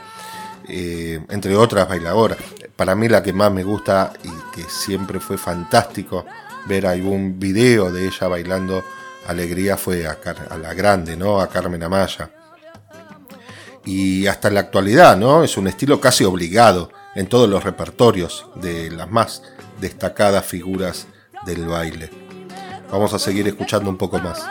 eh, 0.68 1.20
entre 1.28 1.56
otras 1.56 1.88
bailadoras. 1.88 2.38
Para 2.74 2.94
mí 2.94 3.08
la 3.08 3.22
que 3.22 3.32
más 3.32 3.52
me 3.52 3.62
gusta 3.62 4.12
y 4.22 4.30
que 4.54 4.68
siempre 4.68 5.20
fue 5.20 5.38
fantástico 5.38 6.26
ver 6.66 6.86
algún 6.86 7.38
video 7.38 7.92
de 7.92 8.06
ella 8.06 8.28
bailando 8.28 8.84
alegría 9.26 9.76
fue 9.76 10.06
a, 10.06 10.18
a 10.50 10.58
la 10.58 10.74
grande, 10.74 11.16
¿no? 11.16 11.40
A 11.40 11.48
Carmen 11.48 11.82
Amaya. 11.82 12.30
Y 13.84 14.26
hasta 14.26 14.48
en 14.48 14.54
la 14.54 14.60
actualidad, 14.60 15.16
¿no? 15.16 15.44
Es 15.44 15.56
un 15.56 15.68
estilo 15.68 16.00
casi 16.00 16.24
obligado 16.24 16.90
en 17.14 17.28
todos 17.28 17.48
los 17.48 17.64
repertorios 17.64 18.46
de 18.56 18.90
las 18.90 19.10
más 19.10 19.42
destacadas 19.80 20.44
figuras 20.44 21.06
del 21.44 21.66
baile. 21.66 22.10
Vamos 22.90 23.12
a 23.14 23.18
seguir 23.18 23.46
escuchando 23.48 23.90
un 23.90 23.96
poco 23.96 24.18
más. 24.18 24.44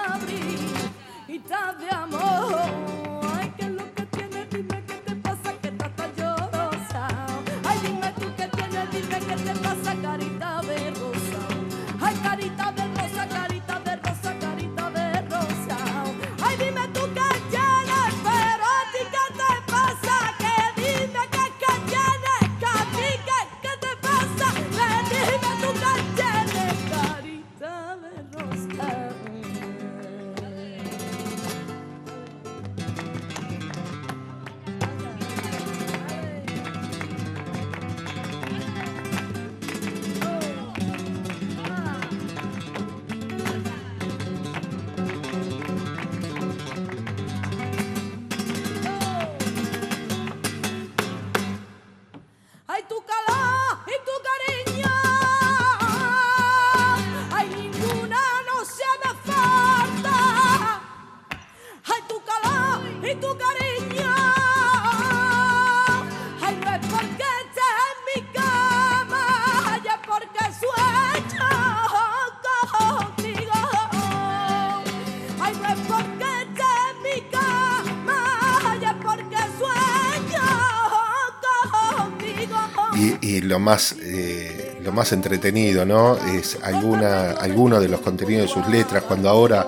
Entretenido, 85.11 85.85
¿no? 85.85 86.17
Es 86.17 86.57
alguna, 86.63 87.31
alguno 87.31 87.79
de 87.79 87.87
los 87.87 88.01
contenidos 88.01 88.47
de 88.47 88.53
sus 88.53 88.67
letras, 88.67 89.03
cuando 89.03 89.29
ahora, 89.29 89.67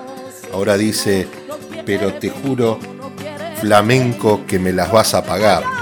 ahora 0.52 0.76
dice, 0.76 1.26
pero 1.84 2.14
te 2.14 2.30
juro, 2.30 2.78
flamenco, 3.60 4.46
que 4.46 4.58
me 4.58 4.72
las 4.72 4.90
vas 4.90 5.14
a 5.14 5.24
pagar. 5.24 5.77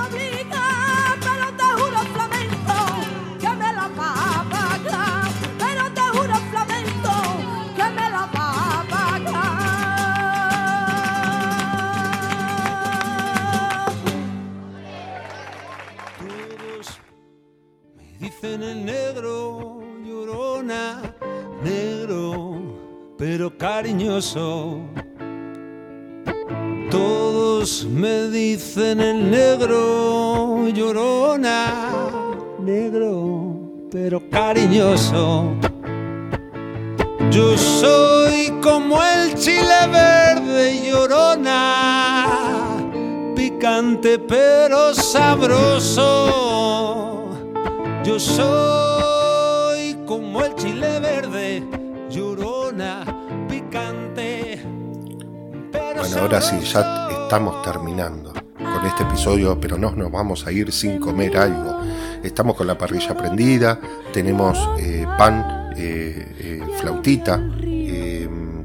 Sí, 56.41 56.61
ya 56.61 57.09
estamos 57.23 57.63
terminando 57.63 58.33
con 58.33 58.87
este 58.87 59.05
episodio, 59.05 59.59
pero 59.61 59.79
no 59.79 59.91
nos 59.93 60.11
vamos 60.11 60.47
a 60.47 60.53
ir 60.53 60.71
sin 60.73 60.99
comer 60.99 61.37
algo. 61.37 61.81
Estamos 62.23 62.57
con 62.57 62.67
la 62.67 62.77
parrilla 62.77 63.17
prendida, 63.17 63.81
tenemos 64.13 64.59
eh, 64.79 65.07
pan, 65.17 65.73
eh, 65.77 66.35
eh, 66.39 66.63
flautita, 66.81 67.41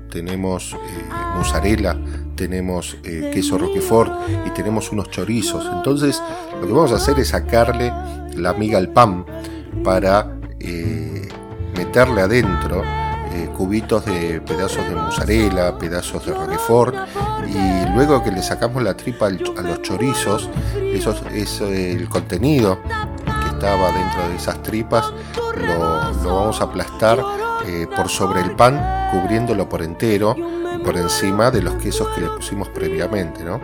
tenemos 0.09 0.75
mozzarella, 1.37 1.97
tenemos 2.35 2.97
queso 3.01 3.57
roquefort 3.57 4.11
y 4.45 4.49
tenemos 4.49 4.91
unos 4.91 5.09
chorizos. 5.09 5.65
Entonces, 5.71 6.21
lo 6.59 6.67
que 6.67 6.73
vamos 6.73 6.91
a 6.91 6.95
hacer 6.95 7.17
es 7.19 7.29
sacarle 7.29 7.93
la 8.35 8.53
miga 8.53 8.77
al 8.77 8.89
pan 8.89 9.25
para 9.83 10.37
meterle 11.73 12.21
adentro 12.21 12.83
cubitos 13.61 14.03
de 14.05 14.41
pedazos 14.41 14.89
de 14.89 14.95
mozzarella, 14.95 15.77
pedazos 15.77 16.25
de 16.25 16.33
roquefort 16.33 16.95
y 17.47 17.93
luego 17.93 18.23
que 18.23 18.31
le 18.31 18.41
sacamos 18.41 18.81
la 18.81 18.95
tripa 18.95 19.27
a 19.27 19.29
los 19.61 19.83
chorizos, 19.83 20.49
eso 20.75 21.13
es 21.31 21.61
eh, 21.61 21.91
el 21.91 22.09
contenido 22.09 22.79
que 22.81 23.49
estaba 23.49 23.91
dentro 23.91 24.27
de 24.29 24.35
esas 24.35 24.63
tripas, 24.63 25.13
lo, 25.55 26.33
vamos 26.33 26.59
a 26.59 26.63
aplastar 26.63 27.23
eh, 27.67 27.85
por 27.95 28.09
sobre 28.09 28.41
el 28.41 28.55
pan, 28.55 29.11
cubriéndolo 29.11 29.69
por 29.69 29.83
entero, 29.83 30.35
por 30.83 30.97
encima 30.97 31.51
de 31.51 31.61
los 31.61 31.75
quesos 31.75 32.07
que 32.15 32.21
le 32.21 32.29
pusimos 32.29 32.67
previamente. 32.69 33.43
¿no? 33.43 33.61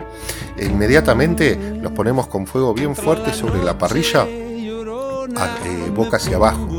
E 0.56 0.66
inmediatamente 0.66 1.58
los 1.82 1.90
ponemos 1.90 2.28
con 2.28 2.46
fuego 2.46 2.72
bien 2.72 2.94
fuerte 2.94 3.32
sobre 3.32 3.64
la 3.64 3.76
parrilla, 3.76 4.28
eh, 4.28 5.90
boca 5.92 6.18
hacia 6.18 6.36
abajo. 6.36 6.77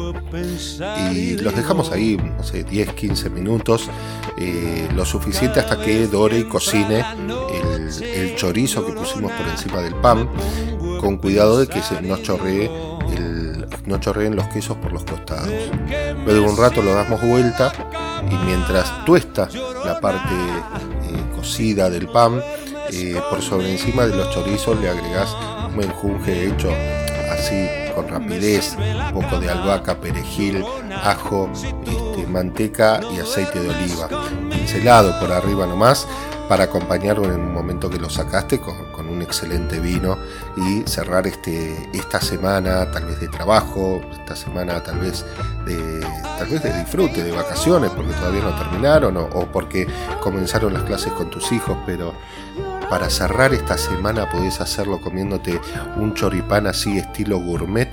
Y 1.13 1.37
los 1.37 1.55
dejamos 1.55 1.91
ahí, 1.91 2.17
no 2.17 2.43
sé, 2.43 2.63
10, 2.63 2.93
15 2.93 3.29
minutos, 3.29 3.89
eh, 4.37 4.87
lo 4.95 5.05
suficiente 5.05 5.59
hasta 5.59 5.79
que 5.81 6.07
dore 6.07 6.39
y 6.39 6.43
cocine 6.43 7.03
el, 7.53 8.03
el 8.03 8.35
chorizo 8.35 8.85
que 8.85 8.93
pusimos 8.93 9.31
por 9.31 9.47
encima 9.47 9.81
del 9.81 9.95
pan, 9.95 10.29
con 10.99 11.17
cuidado 11.17 11.59
de 11.59 11.67
que 11.67 11.81
se 11.81 12.01
no 12.01 12.17
chorree 12.17 12.65
el- 13.15 13.65
no 13.85 13.99
chorreen 13.99 14.35
los 14.35 14.47
quesos 14.47 14.77
por 14.77 14.91
los 14.91 15.03
costados. 15.03 15.49
Luego 16.25 16.31
de 16.31 16.39
un 16.41 16.57
rato 16.57 16.81
lo 16.81 16.93
damos 16.93 17.21
vuelta 17.21 17.71
y 18.29 18.35
mientras 18.45 19.03
tuesta 19.05 19.49
la 19.85 19.99
parte 19.99 20.33
eh, 20.35 21.35
cocida 21.35 21.89
del 21.89 22.07
pan, 22.07 22.39
eh, 22.91 23.19
por 23.31 23.41
sobre 23.41 23.71
encima 23.71 24.05
de 24.05 24.15
los 24.15 24.29
chorizos 24.31 24.79
le 24.79 24.89
agregás 24.89 25.35
un 25.69 25.77
menjunje 25.77 26.47
hecho 26.47 26.69
así 27.31 27.67
con 27.99 28.07
rapidez, 28.07 28.77
un 28.77 29.21
poco 29.21 29.39
de 29.39 29.49
albahaca, 29.49 29.99
perejil, 29.99 30.63
ajo, 31.03 31.49
este, 31.53 32.27
manteca 32.27 33.01
y 33.13 33.19
aceite 33.19 33.59
de 33.59 33.69
oliva, 33.69 34.07
pincelado 34.49 35.19
por 35.19 35.31
arriba 35.31 35.65
nomás 35.65 36.07
para 36.47 36.63
acompañarlo 36.63 37.25
en 37.25 37.41
un 37.41 37.53
momento 37.53 37.89
que 37.89 37.99
lo 37.99 38.09
sacaste 38.09 38.59
con, 38.59 38.89
un 39.09 39.23
excelente 39.23 39.79
vino 39.79 40.19
y 40.55 40.83
cerrar 40.87 41.25
este, 41.25 41.89
esta 41.93 42.21
semana 42.21 42.91
tal 42.91 43.05
vez 43.05 43.19
de 43.19 43.27
trabajo, 43.27 44.01
esta 44.11 44.35
semana 44.35 44.83
tal 44.83 44.99
vez 44.99 45.25
de, 45.65 45.99
tal 46.37 46.47
vez 46.47 46.61
de 46.61 46.71
disfrute, 46.77 47.23
de 47.23 47.31
vacaciones, 47.31 47.89
porque 47.89 48.13
todavía 48.13 48.41
no 48.43 48.55
terminaron 48.55 49.17
o, 49.17 49.23
o 49.33 49.47
porque 49.47 49.87
comenzaron 50.21 50.73
las 50.73 50.83
clases 50.83 51.11
con 51.13 51.31
tus 51.31 51.51
hijos, 51.51 51.75
pero 51.87 52.13
para 52.89 53.09
cerrar 53.09 53.53
esta 53.53 53.77
semana 53.77 54.29
podés 54.29 54.61
hacerlo 54.61 54.99
comiéndote 54.99 55.61
un 55.97 56.13
choripán 56.15 56.67
así 56.67 56.97
estilo 56.97 57.39
gourmet 57.39 57.89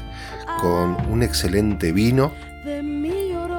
con 0.60 0.96
un 1.10 1.22
excelente 1.22 1.92
vino. 1.92 2.32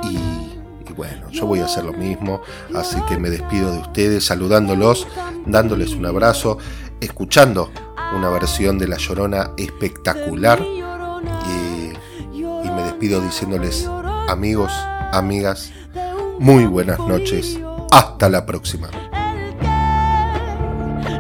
Y, 0.04 0.94
bueno, 0.96 1.30
yo 1.30 1.46
voy 1.46 1.60
a 1.60 1.66
hacer 1.66 1.86
lo 1.86 1.94
mismo, 1.94 2.42
así 2.76 3.00
que 3.08 3.18
me 3.18 3.30
despido 3.30 3.72
de 3.72 3.80
ustedes 3.80 4.26
saludándolos, 4.26 5.08
dándoles 5.46 5.92
un 5.92 6.08
abrazo, 6.08 6.58
escuchando 7.00 7.72
una 8.16 8.30
versión 8.30 8.80
de 8.80 8.88
La 8.88 8.98
Llorona 8.98 9.52
espectacular. 9.58 10.60
Y, 10.60 11.94
y 12.34 12.72
me 12.72 12.84
despido 12.84 13.22
diciéndoles 13.22 13.88
amigos, 14.28 14.72
amigas, 15.12 15.72
muy 16.40 16.66
buenas 16.66 17.00
noches, 17.00 17.60
hasta 17.92 18.30
la 18.30 18.46
próxima. 18.46 18.90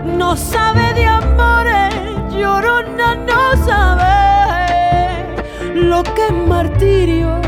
No 0.08 0.36
sabe 0.36 0.94
de 0.94 1.06
amores, 1.06 1.94
llorona 2.32 3.16
no 3.16 3.66
sabe 3.66 5.36
lo 5.76 6.04
que 6.04 6.26
es 6.28 6.34
martirio. 6.48 7.40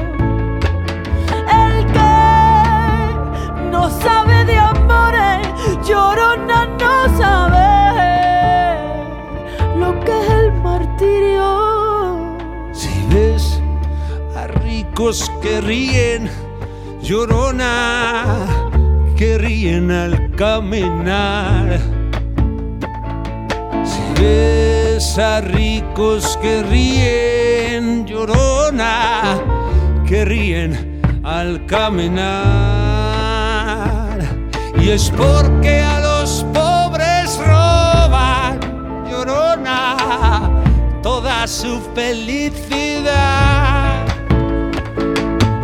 El 1.51 1.85
que 1.93 3.69
no 3.71 3.89
sabe 3.89 4.45
de 4.45 4.57
amores, 4.57 5.47
llorona 5.87 6.65
no 6.65 7.17
sabe 7.17 7.69
lo 9.77 9.99
que 10.01 10.19
es 10.19 10.29
el 10.29 10.53
martirio. 10.61 12.37
Si 12.73 13.05
ves 13.09 13.61
a 14.35 14.47
ricos 14.47 15.31
que 15.41 15.61
ríen, 15.61 16.29
llorona, 17.01 18.45
que 19.15 19.37
ríen 19.37 19.91
al 19.91 20.31
caminar. 20.35 21.98
Ves 24.19 25.17
a 25.17 25.39
ricos 25.39 26.37
que 26.41 26.61
ríen, 26.63 28.05
llorona, 28.05 29.39
que 30.05 30.25
ríen 30.25 30.99
al 31.23 31.65
caminar. 31.65 32.19
Y 34.77 34.89
es 34.89 35.09
porque 35.11 35.79
a 35.79 36.01
los 36.01 36.45
pobres 36.53 37.37
roban, 37.37 38.59
llorona, 39.09 40.49
toda 41.01 41.47
su 41.47 41.79
felicidad. 41.95 44.05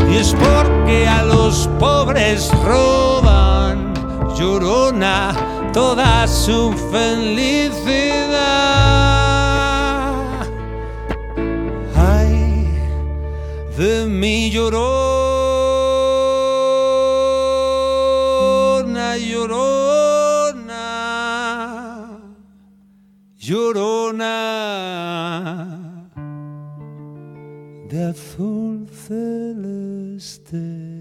Y 0.09 0.15
es 0.15 0.33
porque 0.33 1.09
a 1.09 1.23
los 1.23 1.67
pobres 1.77 2.49
roban, 2.63 3.93
llorona, 4.37 5.54
toda 5.75 6.25
su 6.25 6.71
felicidad. 6.89 7.75
Ay, 11.93 12.69
de 13.77 14.05
mi 14.05 14.49
llorona, 14.51 14.77
llorona, 19.17 20.85
llorona 23.37 24.37
de 27.89 28.05
azul 28.11 28.87
celeste. 29.07 30.94